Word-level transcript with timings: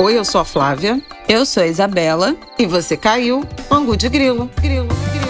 Oi, 0.00 0.16
eu 0.16 0.24
sou 0.24 0.40
a 0.40 0.44
Flávia. 0.44 1.02
Eu 1.28 1.44
sou 1.44 1.60
a 1.60 1.66
Isabela. 1.66 2.36
E 2.56 2.66
você 2.66 2.96
caiu, 2.96 3.44
Angu 3.68 3.96
de 3.96 4.08
Grilo. 4.08 4.48
Grilo, 4.62 4.86
grilo. 4.86 5.28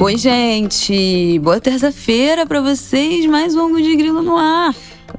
Oi, 0.00 0.16
gente! 0.16 1.38
Boa 1.38 1.60
terça-feira 1.60 2.44
para 2.44 2.60
vocês, 2.60 3.26
mais 3.26 3.54
um 3.54 3.66
Angu 3.66 3.80
de 3.80 3.94
Grilo 3.94 4.22
no 4.22 4.36
ar 4.36 4.74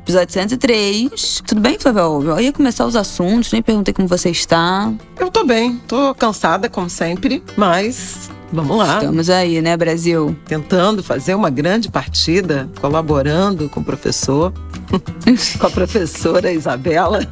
episódio 0.08 0.34
103. 0.34 1.42
Tudo 1.46 1.60
bem, 1.60 1.78
Flávia? 1.78 2.02
Eu 2.02 2.40
ia 2.40 2.54
começar 2.54 2.86
os 2.86 2.96
assuntos, 2.96 3.52
nem 3.52 3.62
perguntei 3.62 3.94
como 3.94 4.08
você 4.08 4.30
está. 4.30 4.94
Eu 5.28 5.32
tô 5.32 5.44
bem, 5.44 5.76
tô 5.86 6.16
cansada, 6.16 6.70
como 6.70 6.90
sempre, 6.90 7.44
mas 7.58 8.30
Vamos 8.50 8.78
lá. 8.78 9.00
Estamos 9.00 9.30
aí, 9.30 9.62
né, 9.62 9.76
Brasil? 9.76 10.34
Tentando 10.46 11.04
fazer 11.04 11.36
uma 11.36 11.50
grande 11.50 11.92
partida, 11.92 12.70
colaborando 12.80 13.68
com 13.68 13.82
o 13.82 13.84
professor, 13.84 14.54
com 15.60 15.68
a 15.68 15.70
professora 15.70 16.50
Isabela. 16.50 17.28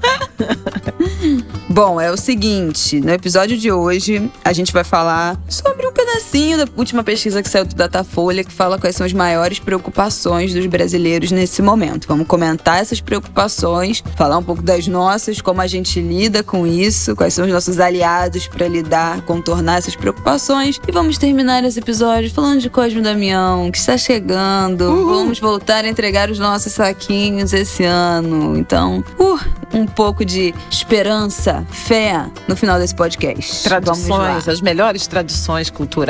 Bom, 1.70 2.02
é 2.02 2.12
o 2.12 2.18
seguinte, 2.18 3.00
no 3.00 3.12
episódio 3.12 3.58
de 3.58 3.72
hoje 3.72 4.30
a 4.44 4.52
gente 4.52 4.74
vai 4.74 4.84
falar 4.84 5.40
sobre 5.48 5.88
um 5.88 5.94
pedacinho 6.16 6.58
da 6.58 6.68
última 6.78 7.04
pesquisa 7.04 7.44
que 7.44 7.50
saiu 7.50 7.66
do 7.66 7.76
Datafolha 7.76 8.44
que 8.44 8.52
fala 8.52 8.80
quais 8.80 8.96
são 8.96 9.06
as 9.06 9.12
maiores 9.12 9.60
preocupações 9.60 10.54
dos 10.54 10.66
brasileiros 10.66 11.32
nesse 11.32 11.62
momento. 11.62 12.08
Vamos 12.08 12.28
comentar 12.28 12.82
essas 12.82 13.02
preocupações, 13.02 14.02
falar 14.16 14.38
um 14.38 14.44
pouco 14.44 14.62
das 14.62 14.88
nossas, 14.88 15.42
como 15.42 15.62
a 15.62 15.68
gente 15.68 16.00
lida 16.00 16.42
com 16.42 16.66
isso, 16.66 17.16
quais 17.16 17.34
são 17.34 17.46
os 17.46 17.52
nossos 17.52 17.80
aliados 17.80 18.48
para 18.48 18.68
lidar, 18.68 19.22
contornar 19.22 19.80
essas 19.80 19.96
preocupações 19.96 20.80
e 20.88 20.92
vamos 20.92 21.18
terminar 21.18 21.64
esse 21.64 21.80
episódio 21.80 22.32
falando 22.32 22.62
de 22.62 22.70
Cosme 22.70 23.02
Damião, 23.02 23.70
que 23.70 23.78
está 23.78 23.98
chegando. 23.98 24.84
Uhul. 24.86 25.16
Vamos 25.16 25.40
voltar 25.40 25.84
a 25.84 25.88
entregar 25.88 26.30
os 26.30 26.40
nossos 26.40 26.74
saquinhos 26.74 27.52
esse 27.54 27.84
ano. 27.84 28.58
Então, 28.58 29.04
uh, 29.20 29.40
um 29.74 29.86
pouco 29.86 30.24
de 30.24 30.54
esperança, 30.70 31.66
fé 31.70 32.26
no 32.48 32.56
final 32.56 32.80
desse 32.80 32.96
podcast. 32.96 33.64
Tradições, 33.64 34.48
as 34.48 34.62
melhores 34.62 35.08
tradições 35.08 35.70
culturais 35.70 36.05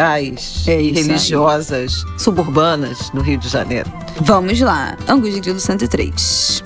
é 0.67 0.81
e 0.81 0.91
religiosas 0.91 2.05
aí. 2.05 2.19
suburbanas 2.19 3.11
no 3.13 3.21
Rio 3.21 3.37
de 3.37 3.47
Janeiro. 3.47 3.91
Vamos 4.21 4.59
lá. 4.59 4.97
Angus 5.07 5.33
de 5.33 5.39
Grilo 5.41 5.59
103. 5.59 6.63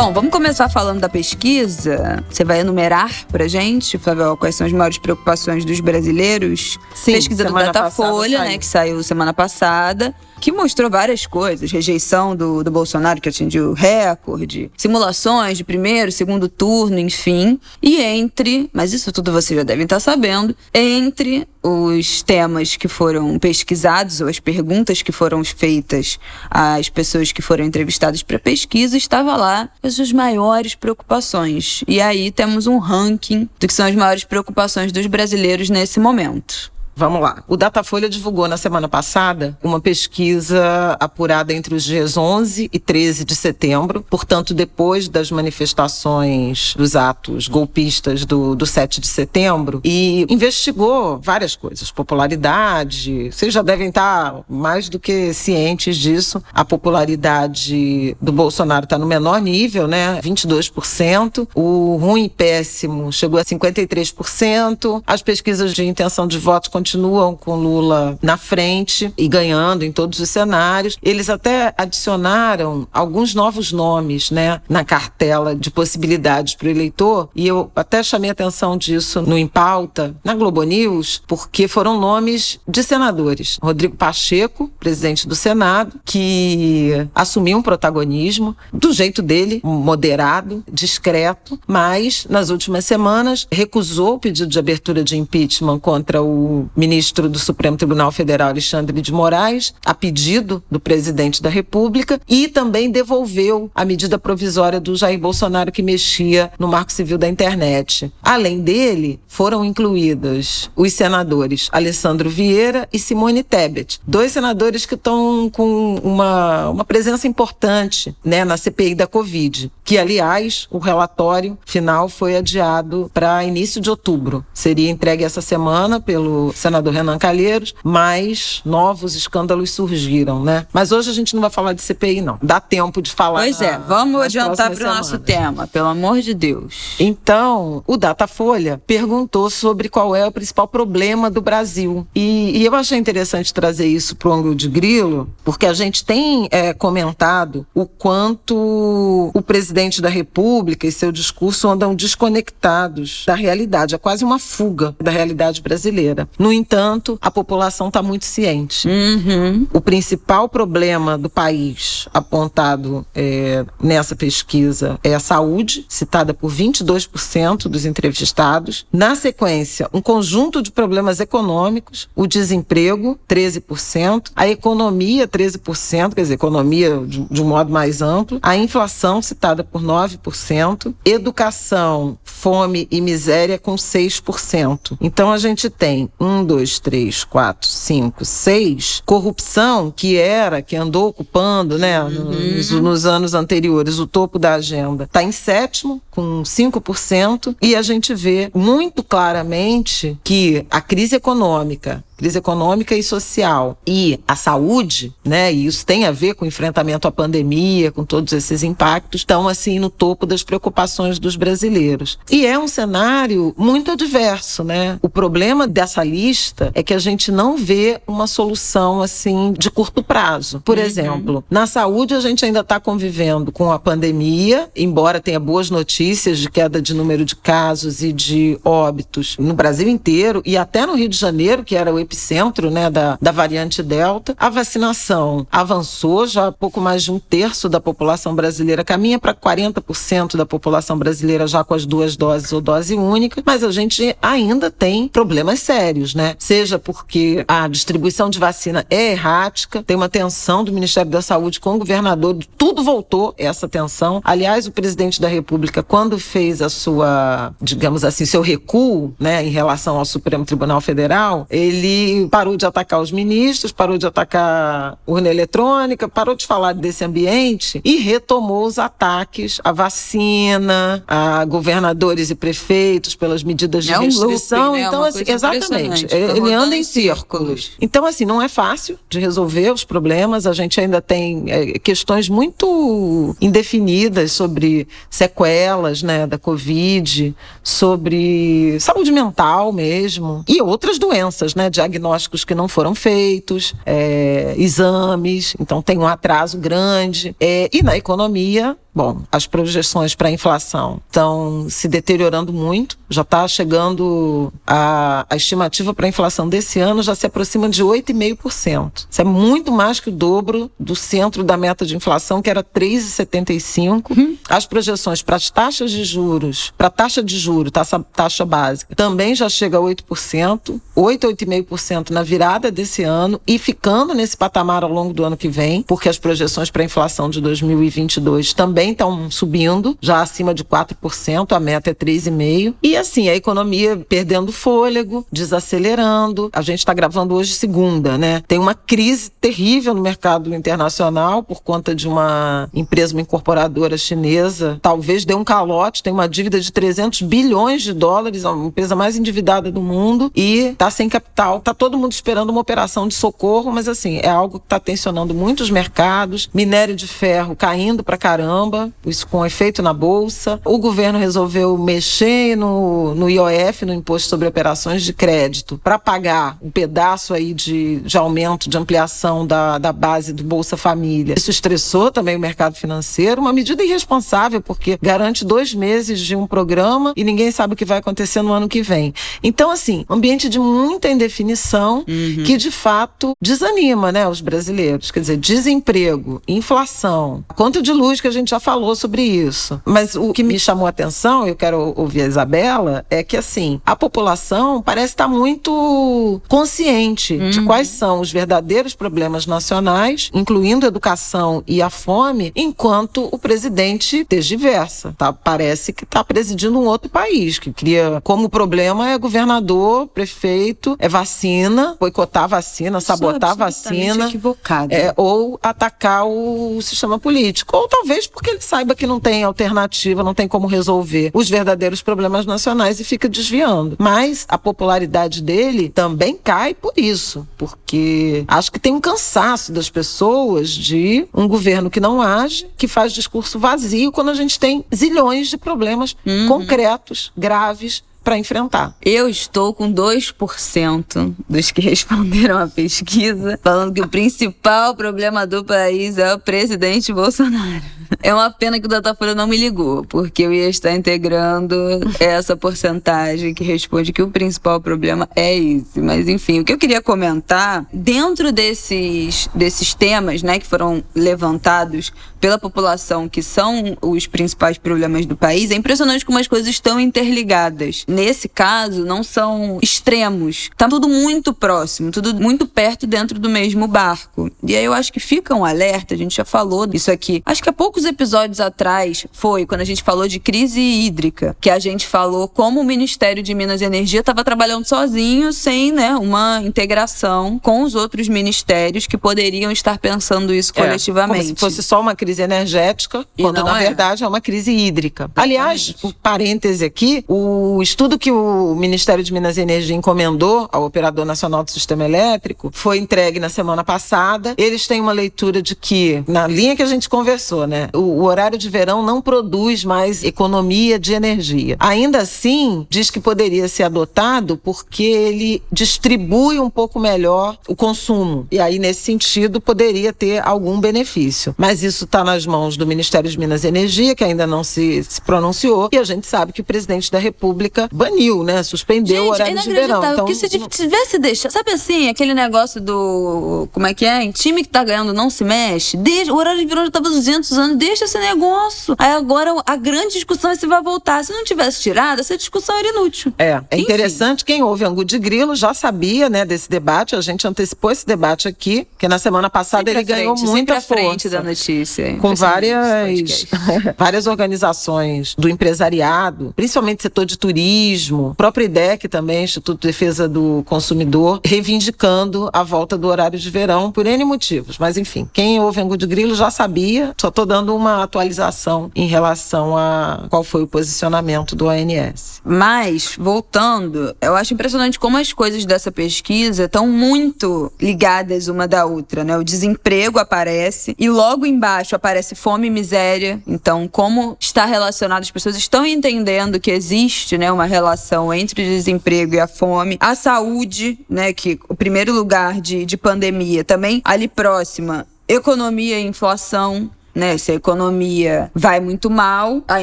Bom, 0.00 0.14
vamos 0.14 0.30
começar 0.30 0.66
falando 0.70 0.98
da 0.98 1.10
pesquisa. 1.10 2.24
Você 2.30 2.42
vai 2.42 2.60
enumerar 2.60 3.26
pra 3.26 3.46
gente, 3.46 3.98
Flávio, 3.98 4.34
quais 4.34 4.54
são 4.54 4.66
as 4.66 4.72
maiores 4.72 4.96
preocupações 4.96 5.62
dos 5.62 5.78
brasileiros? 5.80 6.78
Sim, 6.94 7.12
pesquisa 7.12 7.44
do 7.44 7.52
Datafolha, 7.52 8.38
né, 8.38 8.56
que 8.56 8.64
saiu 8.64 9.02
semana 9.02 9.34
passada 9.34 10.14
que 10.40 10.50
mostrou 10.50 10.90
várias 10.90 11.26
coisas. 11.26 11.70
Rejeição 11.70 12.34
do, 12.34 12.64
do 12.64 12.70
Bolsonaro, 12.70 13.20
que 13.20 13.28
atingiu 13.28 13.74
recorde, 13.74 14.70
simulações 14.76 15.58
de 15.58 15.64
primeiro, 15.64 16.10
segundo 16.10 16.48
turno, 16.48 16.98
enfim. 16.98 17.60
E 17.82 18.00
entre, 18.00 18.70
mas 18.72 18.92
isso 18.92 19.12
tudo 19.12 19.30
vocês 19.30 19.56
já 19.56 19.62
devem 19.62 19.84
estar 19.84 20.00
sabendo, 20.00 20.56
entre 20.72 21.46
os 21.62 22.22
temas 22.22 22.76
que 22.76 22.88
foram 22.88 23.38
pesquisados, 23.38 24.20
ou 24.20 24.28
as 24.28 24.40
perguntas 24.40 25.02
que 25.02 25.12
foram 25.12 25.44
feitas 25.44 26.18
às 26.50 26.88
pessoas 26.88 27.32
que 27.32 27.42
foram 27.42 27.64
entrevistadas 27.64 28.22
para 28.22 28.38
pesquisa, 28.38 28.96
estava 28.96 29.36
lá 29.36 29.68
as 29.82 29.94
suas 29.94 30.12
maiores 30.12 30.74
preocupações. 30.74 31.84
E 31.86 32.00
aí 32.00 32.30
temos 32.30 32.66
um 32.66 32.78
ranking 32.78 33.48
do 33.58 33.66
que 33.66 33.74
são 33.74 33.86
as 33.86 33.94
maiores 33.94 34.24
preocupações 34.24 34.92
dos 34.92 35.06
brasileiros 35.06 35.68
nesse 35.68 36.00
momento. 36.00 36.72
Vamos 37.00 37.22
lá. 37.22 37.42
O 37.48 37.56
Datafolha 37.56 38.10
divulgou 38.10 38.46
na 38.46 38.58
semana 38.58 38.86
passada 38.86 39.56
uma 39.62 39.80
pesquisa 39.80 40.98
apurada 41.00 41.50
entre 41.50 41.74
os 41.74 41.82
dias 41.82 42.14
11 42.14 42.68
e 42.70 42.78
13 42.78 43.24
de 43.24 43.34
setembro, 43.34 44.04
portanto, 44.10 44.52
depois 44.52 45.08
das 45.08 45.30
manifestações 45.30 46.74
dos 46.76 46.96
atos 46.96 47.48
golpistas 47.48 48.26
do, 48.26 48.54
do 48.54 48.66
7 48.66 49.00
de 49.00 49.06
setembro, 49.06 49.80
e 49.82 50.26
investigou 50.28 51.18
várias 51.18 51.56
coisas. 51.56 51.90
Popularidade, 51.90 53.30
vocês 53.32 53.54
já 53.54 53.62
devem 53.62 53.88
estar 53.88 54.42
mais 54.46 54.90
do 54.90 55.00
que 55.00 55.32
cientes 55.32 55.96
disso. 55.96 56.42
A 56.52 56.66
popularidade 56.66 58.14
do 58.20 58.30
Bolsonaro 58.30 58.84
está 58.84 58.98
no 58.98 59.06
menor 59.06 59.40
nível, 59.40 59.88
né? 59.88 60.20
22%. 60.22 61.48
O 61.54 61.96
ruim 61.96 62.24
e 62.24 62.28
péssimo 62.28 63.10
chegou 63.10 63.40
a 63.40 63.44
53%. 63.44 65.02
As 65.06 65.22
pesquisas 65.22 65.72
de 65.72 65.82
intenção 65.86 66.26
de 66.26 66.36
voto 66.36 66.70
continuam 66.70 66.89
continuam 66.90 67.36
com 67.36 67.54
Lula 67.54 68.18
na 68.20 68.36
frente 68.36 69.12
e 69.16 69.28
ganhando 69.28 69.84
em 69.84 69.92
todos 69.92 70.18
os 70.18 70.28
cenários. 70.28 70.96
Eles 71.00 71.30
até 71.30 71.72
adicionaram 71.78 72.88
alguns 72.92 73.32
novos 73.32 73.70
nomes, 73.70 74.30
né, 74.32 74.60
na 74.68 74.84
cartela 74.84 75.54
de 75.54 75.70
possibilidades 75.70 76.56
para 76.56 76.66
o 76.66 76.70
eleitor, 76.70 77.28
e 77.34 77.46
eu 77.46 77.70
até 77.76 78.02
chamei 78.02 78.30
atenção 78.30 78.76
disso 78.76 79.22
no 79.22 79.38
Em 79.38 79.46
Pauta, 79.46 80.16
na 80.24 80.34
Globo 80.34 80.64
News, 80.64 81.22
porque 81.28 81.68
foram 81.68 82.00
nomes 82.00 82.58
de 82.66 82.82
senadores. 82.82 83.58
Rodrigo 83.62 83.94
Pacheco, 83.96 84.68
presidente 84.80 85.28
do 85.28 85.36
Senado, 85.36 86.00
que 86.04 87.06
assumiu 87.14 87.58
um 87.58 87.62
protagonismo 87.62 88.56
do 88.72 88.92
jeito 88.92 89.22
dele, 89.22 89.60
moderado, 89.62 90.64
discreto, 90.70 91.58
mas 91.68 92.26
nas 92.28 92.50
últimas 92.50 92.84
semanas 92.84 93.46
recusou 93.50 94.14
o 94.14 94.18
pedido 94.18 94.48
de 94.48 94.58
abertura 94.58 95.04
de 95.04 95.16
impeachment 95.16 95.78
contra 95.78 96.22
o 96.22 96.68
ministro 96.76 97.28
do 97.28 97.38
Supremo 97.38 97.76
Tribunal 97.76 98.12
Federal, 98.12 98.48
Alexandre 98.48 99.00
de 99.00 99.12
Moraes, 99.12 99.74
a 99.84 99.94
pedido 99.94 100.62
do 100.70 100.80
presidente 100.80 101.42
da 101.42 101.48
República, 101.48 102.20
e 102.28 102.48
também 102.48 102.90
devolveu 102.90 103.70
a 103.74 103.84
medida 103.84 104.18
provisória 104.18 104.80
do 104.80 104.96
Jair 104.96 105.18
Bolsonaro 105.18 105.72
que 105.72 105.82
mexia 105.82 106.50
no 106.58 106.68
Marco 106.68 106.92
Civil 106.92 107.18
da 107.18 107.28
Internet. 107.28 108.12
Além 108.22 108.60
dele, 108.60 109.20
foram 109.26 109.64
incluídos 109.64 110.70
os 110.76 110.92
senadores 110.92 111.68
Alessandro 111.72 112.28
Vieira 112.28 112.88
e 112.92 112.98
Simone 112.98 113.42
Tebet, 113.42 114.00
dois 114.06 114.32
senadores 114.32 114.86
que 114.86 114.94
estão 114.94 115.50
com 115.50 115.96
uma, 115.96 116.70
uma 116.70 116.84
presença 116.84 117.26
importante 117.26 118.14
né, 118.24 118.44
na 118.44 118.56
CPI 118.56 118.94
da 118.94 119.06
Covid, 119.06 119.70
que, 119.84 119.98
aliás, 119.98 120.66
o 120.70 120.78
relatório 120.78 121.58
final 121.64 122.08
foi 122.08 122.36
adiado 122.36 123.10
para 123.12 123.44
início 123.44 123.80
de 123.80 123.90
outubro. 123.90 124.44
Seria 124.52 124.90
entregue 124.90 125.24
essa 125.24 125.40
semana 125.40 126.00
pelo 126.00 126.52
senador 126.60 126.92
Renan 126.92 127.18
Calheiros, 127.18 127.74
mas 127.82 128.60
novos 128.64 129.14
escândalos 129.14 129.70
surgiram, 129.70 130.42
né? 130.44 130.66
Mas 130.72 130.92
hoje 130.92 131.10
a 131.10 131.14
gente 131.14 131.34
não 131.34 131.40
vai 131.40 131.50
falar 131.50 131.72
de 131.72 131.82
CPI, 131.82 132.20
não. 132.20 132.38
Dá 132.42 132.60
tempo 132.60 133.02
de 133.02 133.10
falar. 133.10 133.40
Pois 133.40 133.60
é, 133.60 133.78
vamos 133.78 134.20
adiantar 134.22 134.70
para 134.70 134.90
o 134.90 134.94
nosso 134.94 135.18
tema, 135.18 135.66
pelo 135.66 135.88
amor 135.88 136.20
de 136.20 136.34
Deus. 136.34 136.96
Então, 136.98 137.82
o 137.86 137.96
Datafolha 137.96 138.80
perguntou 138.86 139.50
sobre 139.50 139.88
qual 139.88 140.14
é 140.14 140.26
o 140.26 140.32
principal 140.32 140.68
problema 140.68 141.30
do 141.30 141.40
Brasil. 141.40 142.06
E, 142.14 142.58
e 142.58 142.64
eu 142.64 142.74
achei 142.74 142.98
interessante 142.98 143.52
trazer 143.52 143.86
isso 143.86 144.16
para 144.16 144.28
o 144.28 144.32
ângulo 144.32 144.54
de 144.54 144.68
grilo, 144.68 145.28
porque 145.44 145.66
a 145.66 145.72
gente 145.72 146.04
tem 146.04 146.48
é, 146.50 146.72
comentado 146.72 147.66
o 147.74 147.86
quanto 147.86 149.30
o 149.34 149.42
presidente 149.42 150.00
da 150.02 150.08
República 150.08 150.86
e 150.86 150.92
seu 150.92 151.10
discurso 151.10 151.68
andam 151.68 151.94
desconectados 151.94 153.24
da 153.26 153.34
realidade. 153.34 153.94
É 153.94 153.98
quase 153.98 154.24
uma 154.24 154.38
fuga 154.38 154.94
da 155.00 155.10
realidade 155.10 155.60
brasileira. 155.62 156.28
No 156.38 156.49
entanto, 156.52 157.18
a 157.20 157.30
população 157.30 157.88
está 157.88 158.02
muito 158.02 158.24
ciente. 158.24 158.88
Uhum. 158.88 159.66
O 159.72 159.80
principal 159.80 160.48
problema 160.48 161.16
do 161.16 161.28
país 161.28 162.08
apontado 162.12 163.06
é, 163.14 163.64
nessa 163.82 164.14
pesquisa 164.16 164.98
é 165.02 165.14
a 165.14 165.20
saúde, 165.20 165.84
citada 165.88 166.34
por 166.34 166.50
22% 166.50 167.68
dos 167.68 167.84
entrevistados. 167.84 168.86
Na 168.92 169.14
sequência, 169.14 169.88
um 169.92 170.00
conjunto 170.00 170.62
de 170.62 170.70
problemas 170.70 171.20
econômicos, 171.20 172.08
o 172.14 172.26
desemprego, 172.26 173.18
13%, 173.28 174.30
a 174.34 174.48
economia, 174.48 175.26
13%, 175.26 176.14
quer 176.14 176.22
dizer, 176.22 176.34
economia 176.34 177.02
de, 177.06 177.24
de 177.24 177.42
um 177.42 177.46
modo 177.46 177.72
mais 177.72 178.02
amplo, 178.02 178.38
a 178.42 178.56
inflação, 178.56 179.20
citada 179.22 179.62
por 179.64 179.82
9%, 179.82 180.94
educação, 181.04 182.18
fome 182.24 182.88
e 182.90 183.00
miséria, 183.00 183.58
com 183.58 183.74
6%. 183.74 184.96
Então, 185.00 185.32
a 185.32 185.38
gente 185.38 185.68
tem 185.68 186.10
um, 186.18 186.39
dois, 186.44 186.78
três, 186.78 187.24
quatro, 187.24 187.68
cinco, 187.68 188.24
seis, 188.24 189.02
corrupção, 189.04 189.92
que 189.94 190.16
era, 190.16 190.62
que 190.62 190.76
andou 190.76 191.08
ocupando, 191.08 191.78
né, 191.78 192.02
uhum. 192.02 192.56
nos, 192.56 192.70
nos, 192.70 193.06
anos 193.06 193.34
anteriores, 193.34 193.98
o 193.98 194.06
topo 194.06 194.38
da 194.38 194.54
agenda, 194.54 195.04
está 195.04 195.22
em 195.22 195.32
sétimo, 195.32 196.00
com 196.10 196.42
5%, 196.42 197.56
e 197.60 197.74
a 197.74 197.82
gente 197.82 198.14
vê 198.14 198.50
muito 198.54 199.02
claramente 199.02 200.18
que 200.22 200.66
a 200.70 200.80
crise 200.80 201.16
econômica 201.16 202.04
crise 202.20 202.36
econômica 202.36 202.94
e 202.94 203.02
social 203.02 203.78
e 203.86 204.20
a 204.28 204.36
saúde, 204.36 205.14
né, 205.24 205.50
e 205.50 205.64
isso 205.64 205.86
tem 205.86 206.04
a 206.04 206.12
ver 206.12 206.34
com 206.34 206.44
o 206.44 206.48
enfrentamento 206.48 207.08
à 207.08 207.10
pandemia, 207.10 207.90
com 207.90 208.04
todos 208.04 208.34
esses 208.34 208.62
impactos, 208.62 209.22
estão 209.22 209.48
assim 209.48 209.78
no 209.78 209.88
topo 209.88 210.26
das 210.26 210.42
preocupações 210.42 211.18
dos 211.18 211.34
brasileiros. 211.34 212.18
E 212.30 212.44
é 212.44 212.58
um 212.58 212.68
cenário 212.68 213.54
muito 213.56 213.90
adverso, 213.90 214.62
né? 214.62 214.98
O 215.00 215.08
problema 215.08 215.66
dessa 215.66 216.04
lista 216.04 216.70
é 216.74 216.82
que 216.82 216.92
a 216.92 216.98
gente 216.98 217.32
não 217.32 217.56
vê 217.56 218.02
uma 218.06 218.26
solução 218.26 219.00
assim 219.00 219.54
de 219.58 219.70
curto 219.70 220.02
prazo. 220.02 220.60
Por 220.60 220.76
uhum. 220.76 220.84
exemplo, 220.84 221.44
na 221.50 221.66
saúde 221.66 222.12
a 222.12 222.20
gente 222.20 222.44
ainda 222.44 222.60
está 222.60 222.78
convivendo 222.78 223.50
com 223.50 223.72
a 223.72 223.78
pandemia, 223.78 224.68
embora 224.76 225.20
tenha 225.20 225.40
boas 225.40 225.70
notícias 225.70 226.38
de 226.38 226.50
queda 226.50 226.82
de 226.82 226.92
número 226.92 227.24
de 227.24 227.34
casos 227.34 228.02
e 228.02 228.12
de 228.12 228.58
óbitos 228.62 229.38
no 229.38 229.54
Brasil 229.54 229.88
inteiro 229.88 230.42
e 230.44 230.56
até 230.56 230.84
no 230.84 230.94
Rio 230.94 231.08
de 231.08 231.16
Janeiro, 231.16 231.64
que 231.64 231.76
era 231.76 231.94
o 231.94 231.98
epicentro, 232.10 232.70
né, 232.70 232.90
da, 232.90 233.16
da 233.22 233.30
variante 233.30 233.82
Delta. 233.82 234.34
A 234.36 234.50
vacinação 234.50 235.46
avançou, 235.50 236.26
já 236.26 236.50
pouco 236.50 236.80
mais 236.80 237.04
de 237.04 237.12
um 237.12 237.20
terço 237.20 237.68
da 237.68 237.80
população 237.80 238.34
brasileira 238.34 238.82
caminha 238.82 239.18
para 239.18 239.32
40% 239.32 240.36
da 240.36 240.44
população 240.44 240.98
brasileira 240.98 241.46
já 241.46 241.62
com 241.62 241.74
as 241.74 241.86
duas 241.86 242.16
doses 242.16 242.52
ou 242.52 242.60
dose 242.60 242.94
única, 242.94 243.42
mas 243.46 243.62
a 243.62 243.70
gente 243.70 244.16
ainda 244.20 244.70
tem 244.70 245.06
problemas 245.06 245.60
sérios, 245.60 246.14
né? 246.14 246.34
Seja 246.38 246.78
porque 246.78 247.44
a 247.46 247.68
distribuição 247.68 248.28
de 248.28 248.38
vacina 248.38 248.84
é 248.90 249.12
errática, 249.12 249.82
tem 249.82 249.96
uma 249.96 250.08
tensão 250.08 250.64
do 250.64 250.72
Ministério 250.72 251.10
da 251.10 251.22
Saúde 251.22 251.60
com 251.60 251.74
o 251.74 251.78
governador, 251.78 252.36
tudo 252.58 252.82
voltou 252.82 253.34
essa 253.38 253.68
tensão. 253.68 254.20
Aliás, 254.24 254.66
o 254.66 254.72
presidente 254.72 255.20
da 255.20 255.28
República, 255.28 255.82
quando 255.82 256.18
fez 256.18 256.60
a 256.60 256.68
sua, 256.68 257.54
digamos 257.60 258.04
assim, 258.04 258.24
seu 258.24 258.40
recuo, 258.40 259.14
né, 259.18 259.44
em 259.44 259.50
relação 259.50 259.96
ao 259.96 260.04
Supremo 260.04 260.44
Tribunal 260.44 260.80
Federal, 260.80 261.46
ele 261.50 261.99
parou 262.30 262.56
de 262.56 262.66
atacar 262.66 263.00
os 263.00 263.12
ministros, 263.12 263.72
parou 263.72 263.98
de 263.98 264.06
atacar 264.06 264.98
urna 265.06 265.28
eletrônica, 265.28 266.08
parou 266.08 266.34
de 266.34 266.46
falar 266.46 266.72
desse 266.72 267.04
ambiente 267.04 267.80
e 267.84 267.96
retomou 267.96 268.66
os 268.66 268.78
ataques 268.78 269.60
à 269.64 269.72
vacina, 269.72 271.02
a 271.06 271.44
governadores 271.44 272.30
e 272.30 272.34
prefeitos 272.34 273.14
pelas 273.14 273.42
medidas 273.42 273.84
de 273.84 273.92
é 273.92 273.98
um 273.98 274.02
restrição. 274.02 274.72
Né? 274.72 274.82
Então, 274.82 275.02
assim, 275.02 275.24
exatamente. 275.26 276.06
Ele 276.10 276.52
anda 276.52 276.76
em 276.76 276.82
círculos. 276.82 277.72
Então, 277.80 278.04
assim, 278.04 278.24
não 278.24 278.40
é 278.40 278.48
fácil 278.48 278.98
de 279.08 279.18
resolver 279.18 279.72
os 279.72 279.84
problemas. 279.84 280.46
A 280.46 280.52
gente 280.52 280.80
ainda 280.80 281.00
tem 281.00 281.44
é, 281.48 281.78
questões 281.78 282.28
muito 282.28 283.36
indefinidas 283.40 284.32
sobre 284.32 284.86
sequelas, 285.08 286.02
né, 286.02 286.26
da 286.26 286.38
Covid, 286.38 287.34
sobre 287.62 288.78
saúde 288.80 289.12
mental 289.12 289.72
mesmo 289.72 290.44
e 290.48 290.60
outras 290.62 290.98
doenças, 290.98 291.54
né, 291.54 291.70
diagnósticos 291.90 292.44
que 292.44 292.54
não 292.54 292.68
foram 292.68 292.94
feitos, 292.94 293.74
é, 293.84 294.54
exames. 294.56 295.54
Então, 295.60 295.82
tem 295.82 295.98
um 295.98 296.06
atraso 296.06 296.58
grande. 296.58 297.34
É, 297.40 297.68
e 297.72 297.82
na 297.82 297.96
economia, 297.96 298.76
Bom, 298.94 299.22
as 299.30 299.46
projeções 299.46 300.14
para 300.14 300.28
a 300.28 300.32
inflação 300.32 301.00
estão 301.06 301.68
se 301.70 301.86
deteriorando 301.86 302.52
muito, 302.52 302.98
já 303.08 303.22
está 303.22 303.46
chegando 303.46 304.52
a, 304.66 305.24
a 305.30 305.36
estimativa 305.36 305.94
para 305.94 306.06
a 306.06 306.08
inflação 306.08 306.48
desse 306.48 306.80
ano 306.80 307.02
já 307.02 307.14
se 307.14 307.26
aproxima 307.26 307.68
de 307.68 307.84
8,5%. 307.84 309.06
Isso 309.08 309.20
é 309.20 309.24
muito 309.24 309.70
mais 309.70 310.00
que 310.00 310.08
o 310.08 310.12
dobro 310.12 310.70
do 310.78 310.96
centro 310.96 311.44
da 311.44 311.56
meta 311.56 311.86
de 311.86 311.96
inflação, 311.96 312.42
que 312.42 312.50
era 312.50 312.64
3,75%. 312.64 314.10
Uhum. 314.10 314.36
As 314.48 314.66
projeções 314.66 315.22
para 315.22 315.36
as 315.36 315.50
taxas 315.50 315.90
de 315.90 316.04
juros, 316.04 316.72
para 316.76 316.88
a 316.88 316.90
taxa 316.90 317.22
de 317.22 317.38
juros, 317.38 317.70
taxa, 317.70 318.00
taxa 318.12 318.44
básica, 318.44 318.94
também 318.94 319.34
já 319.34 319.48
chega 319.48 319.78
a 319.78 319.80
8%, 319.80 320.80
8, 320.96 321.26
8,5% 321.28 322.10
na 322.10 322.22
virada 322.22 322.70
desse 322.70 323.02
ano 323.02 323.40
e 323.46 323.58
ficando 323.58 324.14
nesse 324.14 324.36
patamar 324.36 324.82
ao 324.82 324.90
longo 324.90 325.12
do 325.12 325.24
ano 325.24 325.36
que 325.36 325.48
vem, 325.48 325.82
porque 325.82 326.08
as 326.08 326.18
projeções 326.18 326.70
para 326.70 326.82
a 326.82 326.86
inflação 326.86 327.30
de 327.30 327.40
2022 327.40 328.52
também 328.52 328.79
também 328.80 328.92
estão 328.92 329.30
subindo, 329.30 329.96
já 330.00 330.22
acima 330.22 330.54
de 330.54 330.64
4%, 330.64 331.52
a 331.52 331.60
meta 331.60 331.90
é 331.90 331.94
3,5%. 331.94 332.74
E 332.82 332.96
assim, 332.96 333.28
a 333.28 333.36
economia 333.36 333.96
perdendo 334.08 334.50
fôlego, 334.52 335.26
desacelerando. 335.30 336.48
A 336.52 336.62
gente 336.62 336.78
está 336.78 336.94
gravando 336.94 337.34
hoje 337.34 337.52
segunda, 337.52 338.16
né? 338.16 338.42
Tem 338.48 338.58
uma 338.58 338.74
crise 338.74 339.30
terrível 339.40 339.92
no 339.94 340.00
mercado 340.00 340.54
internacional 340.54 341.42
por 341.42 341.62
conta 341.62 341.94
de 341.94 342.08
uma 342.08 342.70
empresa, 342.72 343.14
uma 343.14 343.20
incorporadora 343.20 343.98
chinesa, 343.98 344.78
talvez 344.80 345.26
dê 345.26 345.34
um 345.34 345.44
calote, 345.44 346.02
tem 346.02 346.12
uma 346.12 346.28
dívida 346.28 346.58
de 346.58 346.72
300 346.72 347.20
bilhões 347.22 347.82
de 347.82 347.92
dólares, 347.92 348.46
a 348.46 348.52
empresa 348.52 348.96
mais 348.96 349.16
endividada 349.16 349.70
do 349.70 349.82
mundo 349.82 350.32
e 350.34 350.68
está 350.68 350.90
sem 350.90 351.08
capital. 351.08 351.58
Está 351.58 351.74
todo 351.74 351.98
mundo 351.98 352.12
esperando 352.12 352.48
uma 352.48 352.60
operação 352.60 353.06
de 353.06 353.14
socorro, 353.14 353.70
mas 353.70 353.88
assim, 353.88 354.20
é 354.22 354.30
algo 354.30 354.58
que 354.58 354.66
está 354.66 354.80
tensionando 354.80 355.34
muitos 355.34 355.70
mercados. 355.70 356.48
Minério 356.54 356.96
de 356.96 357.06
ferro 357.06 357.54
caindo 357.54 358.02
para 358.02 358.16
caramba 358.16 358.69
caramba, 358.70 358.92
isso 359.04 359.26
com 359.26 359.44
efeito 359.44 359.82
na 359.82 359.92
bolsa. 359.92 360.60
O 360.64 360.78
governo 360.78 361.18
resolveu 361.18 361.76
mexer 361.76 362.56
no, 362.56 363.14
no 363.14 363.28
IOF, 363.28 363.84
no 363.84 363.92
Imposto 363.92 364.28
sobre 364.28 364.46
Operações 364.46 365.02
de 365.02 365.12
Crédito, 365.12 365.80
para 365.82 365.98
pagar 365.98 366.56
um 366.62 366.70
pedaço 366.70 367.34
aí 367.34 367.52
de, 367.52 367.96
de 368.00 368.16
aumento, 368.16 368.68
de 368.70 368.78
ampliação 368.78 369.46
da, 369.46 369.78
da 369.78 369.92
base 369.92 370.32
do 370.32 370.44
Bolsa 370.44 370.76
Família. 370.76 371.34
Isso 371.36 371.50
estressou 371.50 372.10
também 372.10 372.36
o 372.36 372.40
mercado 372.40 372.76
financeiro, 372.76 373.40
uma 373.40 373.52
medida 373.52 373.82
irresponsável, 373.82 374.60
porque 374.60 374.98
garante 375.02 375.44
dois 375.44 375.74
meses 375.74 376.20
de 376.20 376.36
um 376.36 376.46
programa 376.46 377.12
e 377.16 377.24
ninguém 377.24 377.50
sabe 377.50 377.74
o 377.74 377.76
que 377.76 377.84
vai 377.84 377.98
acontecer 377.98 378.42
no 378.42 378.52
ano 378.52 378.68
que 378.68 378.82
vem. 378.82 379.12
Então, 379.42 379.70
assim, 379.70 380.04
ambiente 380.08 380.48
de 380.48 380.58
muita 380.58 381.08
indefinição 381.08 382.04
uhum. 382.08 382.44
que, 382.44 382.56
de 382.56 382.70
fato, 382.70 383.32
desanima 383.40 384.12
né, 384.12 384.28
os 384.28 384.40
brasileiros. 384.40 385.10
Quer 385.10 385.20
dizer, 385.20 385.36
desemprego, 385.36 386.40
inflação, 386.46 387.44
conta 387.56 387.80
de 387.82 387.92
luz 387.92 388.20
que 388.20 388.28
a 388.28 388.30
gente 388.30 388.50
já 388.50 388.59
falou 388.60 388.94
sobre 388.94 389.22
isso. 389.22 389.80
Mas 389.84 390.14
o 390.14 390.32
que 390.32 390.42
me 390.42 390.58
chamou 390.58 390.86
a 390.86 390.90
atenção, 390.90 391.46
eu 391.46 391.56
quero 391.56 391.92
ouvir 391.96 392.22
a 392.22 392.26
Isabela, 392.26 393.04
é 393.10 393.22
que 393.22 393.36
assim, 393.36 393.80
a 393.84 393.96
população 393.96 394.82
parece 394.82 395.14
estar 395.14 395.28
muito 395.28 396.40
consciente 396.48 397.34
uhum. 397.34 397.50
de 397.50 397.62
quais 397.62 397.88
são 397.88 398.20
os 398.20 398.30
verdadeiros 398.30 398.94
problemas 398.94 399.46
nacionais, 399.46 400.30
incluindo 400.32 400.86
a 400.86 400.88
educação 400.88 401.62
e 401.66 401.82
a 401.82 401.90
fome, 401.90 402.52
enquanto 402.54 403.28
o 403.32 403.38
presidente 403.38 404.26
desdiversa. 404.28 405.14
Tá? 405.16 405.32
Parece 405.32 405.92
que 405.92 406.04
está 406.04 406.22
presidindo 406.22 406.78
um 406.78 406.86
outro 406.86 407.10
país, 407.10 407.58
que 407.58 407.72
cria 407.72 408.20
como 408.22 408.48
problema 408.48 409.10
é 409.10 409.18
governador, 409.18 410.06
prefeito, 410.08 410.96
é 410.98 411.08
vacina, 411.08 411.96
boicotar 411.98 412.48
vacina, 412.48 412.98
Isso 412.98 413.06
sabotar 413.06 413.56
vacina. 413.56 414.28
Equivocado. 414.28 414.92
É, 414.92 415.12
ou 415.16 415.58
atacar 415.62 416.26
o 416.26 416.80
sistema 416.82 417.18
político. 417.18 417.76
Ou 417.76 417.88
talvez 417.88 418.26
porque 418.26 418.49
ele 418.50 418.60
saiba 418.60 418.94
que 418.94 419.06
não 419.06 419.20
tem 419.20 419.44
alternativa, 419.44 420.22
não 420.22 420.34
tem 420.34 420.48
como 420.48 420.66
resolver 420.66 421.30
os 421.34 421.48
verdadeiros 421.48 422.02
problemas 422.02 422.46
nacionais 422.46 423.00
e 423.00 423.04
fica 423.04 423.28
desviando. 423.28 423.96
Mas 423.98 424.44
a 424.48 424.58
popularidade 424.58 425.42
dele 425.42 425.88
também 425.88 426.36
cai 426.36 426.74
por 426.74 426.92
isso, 426.96 427.46
porque 427.56 428.44
acho 428.48 428.70
que 428.72 428.78
tem 428.78 428.94
um 428.94 429.00
cansaço 429.00 429.72
das 429.72 429.88
pessoas 429.90 430.70
de 430.70 431.26
um 431.34 431.46
governo 431.46 431.90
que 431.90 432.00
não 432.00 432.20
age, 432.20 432.66
que 432.76 432.88
faz 432.88 433.12
discurso 433.12 433.58
vazio 433.58 434.12
quando 434.12 434.30
a 434.30 434.34
gente 434.34 434.58
tem 434.58 434.84
zilhões 434.94 435.48
de 435.48 435.56
problemas 435.56 436.16
uhum. 436.26 436.48
concretos, 436.48 437.32
graves, 437.36 438.02
para 438.22 438.38
enfrentar. 438.38 438.94
Eu 439.02 439.28
estou 439.28 439.72
com 439.72 439.92
2% 439.92 441.34
dos 441.48 441.70
que 441.70 441.80
responderam 441.82 442.58
à 442.58 442.66
pesquisa, 442.66 443.58
falando 443.62 443.94
que 443.94 444.00
o 444.00 444.08
principal 444.08 444.94
problema 444.94 445.46
do 445.46 445.64
país 445.64 446.18
é 446.18 446.32
o 446.34 446.38
presidente 446.38 447.12
Bolsonaro. 447.12 447.99
É 448.22 448.34
uma 448.34 448.50
pena 448.50 448.78
que 448.78 448.86
o 448.86 448.88
Datafolha 448.88 449.34
não 449.34 449.46
me 449.46 449.56
ligou, 449.56 450.04
porque 450.04 450.42
eu 450.42 450.52
ia 450.52 450.68
estar 450.68 450.92
integrando 450.92 451.74
essa 452.18 452.56
porcentagem 452.56 453.54
que 453.54 453.64
responde 453.64 454.12
que 454.12 454.22
o 454.22 454.28
principal 454.28 454.80
problema 454.80 455.28
é 455.34 455.56
esse. 455.56 456.00
Mas 456.00 456.28
enfim, 456.28 456.60
o 456.60 456.64
que 456.64 456.72
eu 456.72 456.78
queria 456.78 457.00
comentar, 457.00 457.86
dentro 457.92 458.52
desses, 458.52 459.48
desses 459.54 459.94
temas 459.94 460.42
né, 460.42 460.58
que 460.58 460.66
foram 460.66 461.02
levantados 461.14 462.12
pela 462.40 462.58
população, 462.58 463.28
que 463.28 463.42
são 463.42 463.96
os 464.00 464.26
principais 464.26 464.78
problemas 464.78 465.26
do 465.26 465.36
país, 465.36 465.70
é 465.70 465.74
impressionante 465.74 466.24
como 466.24 466.38
as 466.38 466.48
coisas 466.48 466.68
estão 466.68 466.98
interligadas. 466.98 468.04
Nesse 468.08 468.48
caso, 468.48 469.04
não 469.04 469.22
são 469.22 469.78
extremos. 469.82 470.70
Tá 470.76 470.88
tudo 470.88 471.08
muito 471.08 471.52
próximo, 471.52 472.10
tudo 472.10 472.34
muito 472.34 472.66
perto 472.66 473.06
dentro 473.06 473.38
do 473.38 473.50
mesmo 473.50 473.86
barco. 473.86 474.50
E 474.62 474.74
aí 474.74 474.84
eu 474.84 474.92
acho 474.92 475.12
que 475.12 475.20
fica 475.20 475.54
um 475.54 475.64
alerta, 475.64 476.14
a 476.14 476.16
gente 476.16 476.36
já 476.36 476.44
falou 476.44 476.88
isso 476.92 477.10
aqui. 477.10 477.42
Acho 477.44 477.62
que 477.62 477.68
há 477.68 477.72
poucos 477.72 477.99
poucos 478.00 478.04
episódios 478.04 478.60
atrás 478.60 479.26
foi 479.32 479.66
quando 479.66 479.80
a 479.82 479.84
gente 479.84 480.02
falou 480.02 480.26
de 480.26 480.38
crise 480.38 480.80
hídrica, 480.80 481.56
que 481.60 481.70
a 481.70 481.78
gente 481.78 482.06
falou 482.06 482.48
como 482.48 482.80
o 482.80 482.84
Ministério 482.84 483.42
de 483.42 483.54
Minas 483.54 483.80
e 483.80 483.84
Energia 483.84 484.20
estava 484.20 484.42
trabalhando 484.42 484.86
sozinho, 484.86 485.52
sem 485.52 485.92
né, 485.92 486.14
uma 486.14 486.60
integração 486.64 487.58
com 487.58 487.82
os 487.82 487.94
outros 487.94 488.28
ministérios 488.28 489.06
que 489.06 489.18
poderiam 489.18 489.70
estar 489.70 489.98
pensando 489.98 490.54
isso 490.54 490.72
é, 490.76 490.82
coletivamente. 490.82 491.46
Como 491.46 491.54
se 491.56 491.60
fosse 491.60 491.82
só 491.82 492.00
uma 492.00 492.14
crise 492.14 492.42
energética, 492.42 493.26
e 493.36 493.42
quando 493.42 493.62
na 493.62 493.78
é. 493.78 493.82
verdade 493.82 494.24
é 494.24 494.28
uma 494.28 494.40
crise 494.40 494.72
hídrica. 494.72 495.30
Aliás, 495.36 495.92
por 495.92 496.14
parêntese 496.14 496.84
aqui, 496.84 497.24
o 497.28 497.82
estudo 497.82 498.18
que 498.18 498.30
o 498.30 498.74
Ministério 498.74 499.22
de 499.22 499.32
Minas 499.32 499.56
e 499.56 499.60
Energia 499.60 499.94
encomendou 499.94 500.68
ao 500.72 500.84
Operador 500.84 501.24
Nacional 501.24 501.64
do 501.64 501.70
Sistema 501.70 502.04
Elétrico 502.04 502.70
foi 502.72 502.98
entregue 502.98 503.38
na 503.38 503.48
semana 503.48 503.84
passada. 503.84 504.54
Eles 504.56 504.86
têm 504.86 505.00
uma 505.00 505.12
leitura 505.12 505.60
de 505.60 505.74
que, 505.74 506.22
na 506.26 506.46
linha 506.46 506.74
que 506.74 506.82
a 506.82 506.86
gente 506.86 507.08
conversou, 507.08 507.66
né, 507.66 507.89
o, 507.94 508.22
horário 508.24 508.58
de 508.58 508.68
verão 508.68 509.02
não 509.02 509.20
produz 509.20 509.84
mais 509.84 510.22
economia 510.22 510.98
de 510.98 511.12
energia. 511.12 511.76
Ainda 511.78 512.18
assim, 512.18 512.86
diz 512.88 513.10
que 513.10 513.20
poderia 513.20 513.68
ser 513.68 513.84
adotado 513.84 514.56
porque 514.56 515.02
ele 515.02 515.62
distribui 515.72 516.58
um 516.58 516.70
pouco 516.70 516.98
melhor 516.98 517.56
o 517.68 517.74
consumo. 517.74 518.46
E 518.50 518.58
aí, 518.58 518.78
nesse 518.78 519.02
sentido, 519.02 519.60
poderia 519.60 520.12
ter 520.12 520.46
algum 520.46 520.80
benefício. 520.80 521.54
Mas 521.56 521.82
isso 521.82 522.04
está 522.04 522.24
nas 522.24 522.46
mãos 522.46 522.76
do 522.76 522.86
Ministério 522.86 523.30
de 523.30 523.38
Minas 523.38 523.64
e 523.64 523.68
Energia, 523.68 524.14
que 524.14 524.24
ainda 524.24 524.46
não 524.46 524.62
se, 524.62 525.02
se 525.04 525.20
pronunciou. 525.20 525.88
E 525.92 525.98
a 525.98 526.04
gente 526.04 526.26
sabe 526.26 526.52
que 526.52 526.60
o 526.60 526.64
presidente 526.64 527.10
da 527.10 527.18
República 527.18 527.88
baniu, 527.92 528.42
né? 528.42 528.62
Suspendeu 528.62 529.16
gente, 529.16 529.28
o 529.28 529.32
horário 529.32 529.60
de 529.60 529.72
verão. 529.72 529.98
Então, 529.98 530.16
porque 530.16 530.34
se 530.34 530.48
tivesse 530.48 531.18
deixado, 531.18 531.52
sabe 531.52 531.72
assim, 531.72 532.08
aquele 532.08 532.34
negócio 532.34 532.80
do. 532.80 533.68
Como 533.72 533.86
é 533.86 533.94
que 533.94 534.04
é? 534.04 534.22
Em 534.22 534.30
time 534.30 534.62
que 534.62 534.68
tá 534.68 534.84
ganhando 534.84 535.12
não 535.12 535.30
se 535.30 535.44
mexe. 535.44 535.96
Deixa, 535.96 536.32
o 536.32 536.36
horário 536.36 536.60
de 536.60 536.66
verão 536.66 536.84
já 536.84 536.90
tava 536.90 537.08
200 537.08 537.52
anos, 537.52 537.76
deixa 537.80 538.04
esse 538.04 538.18
negócio. 538.18 538.94
Aí 538.98 539.12
agora 539.12 539.54
a 539.64 539.74
grande 539.74 540.12
discussão 540.12 540.50
é 540.50 540.54
se 540.54 540.66
vai 540.66 540.82
voltar. 540.82 541.24
Se 541.24 541.32
não 541.32 541.42
tivesse 541.42 541.80
tirado, 541.80 542.20
essa 542.20 542.36
discussão 542.36 542.78
era 542.78 542.88
inútil. 542.88 543.32
É, 543.38 543.60
é 543.70 543.78
interessante. 543.78 544.44
Quem 544.44 544.62
ouve 544.62 544.84
Angu 544.84 545.04
de 545.04 545.18
Grilo 545.18 545.56
já 545.56 545.72
sabia, 545.72 546.28
né, 546.28 546.44
desse 546.44 546.68
debate. 546.68 547.16
A 547.16 547.20
gente 547.22 547.48
antecipou 547.48 547.90
esse 547.90 548.06
debate 548.06 548.46
aqui, 548.46 548.86
que 548.98 549.08
na 549.08 549.18
semana 549.18 549.48
passada 549.48 549.90
sempre 549.90 549.92
ele 549.92 550.04
ganhou 550.04 550.36
frente, 550.36 550.50
muita 550.50 550.74
força. 550.74 550.94
frente 550.94 551.28
da 551.30 551.42
notícia. 551.42 552.16
Com 552.18 552.34
várias, 552.34 553.46
várias 553.96 554.26
organizações 554.26 555.34
do 555.38 555.48
empresariado, 555.48 556.52
principalmente 556.54 557.02
setor 557.02 557.24
de 557.24 557.38
turismo, 557.38 558.34
próprio 558.36 558.66
IDEC 558.66 559.08
também, 559.08 559.44
Instituto 559.44 559.80
de 559.80 559.86
Defesa 559.88 560.28
do 560.28 560.62
Consumidor, 560.66 561.40
reivindicando 561.44 562.50
a 562.52 562.62
volta 562.62 562.98
do 562.98 563.08
horário 563.08 563.38
de 563.38 563.48
verão 563.48 563.90
por 563.90 564.06
N 564.06 564.22
motivos. 564.24 564.76
Mas 564.78 564.98
enfim, 564.98 565.28
quem 565.32 565.58
ouve 565.60 565.80
Angu 565.80 565.96
de 565.96 566.06
Grilo 566.06 566.34
já 566.34 566.50
sabia, 566.50 567.14
só 567.18 567.28
estou 567.28 567.46
dando 567.46 567.69
uma 567.70 568.02
atualização 568.02 568.90
em 568.94 569.06
relação 569.06 569.76
a 569.76 570.26
qual 570.28 570.44
foi 570.44 570.62
o 570.62 570.66
posicionamento 570.66 571.56
do 571.56 571.66
ONS. 571.66 572.40
Mas, 572.44 573.16
voltando, 573.18 574.14
eu 574.20 574.36
acho 574.36 574.54
impressionante 574.54 574.98
como 574.98 575.16
as 575.16 575.32
coisas 575.32 575.64
dessa 575.64 575.90
pesquisa 575.90 576.64
estão 576.64 576.86
muito 576.86 577.72
ligadas 577.80 578.48
uma 578.48 578.66
da 578.66 578.84
outra, 578.84 579.24
né? 579.24 579.36
O 579.36 579.44
desemprego 579.44 580.18
aparece 580.18 580.94
e 580.98 581.08
logo 581.08 581.46
embaixo 581.46 581.94
aparece 581.94 582.34
fome 582.34 582.66
e 582.66 582.70
miséria. 582.70 583.42
Então, 583.46 583.88
como 583.88 584.36
está 584.40 584.64
relacionado, 584.64 585.22
as 585.22 585.30
pessoas 585.30 585.56
estão 585.56 585.84
entendendo 585.84 586.60
que 586.60 586.70
existe, 586.70 587.36
né, 587.36 587.50
uma 587.50 587.66
relação 587.66 588.32
entre 588.32 588.62
o 588.62 588.66
desemprego 588.66 589.34
e 589.34 589.40
a 589.40 589.46
fome. 589.46 589.96
A 590.00 590.14
saúde, 590.14 590.98
né, 591.08 591.32
que 591.32 591.58
o 591.68 591.74
primeiro 591.74 592.12
lugar 592.12 592.60
de, 592.60 592.84
de 592.84 592.96
pandemia 592.96 593.64
também 593.64 594.00
ali 594.04 594.28
próxima 594.28 595.06
economia 595.28 596.00
e 596.00 596.06
inflação 596.06 596.90
né? 597.20 597.36
Se 597.36 597.52
a 597.52 597.54
economia 597.54 598.50
vai 598.54 598.80
muito 598.80 599.10
mal, 599.10 599.62
a 599.68 599.82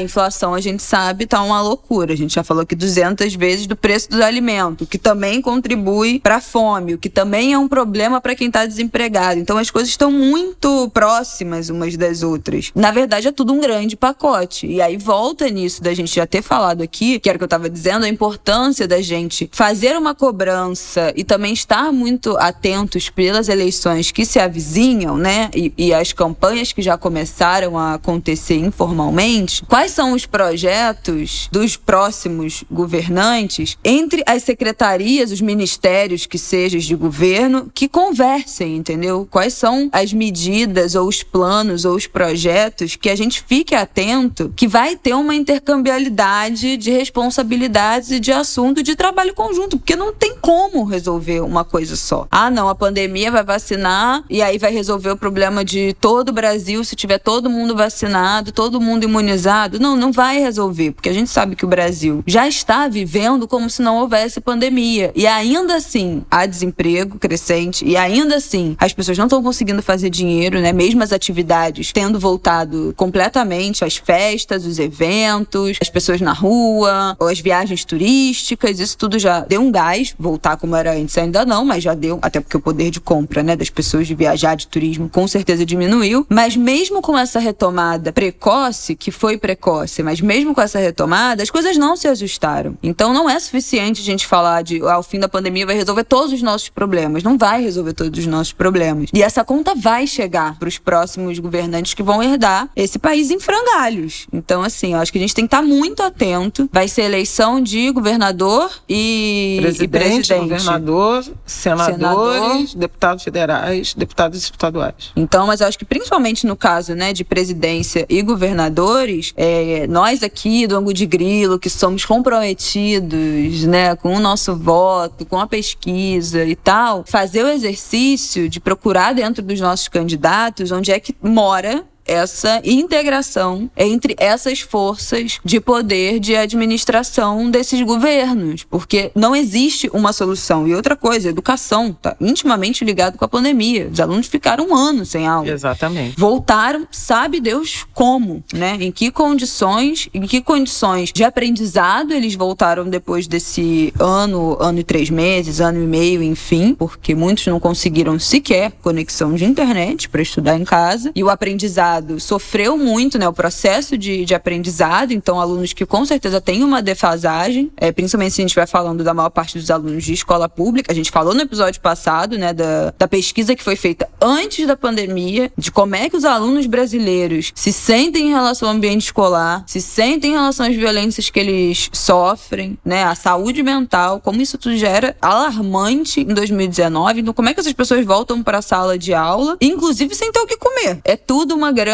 inflação 0.00 0.54
a 0.54 0.60
gente 0.60 0.82
sabe 0.82 1.24
tá 1.24 1.40
uma 1.40 1.62
loucura. 1.62 2.12
A 2.12 2.16
gente 2.16 2.34
já 2.34 2.42
falou 2.42 2.64
aqui 2.64 2.74
200 2.74 3.34
vezes 3.36 3.66
do 3.66 3.76
preço 3.76 4.10
dos 4.10 4.20
alimentos, 4.20 4.88
que 4.88 4.98
também 4.98 5.40
contribui 5.40 6.18
para 6.18 6.40
fome, 6.40 6.94
o 6.94 6.98
que 6.98 7.08
também 7.08 7.52
é 7.52 7.58
um 7.58 7.68
problema 7.68 8.20
para 8.20 8.34
quem 8.34 8.48
está 8.48 8.66
desempregado. 8.66 9.38
Então 9.38 9.56
as 9.56 9.70
coisas 9.70 9.88
estão 9.88 10.10
muito 10.10 10.90
próximas 10.92 11.70
umas 11.70 11.96
das 11.96 12.24
outras. 12.24 12.72
Na 12.74 12.90
verdade 12.90 13.28
é 13.28 13.32
tudo 13.32 13.52
um 13.52 13.60
grande 13.60 13.96
pacote. 13.96 14.66
E 14.66 14.82
aí 14.82 14.96
volta 14.96 15.48
nisso 15.48 15.80
da 15.80 15.94
gente 15.94 16.14
já 16.16 16.26
ter 16.26 16.42
falado 16.42 16.82
aqui, 16.82 17.20
que 17.20 17.28
era 17.28 17.36
o 17.36 17.38
que 17.38 17.44
eu 17.44 17.46
estava 17.46 17.70
dizendo, 17.70 18.04
a 18.04 18.08
importância 18.08 18.88
da 18.88 19.00
gente 19.00 19.48
fazer 19.52 19.96
uma 19.96 20.14
cobrança 20.14 21.12
e 21.14 21.22
também 21.22 21.52
estar 21.52 21.92
muito 21.92 22.36
atentos 22.38 23.08
pelas 23.08 23.48
eleições 23.48 24.10
que 24.10 24.26
se 24.26 24.40
avizinham, 24.40 25.16
né? 25.16 25.50
E, 25.54 25.72
e 25.78 25.94
as 25.94 26.12
campanhas 26.12 26.72
que 26.72 26.82
já 26.82 26.98
começaram 26.98 27.27
começaram 27.28 27.76
a 27.78 27.94
acontecer 27.94 28.56
informalmente, 28.56 29.62
quais 29.66 29.92
são 29.92 30.12
os 30.12 30.24
projetos 30.24 31.46
dos 31.52 31.76
próximos 31.76 32.64
governantes 32.70 33.76
entre 33.84 34.22
as 34.26 34.42
secretarias, 34.44 35.30
os 35.30 35.42
ministérios 35.42 36.24
que 36.24 36.38
sejam 36.38 36.80
de 36.80 36.96
governo, 36.96 37.70
que 37.74 37.86
conversem, 37.86 38.76
entendeu? 38.76 39.28
Quais 39.30 39.52
são 39.52 39.90
as 39.92 40.12
medidas 40.12 40.94
ou 40.94 41.06
os 41.06 41.22
planos 41.22 41.84
ou 41.84 41.96
os 41.96 42.06
projetos 42.06 42.96
que 42.96 43.10
a 43.10 43.16
gente 43.16 43.42
fique 43.46 43.74
atento 43.74 44.50
que 44.56 44.66
vai 44.66 44.96
ter 44.96 45.12
uma 45.12 45.34
intercambialidade 45.34 46.78
de 46.78 46.90
responsabilidades 46.90 48.10
e 48.10 48.18
de 48.18 48.32
assunto 48.32 48.82
de 48.82 48.96
trabalho 48.96 49.34
conjunto, 49.34 49.76
porque 49.76 49.94
não 49.94 50.14
tem 50.14 50.34
como 50.40 50.84
resolver 50.84 51.40
uma 51.40 51.64
coisa 51.64 51.94
só. 51.94 52.26
Ah, 52.30 52.50
não, 52.50 52.68
a 52.70 52.74
pandemia 52.74 53.30
vai 53.30 53.44
vacinar 53.44 54.24
e 54.30 54.40
aí 54.40 54.56
vai 54.56 54.72
resolver 54.72 55.10
o 55.10 55.16
problema 55.16 55.62
de 55.62 55.94
todo 56.00 56.30
o 56.30 56.32
Brasil 56.32 56.82
se 56.84 56.96
tiver 56.96 57.07
tiver 57.08 57.18
todo 57.18 57.48
mundo 57.48 57.74
vacinado, 57.74 58.52
todo 58.52 58.78
mundo 58.78 59.04
imunizado, 59.04 59.80
não, 59.80 59.96
não 59.96 60.12
vai 60.12 60.38
resolver, 60.38 60.92
porque 60.92 61.08
a 61.08 61.12
gente 61.12 61.30
sabe 61.30 61.56
que 61.56 61.64
o 61.64 61.68
Brasil 61.68 62.22
já 62.26 62.46
está 62.46 62.86
vivendo 62.86 63.48
como 63.48 63.70
se 63.70 63.80
não 63.80 63.96
houvesse 63.96 64.42
pandemia. 64.42 65.10
E 65.14 65.26
ainda 65.26 65.76
assim, 65.76 66.22
há 66.30 66.44
desemprego 66.44 67.18
crescente, 67.18 67.82
e 67.86 67.96
ainda 67.96 68.36
assim, 68.36 68.76
as 68.78 68.92
pessoas 68.92 69.16
não 69.16 69.24
estão 69.24 69.42
conseguindo 69.42 69.82
fazer 69.82 70.10
dinheiro, 70.10 70.60
né? 70.60 70.70
Mesmo 70.70 71.02
as 71.02 71.10
atividades 71.10 71.92
tendo 71.92 72.20
voltado 72.20 72.92
completamente, 72.94 73.84
as 73.84 73.96
festas, 73.96 74.66
os 74.66 74.78
eventos, 74.78 75.78
as 75.80 75.88
pessoas 75.88 76.20
na 76.20 76.34
rua, 76.34 77.16
as 77.18 77.40
viagens 77.40 77.86
turísticas, 77.86 78.80
isso 78.80 78.98
tudo 78.98 79.18
já 79.18 79.40
deu 79.40 79.62
um 79.62 79.72
gás, 79.72 80.14
voltar 80.18 80.58
como 80.58 80.76
era 80.76 80.92
antes 80.92 81.16
ainda 81.16 81.46
não, 81.46 81.64
mas 81.64 81.82
já 81.82 81.94
deu, 81.94 82.18
até 82.20 82.38
porque 82.38 82.56
o 82.56 82.60
poder 82.60 82.90
de 82.90 83.00
compra, 83.00 83.42
né, 83.42 83.56
das 83.56 83.70
pessoas 83.70 84.06
de 84.06 84.14
viajar 84.14 84.54
de 84.56 84.66
turismo 84.66 85.08
com 85.08 85.26
certeza 85.26 85.64
diminuiu, 85.64 86.26
mas 86.28 86.54
mesmo 86.54 86.97
mesmo 86.98 87.02
com 87.02 87.16
essa 87.16 87.38
retomada 87.38 88.12
precoce, 88.12 88.94
que 88.94 89.10
foi 89.10 89.38
precoce, 89.38 90.02
mas 90.02 90.20
mesmo 90.20 90.54
com 90.54 90.60
essa 90.60 90.78
retomada, 90.78 91.42
as 91.42 91.50
coisas 91.50 91.76
não 91.76 91.96
se 91.96 92.08
ajustaram. 92.08 92.76
Então 92.82 93.12
não 93.12 93.30
é 93.30 93.38
suficiente 93.38 94.00
a 94.00 94.04
gente 94.04 94.26
falar 94.26 94.62
de 94.62 94.80
ao 94.80 95.00
ah, 95.00 95.02
fim 95.02 95.18
da 95.18 95.28
pandemia 95.28 95.66
vai 95.66 95.76
resolver 95.76 96.04
todos 96.04 96.32
os 96.32 96.42
nossos 96.42 96.68
problemas. 96.68 97.22
Não 97.22 97.38
vai 97.38 97.62
resolver 97.62 97.92
todos 97.92 98.18
os 98.18 98.26
nossos 98.26 98.52
problemas. 98.52 99.10
E 99.12 99.22
essa 99.22 99.44
conta 99.44 99.74
vai 99.74 100.06
chegar 100.06 100.58
para 100.58 100.68
os 100.68 100.78
próximos 100.78 101.38
governantes 101.38 101.94
que 101.94 102.02
vão 102.02 102.22
herdar 102.22 102.68
esse 102.74 102.98
país 102.98 103.30
em 103.30 103.38
frangalhos. 103.38 104.26
Então, 104.32 104.62
assim, 104.62 104.94
eu 104.94 105.00
acho 105.00 105.12
que 105.12 105.18
a 105.18 105.20
gente 105.20 105.34
tem 105.34 105.46
que 105.46 105.54
estar 105.54 105.62
tá 105.62 105.68
muito 105.68 106.02
atento. 106.02 106.68
Vai 106.72 106.88
ser 106.88 107.02
eleição 107.02 107.60
de 107.60 107.90
governador 107.92 108.70
e 108.88 109.58
presidente, 109.60 109.84
e 109.84 109.88
presidente. 109.88 110.40
governador, 110.40 111.24
senadores, 111.46 111.96
Senador. 111.96 112.66
deputados 112.76 113.22
federais, 113.22 113.94
deputados 113.94 114.42
estaduais. 114.42 115.12
Então, 115.14 115.46
mas 115.46 115.60
eu 115.60 115.68
acho 115.68 115.78
que 115.78 115.84
principalmente 115.84 116.46
no 116.46 116.56
caso 116.56 116.87
caso, 116.88 116.94
né, 116.94 117.12
de 117.12 117.24
presidência 117.24 118.06
e 118.08 118.22
governadores, 118.22 119.32
é, 119.36 119.86
nós 119.86 120.22
aqui 120.22 120.66
do 120.66 120.76
Angu 120.76 120.92
de 120.92 121.06
Grilo, 121.06 121.58
que 121.58 121.68
somos 121.68 122.04
comprometidos, 122.04 123.64
né, 123.64 123.94
com 123.96 124.14
o 124.14 124.20
nosso 124.20 124.56
voto, 124.56 125.26
com 125.26 125.38
a 125.38 125.46
pesquisa 125.46 126.44
e 126.44 126.56
tal, 126.56 127.04
fazer 127.06 127.44
o 127.44 127.48
exercício 127.48 128.48
de 128.48 128.60
procurar 128.60 129.14
dentro 129.14 129.42
dos 129.42 129.60
nossos 129.60 129.88
candidatos 129.88 130.72
onde 130.72 130.90
é 130.90 130.98
que 130.98 131.14
mora 131.22 131.84
essa 132.08 132.60
integração 132.64 133.70
entre 133.76 134.16
essas 134.18 134.60
forças 134.60 135.38
de 135.44 135.60
poder 135.60 136.18
de 136.18 136.34
administração 136.34 137.50
desses 137.50 137.80
governos, 137.82 138.64
porque 138.64 139.12
não 139.14 139.36
existe 139.36 139.90
uma 139.92 140.12
solução. 140.12 140.66
E 140.66 140.74
outra 140.74 140.96
coisa, 140.96 141.28
educação 141.28 141.88
está 141.88 142.16
intimamente 142.20 142.84
ligado 142.84 143.18
com 143.18 143.24
a 143.24 143.28
pandemia. 143.28 143.90
Os 143.92 144.00
alunos 144.00 144.26
ficaram 144.26 144.68
um 144.68 144.74
ano 144.74 145.04
sem 145.04 145.26
aula. 145.26 145.48
Exatamente. 145.48 146.18
Voltaram, 146.18 146.88
sabe 146.90 147.40
Deus 147.40 147.86
como, 147.92 148.42
né? 148.52 148.78
Em 148.80 148.90
que 148.90 149.10
condições, 149.10 150.08
em 150.14 150.22
que 150.22 150.40
condições 150.40 151.12
de 151.12 151.22
aprendizado 151.22 152.12
eles 152.12 152.34
voltaram 152.34 152.88
depois 152.88 153.26
desse 153.26 153.92
ano, 153.98 154.56
ano 154.60 154.78
e 154.78 154.84
três 154.84 155.10
meses, 155.10 155.60
ano 155.60 155.82
e 155.82 155.86
meio, 155.86 156.22
enfim, 156.22 156.74
porque 156.74 157.14
muitos 157.14 157.46
não 157.46 157.60
conseguiram 157.60 158.18
sequer 158.18 158.72
conexão 158.82 159.34
de 159.34 159.44
internet 159.44 160.08
para 160.08 160.22
estudar 160.22 160.56
em 160.58 160.64
casa 160.64 161.12
e 161.14 161.22
o 161.22 161.28
aprendizado 161.28 161.97
lado, 161.98 162.20
sofreu 162.20 162.76
muito, 162.78 163.18
né, 163.18 163.28
o 163.28 163.32
processo 163.32 163.98
de, 163.98 164.24
de 164.24 164.34
aprendizado, 164.34 165.12
então 165.12 165.40
alunos 165.40 165.72
que 165.72 165.84
com 165.84 166.04
certeza 166.04 166.40
têm 166.40 166.62
uma 166.62 166.80
defasagem, 166.80 167.70
é, 167.76 167.92
principalmente 167.92 168.34
se 168.34 168.40
a 168.40 168.44
gente 168.44 168.54
vai 168.54 168.66
falando 168.66 169.02
da 169.02 169.12
maior 169.12 169.30
parte 169.30 169.58
dos 169.58 169.70
alunos 169.70 170.04
de 170.04 170.12
escola 170.12 170.48
pública, 170.48 170.92
a 170.92 170.94
gente 170.94 171.10
falou 171.10 171.34
no 171.34 171.40
episódio 171.40 171.80
passado, 171.80 172.38
né, 172.38 172.52
da, 172.52 172.94
da 172.96 173.08
pesquisa 173.08 173.54
que 173.54 173.62
foi 173.62 173.76
feita 173.76 174.08
antes 174.20 174.66
da 174.66 174.76
pandemia, 174.76 175.50
de 175.56 175.70
como 175.70 175.96
é 175.96 176.08
que 176.08 176.16
os 176.16 176.24
alunos 176.24 176.66
brasileiros 176.66 177.52
se 177.54 177.72
sentem 177.72 178.28
em 178.28 178.30
relação 178.30 178.68
ao 178.68 178.74
ambiente 178.74 179.02
escolar, 179.02 179.64
se 179.66 179.80
sentem 179.80 180.30
em 180.30 180.34
relação 180.34 180.66
às 180.66 180.74
violências 180.74 181.30
que 181.30 181.40
eles 181.40 181.90
sofrem, 181.92 182.78
né, 182.84 183.04
a 183.04 183.14
saúde 183.14 183.62
mental, 183.62 184.20
como 184.20 184.40
isso 184.40 184.56
tudo 184.56 184.76
já 184.76 184.88
era 184.88 185.16
alarmante 185.20 186.20
em 186.20 186.34
2019, 186.34 187.20
então 187.20 187.34
como 187.34 187.48
é 187.48 187.54
que 187.54 187.60
essas 187.60 187.72
pessoas 187.72 188.04
voltam 188.04 188.42
para 188.42 188.58
a 188.58 188.62
sala 188.62 188.96
de 188.96 189.12
aula, 189.12 189.56
inclusive 189.60 190.14
sem 190.14 190.30
ter 190.30 190.40
o 190.40 190.46
que 190.46 190.56
comer. 190.56 191.00
É 191.04 191.16
tudo 191.16 191.54
uma 191.54 191.72
grande 191.72 191.87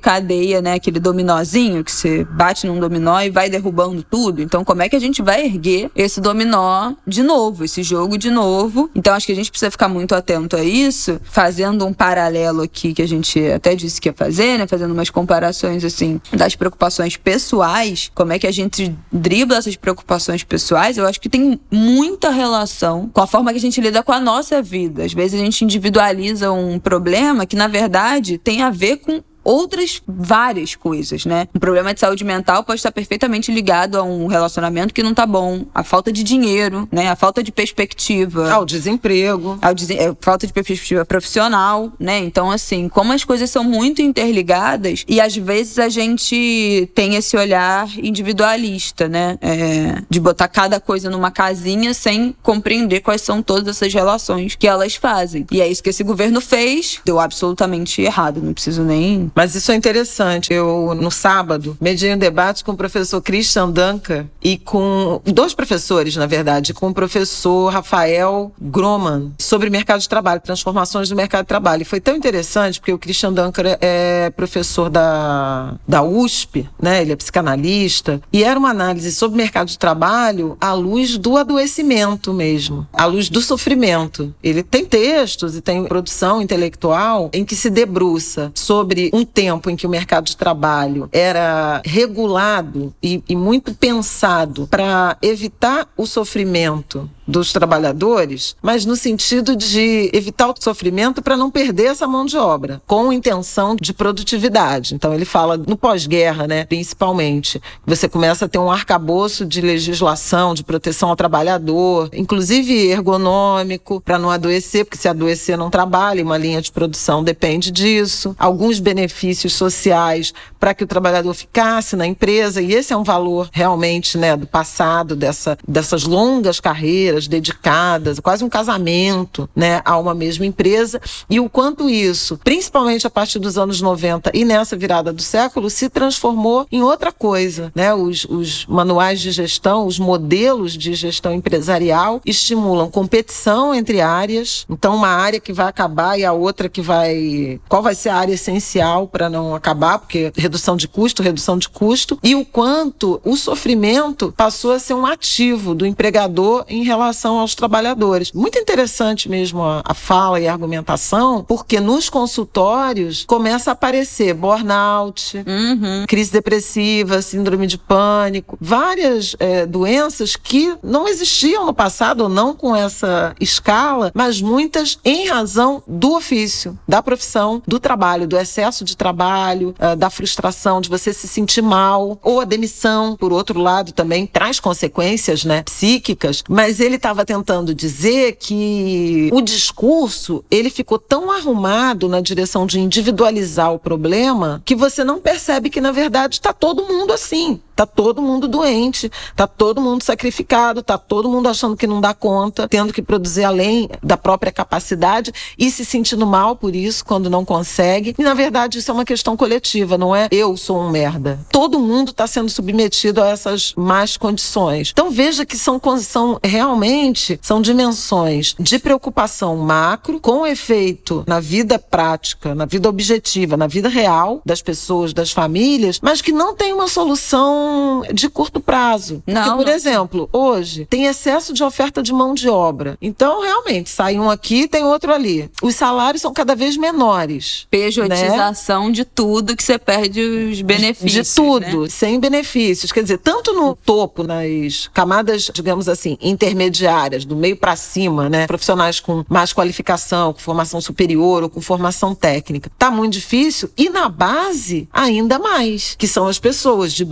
cadeia, 0.00 0.60
né? 0.60 0.74
Aquele 0.74 1.00
dominózinho 1.00 1.84
que 1.84 1.92
você 1.92 2.24
bate 2.24 2.66
num 2.66 2.78
dominó 2.78 3.20
e 3.20 3.30
vai 3.30 3.48
derrubando 3.48 4.02
tudo. 4.02 4.42
Então, 4.42 4.64
como 4.64 4.82
é 4.82 4.88
que 4.88 4.96
a 4.96 5.00
gente 5.00 5.22
vai 5.22 5.44
erguer 5.44 5.90
esse 5.94 6.20
dominó 6.20 6.92
de 7.06 7.22
novo, 7.22 7.64
esse 7.64 7.82
jogo 7.82 8.16
de 8.16 8.30
novo? 8.30 8.90
Então, 8.94 9.14
acho 9.14 9.26
que 9.26 9.32
a 9.32 9.36
gente 9.36 9.50
precisa 9.50 9.70
ficar 9.70 9.88
muito 9.88 10.14
atento 10.14 10.56
a 10.56 10.62
isso, 10.62 11.20
fazendo 11.24 11.86
um 11.86 11.92
paralelo 11.92 12.62
aqui 12.62 12.92
que 12.92 13.02
a 13.02 13.08
gente 13.08 13.40
até 13.50 13.74
disse 13.74 14.00
que 14.00 14.08
ia 14.08 14.12
fazer, 14.12 14.58
né? 14.58 14.66
Fazendo 14.66 14.92
umas 14.92 15.10
comparações 15.10 15.84
assim 15.84 16.20
das 16.32 16.54
preocupações 16.54 17.16
pessoais, 17.16 18.10
como 18.14 18.32
é 18.32 18.38
que 18.38 18.46
a 18.46 18.52
gente 18.52 18.94
dribla 19.12 19.58
essas 19.58 19.76
preocupações 19.76 20.44
pessoais? 20.44 20.98
Eu 20.98 21.06
acho 21.06 21.20
que 21.20 21.28
tem 21.28 21.60
muita 21.70 22.30
relação 22.30 23.08
com 23.12 23.20
a 23.20 23.26
forma 23.26 23.52
que 23.52 23.58
a 23.58 23.60
gente 23.60 23.80
lida 23.80 24.02
com 24.02 24.12
a 24.12 24.20
nossa 24.20 24.62
vida. 24.62 25.04
Às 25.04 25.12
vezes 25.12 25.40
a 25.40 25.44
gente 25.44 25.64
individualiza 25.64 26.52
um 26.52 26.78
problema 26.78 27.46
que 27.46 27.56
na 27.56 27.68
verdade 27.68 28.38
tem 28.38 28.62
a 28.62 28.70
ver 28.70 28.96
com 28.98 29.19
outras 29.50 30.00
várias 30.06 30.76
coisas, 30.76 31.26
né? 31.26 31.48
Um 31.54 31.58
problema 31.58 31.92
de 31.92 32.00
saúde 32.00 32.24
mental 32.24 32.62
pode 32.62 32.78
estar 32.78 32.92
perfeitamente 32.92 33.50
ligado 33.50 33.96
a 33.96 34.02
um 34.02 34.28
relacionamento 34.28 34.94
que 34.94 35.02
não 35.02 35.12
tá 35.12 35.26
bom, 35.26 35.64
a 35.74 35.82
falta 35.82 36.12
de 36.12 36.22
dinheiro, 36.22 36.88
né? 36.92 37.08
A 37.08 37.16
falta 37.16 37.42
de 37.42 37.50
perspectiva. 37.50 38.50
Ao 38.52 38.64
desemprego. 38.64 39.58
Ao 39.60 39.74
des... 39.74 39.90
É, 39.90 40.14
falta 40.20 40.46
de 40.46 40.52
perspectiva 40.52 41.04
profissional, 41.04 41.92
né? 41.98 42.18
Então, 42.18 42.50
assim, 42.50 42.88
como 42.88 43.12
as 43.12 43.24
coisas 43.24 43.50
são 43.50 43.64
muito 43.64 44.00
interligadas 44.00 45.04
e 45.08 45.20
às 45.20 45.36
vezes 45.36 45.78
a 45.78 45.88
gente 45.88 46.88
tem 46.94 47.16
esse 47.16 47.36
olhar 47.36 47.88
individualista, 47.98 49.08
né? 49.08 49.36
É, 49.40 50.02
de 50.08 50.20
botar 50.20 50.46
cada 50.46 50.78
coisa 50.78 51.10
numa 51.10 51.30
casinha 51.30 51.92
sem 51.92 52.36
compreender 52.42 53.00
quais 53.00 53.22
são 53.22 53.42
todas 53.42 53.76
essas 53.76 53.92
relações 53.92 54.54
que 54.54 54.68
elas 54.68 54.94
fazem. 54.94 55.44
E 55.50 55.60
é 55.60 55.66
isso 55.66 55.82
que 55.82 55.90
esse 55.90 56.04
governo 56.04 56.40
fez. 56.40 57.00
Deu 57.04 57.18
absolutamente 57.18 58.00
errado. 58.00 58.40
Não 58.40 58.52
preciso 58.52 58.82
nem 58.84 59.30
mas 59.40 59.54
isso 59.54 59.72
é 59.72 59.74
interessante. 59.74 60.52
Eu, 60.52 60.94
no 60.94 61.10
sábado, 61.10 61.74
mediei 61.80 62.14
um 62.14 62.18
debate 62.18 62.62
com 62.62 62.72
o 62.72 62.76
professor 62.76 63.22
Christian 63.22 63.70
Duncan 63.70 64.26
e 64.44 64.58
com 64.58 65.18
dois 65.24 65.54
professores, 65.54 66.14
na 66.14 66.26
verdade, 66.26 66.74
com 66.74 66.88
o 66.88 66.92
professor 66.92 67.72
Rafael 67.72 68.52
Groman, 68.60 69.32
sobre 69.38 69.70
mercado 69.70 70.02
de 70.02 70.08
trabalho, 70.10 70.42
transformações 70.42 71.08
do 71.08 71.16
mercado 71.16 71.44
de 71.44 71.48
trabalho. 71.48 71.80
E 71.80 71.86
foi 71.86 72.02
tão 72.02 72.14
interessante, 72.14 72.78
porque 72.78 72.92
o 72.92 72.98
Christian 72.98 73.32
Duncan 73.32 73.62
é 73.80 74.28
professor 74.28 74.90
da, 74.90 75.74
da 75.88 76.02
USP, 76.02 76.68
né? 76.78 77.00
Ele 77.00 77.12
é 77.12 77.16
psicanalista, 77.16 78.20
e 78.30 78.44
era 78.44 78.58
uma 78.58 78.68
análise 78.68 79.10
sobre 79.10 79.38
mercado 79.38 79.68
de 79.68 79.78
trabalho 79.78 80.54
à 80.60 80.74
luz 80.74 81.16
do 81.16 81.38
adoecimento 81.38 82.34
mesmo, 82.34 82.86
à 82.92 83.06
luz 83.06 83.30
do 83.30 83.40
sofrimento. 83.40 84.34
Ele 84.42 84.62
tem 84.62 84.84
textos 84.84 85.56
e 85.56 85.62
tem 85.62 85.82
produção 85.84 86.42
intelectual 86.42 87.30
em 87.32 87.42
que 87.42 87.56
se 87.56 87.70
debruça 87.70 88.52
sobre 88.54 89.08
um 89.14 89.19
tempo 89.24 89.70
em 89.70 89.76
que 89.76 89.86
o 89.86 89.90
mercado 89.90 90.24
de 90.24 90.36
trabalho 90.36 91.08
era 91.12 91.80
regulado 91.84 92.94
e, 93.02 93.22
e 93.28 93.36
muito 93.36 93.74
pensado 93.74 94.66
para 94.66 95.16
evitar 95.22 95.88
o 95.96 96.06
sofrimento 96.06 97.08
dos 97.30 97.52
trabalhadores, 97.52 98.56
mas 98.60 98.84
no 98.84 98.96
sentido 98.96 99.56
de 99.56 100.10
evitar 100.12 100.48
o 100.48 100.54
sofrimento 100.58 101.22
para 101.22 101.36
não 101.36 101.50
perder 101.50 101.86
essa 101.86 102.06
mão 102.06 102.26
de 102.26 102.36
obra, 102.36 102.82
com 102.86 103.12
intenção 103.12 103.76
de 103.80 103.92
produtividade. 103.92 104.94
Então 104.94 105.14
ele 105.14 105.24
fala 105.24 105.56
no 105.56 105.76
pós-guerra, 105.76 106.46
né, 106.46 106.64
principalmente, 106.64 107.60
você 107.86 108.08
começa 108.08 108.44
a 108.44 108.48
ter 108.48 108.58
um 108.58 108.70
arcabouço 108.70 109.46
de 109.46 109.60
legislação, 109.60 110.54
de 110.54 110.64
proteção 110.64 111.08
ao 111.08 111.16
trabalhador, 111.16 112.10
inclusive 112.12 112.88
ergonômico, 112.88 114.00
para 114.00 114.18
não 114.18 114.30
adoecer, 114.30 114.84
porque 114.84 114.98
se 114.98 115.08
adoecer 115.08 115.56
não 115.56 115.70
trabalha, 115.70 116.24
uma 116.24 116.36
linha 116.36 116.60
de 116.60 116.72
produção 116.72 117.22
depende 117.22 117.70
disso. 117.70 118.34
Alguns 118.38 118.80
benefícios 118.80 119.52
sociais 119.52 120.32
para 120.58 120.74
que 120.74 120.84
o 120.84 120.86
trabalhador 120.86 121.32
ficasse 121.34 121.96
na 121.96 122.06
empresa, 122.06 122.60
e 122.60 122.72
esse 122.72 122.92
é 122.92 122.96
um 122.96 123.04
valor 123.04 123.48
realmente, 123.52 124.18
né, 124.18 124.36
do 124.36 124.46
passado 124.46 125.14
dessa 125.14 125.56
dessas 125.66 126.04
longas 126.04 126.60
carreiras 126.60 127.19
dedicadas, 127.26 128.20
quase 128.20 128.44
um 128.44 128.48
casamento, 128.48 129.48
né, 129.54 129.80
a 129.84 129.98
uma 129.98 130.14
mesma 130.14 130.46
empresa, 130.46 131.00
e 131.28 131.40
o 131.40 131.48
quanto 131.48 131.88
isso, 131.88 132.38
principalmente 132.42 133.06
a 133.06 133.10
partir 133.10 133.38
dos 133.38 133.58
anos 133.58 133.80
90 133.80 134.30
e 134.34 134.44
nessa 134.44 134.76
virada 134.76 135.12
do 135.12 135.22
século, 135.22 135.70
se 135.70 135.88
transformou 135.88 136.66
em 136.70 136.82
outra 136.82 137.12
coisa, 137.12 137.72
né? 137.74 137.94
Os, 137.94 138.24
os 138.24 138.66
manuais 138.66 139.20
de 139.20 139.30
gestão, 139.30 139.86
os 139.86 139.98
modelos 139.98 140.76
de 140.76 140.94
gestão 140.94 141.32
empresarial 141.32 142.20
estimulam 142.24 142.90
competição 142.90 143.74
entre 143.74 144.00
áreas. 144.00 144.66
Então, 144.68 144.94
uma 144.96 145.08
área 145.08 145.40
que 145.40 145.52
vai 145.52 145.66
acabar 145.66 146.18
e 146.18 146.24
a 146.24 146.32
outra 146.32 146.68
que 146.68 146.80
vai. 146.80 147.60
Qual 147.68 147.82
vai 147.82 147.94
ser 147.94 148.10
a 148.10 148.16
área 148.16 148.34
essencial 148.34 149.06
para 149.06 149.28
não 149.28 149.54
acabar? 149.54 149.98
Porque 149.98 150.32
redução 150.36 150.76
de 150.76 150.88
custo, 150.88 151.22
redução 151.22 151.58
de 151.58 151.68
custo. 151.68 152.18
E 152.22 152.34
o 152.34 152.44
quanto 152.44 153.20
o 153.24 153.36
sofrimento 153.36 154.32
passou 154.36 154.72
a 154.72 154.78
ser 154.78 154.94
um 154.94 155.06
ativo 155.06 155.74
do 155.74 155.86
empregador 155.86 156.64
em 156.68 156.84
relação 156.84 157.09
relação 157.10 157.38
aos 157.38 157.54
trabalhadores. 157.54 158.32
Muito 158.32 158.58
interessante 158.58 159.28
mesmo 159.28 159.62
a, 159.62 159.82
a 159.84 159.94
fala 159.94 160.40
e 160.40 160.46
a 160.46 160.52
argumentação, 160.52 161.44
porque 161.46 161.80
nos 161.80 162.08
consultórios 162.08 163.24
começa 163.26 163.70
a 163.70 163.72
aparecer 163.72 164.32
burnout, 164.32 165.36
uhum. 165.38 166.04
crise 166.06 166.30
depressiva, 166.30 167.20
síndrome 167.20 167.66
de 167.66 167.76
pânico, 167.76 168.56
várias 168.60 169.34
é, 169.38 169.66
doenças 169.66 170.36
que 170.36 170.74
não 170.82 171.08
existiam 171.08 171.66
no 171.66 171.74
passado, 171.74 172.22
ou 172.22 172.28
não 172.28 172.54
com 172.54 172.74
essa 172.74 173.34
escala, 173.40 174.12
mas 174.14 174.40
muitas 174.40 174.98
em 175.04 175.26
razão 175.26 175.82
do 175.86 176.14
ofício, 176.14 176.78
da 176.86 177.02
profissão, 177.02 177.62
do 177.66 177.80
trabalho, 177.80 178.26
do 178.26 178.38
excesso 178.38 178.84
de 178.84 178.96
trabalho, 178.96 179.74
uh, 179.78 179.96
da 179.96 180.10
frustração, 180.10 180.80
de 180.80 180.88
você 180.88 181.12
se 181.12 181.26
sentir 181.26 181.62
mal, 181.62 182.18
ou 182.22 182.40
a 182.40 182.44
demissão, 182.44 183.16
por 183.16 183.32
outro 183.32 183.58
lado, 183.58 183.92
também 183.92 184.26
traz 184.26 184.60
consequências 184.60 185.44
né, 185.44 185.62
psíquicas, 185.62 186.44
mas 186.48 186.80
ele 186.90 186.96
estava 186.96 187.24
tentando 187.24 187.74
dizer 187.74 188.36
que 188.36 189.30
o 189.32 189.40
discurso 189.40 190.44
ele 190.50 190.68
ficou 190.68 190.98
tão 190.98 191.30
arrumado 191.30 192.08
na 192.08 192.20
direção 192.20 192.66
de 192.66 192.80
individualizar 192.80 193.72
o 193.72 193.78
problema 193.78 194.60
que 194.64 194.74
você 194.74 195.04
não 195.04 195.20
percebe 195.20 195.70
que 195.70 195.80
na 195.80 195.92
verdade 195.92 196.34
está 196.34 196.52
todo 196.52 196.84
mundo 196.86 197.12
assim. 197.12 197.60
Tá 197.80 197.86
todo 197.86 198.20
mundo 198.20 198.46
doente, 198.46 199.10
tá 199.34 199.46
todo 199.46 199.80
mundo 199.80 200.02
sacrificado, 200.02 200.82
tá 200.82 200.98
todo 200.98 201.30
mundo 201.30 201.48
achando 201.48 201.74
que 201.74 201.86
não 201.86 201.98
dá 201.98 202.12
conta, 202.12 202.68
tendo 202.68 202.92
que 202.92 203.00
produzir 203.00 203.44
além 203.44 203.88
da 204.02 204.18
própria 204.18 204.52
capacidade 204.52 205.32
e 205.58 205.70
se 205.70 205.82
sentindo 205.82 206.26
mal 206.26 206.54
por 206.54 206.76
isso 206.76 207.02
quando 207.02 207.30
não 207.30 207.42
consegue. 207.42 208.14
E 208.18 208.22
na 208.22 208.34
verdade 208.34 208.76
isso 208.76 208.90
é 208.90 208.92
uma 208.92 209.06
questão 209.06 209.34
coletiva, 209.34 209.96
não 209.96 210.14
é 210.14 210.28
eu 210.30 210.58
sou 210.58 210.78
um 210.78 210.90
merda. 210.90 211.40
Todo 211.50 211.80
mundo 211.80 212.10
está 212.10 212.26
sendo 212.26 212.50
submetido 212.50 213.22
a 213.22 213.28
essas 213.28 213.72
más 213.74 214.18
condições. 214.18 214.90
Então 214.92 215.10
veja 215.10 215.46
que 215.46 215.56
são, 215.56 215.80
são 216.00 216.38
realmente 216.44 217.40
são 217.40 217.62
dimensões 217.62 218.54
de 218.60 218.78
preocupação 218.78 219.56
macro 219.56 220.20
com 220.20 220.46
efeito 220.46 221.24
na 221.26 221.40
vida 221.40 221.78
prática, 221.78 222.54
na 222.54 222.66
vida 222.66 222.90
objetiva, 222.90 223.56
na 223.56 223.66
vida 223.66 223.88
real 223.88 224.42
das 224.44 224.60
pessoas, 224.60 225.14
das 225.14 225.30
famílias, 225.30 225.98
mas 226.02 226.20
que 226.20 226.30
não 226.30 226.54
tem 226.54 226.74
uma 226.74 226.86
solução 226.86 227.69
de 228.12 228.28
curto 228.28 228.60
prazo. 228.60 229.22
Não, 229.26 229.42
Porque, 229.42 229.56
por 229.56 229.66
não. 229.66 229.72
exemplo, 229.72 230.28
hoje 230.32 230.86
tem 230.88 231.06
excesso 231.06 231.52
de 231.52 231.62
oferta 231.62 232.02
de 232.02 232.12
mão 232.12 232.34
de 232.34 232.48
obra. 232.48 232.96
Então, 233.00 233.42
realmente, 233.42 233.90
sai 233.90 234.18
um 234.18 234.30
aqui, 234.30 234.68
tem 234.68 234.84
outro 234.84 235.12
ali. 235.12 235.50
Os 235.62 235.74
salários 235.74 236.22
são 236.22 236.32
cada 236.32 236.54
vez 236.54 236.76
menores. 236.76 237.66
Pejotização 237.70 238.86
né? 238.86 238.92
de 238.92 239.04
tudo 239.04 239.56
que 239.56 239.62
você 239.62 239.78
perde 239.78 240.20
os 240.20 240.62
benefícios. 240.62 241.28
De 241.28 241.34
tudo, 241.34 241.82
né? 241.82 241.88
sem 241.88 242.18
benefícios. 242.18 242.92
Quer 242.92 243.02
dizer, 243.02 243.18
tanto 243.18 243.52
no 243.52 243.74
topo, 243.74 244.22
nas 244.22 244.88
camadas, 244.92 245.50
digamos 245.52 245.88
assim, 245.88 246.16
intermediárias, 246.20 247.24
do 247.24 247.36
meio 247.36 247.56
para 247.56 247.76
cima, 247.76 248.28
né? 248.28 248.46
Profissionais 248.46 249.00
com 249.00 249.24
mais 249.28 249.52
qualificação, 249.52 250.32
com 250.32 250.38
formação 250.38 250.80
superior 250.80 251.42
ou 251.42 251.50
com 251.50 251.60
formação 251.60 252.14
técnica. 252.14 252.70
Tá 252.78 252.90
muito 252.90 253.14
difícil. 253.14 253.70
E 253.76 253.88
na 253.88 254.08
base, 254.08 254.88
ainda 254.92 255.38
mais, 255.38 255.94
que 255.98 256.06
são 256.06 256.26
as 256.26 256.38
pessoas 256.38 256.92
de 256.92 257.04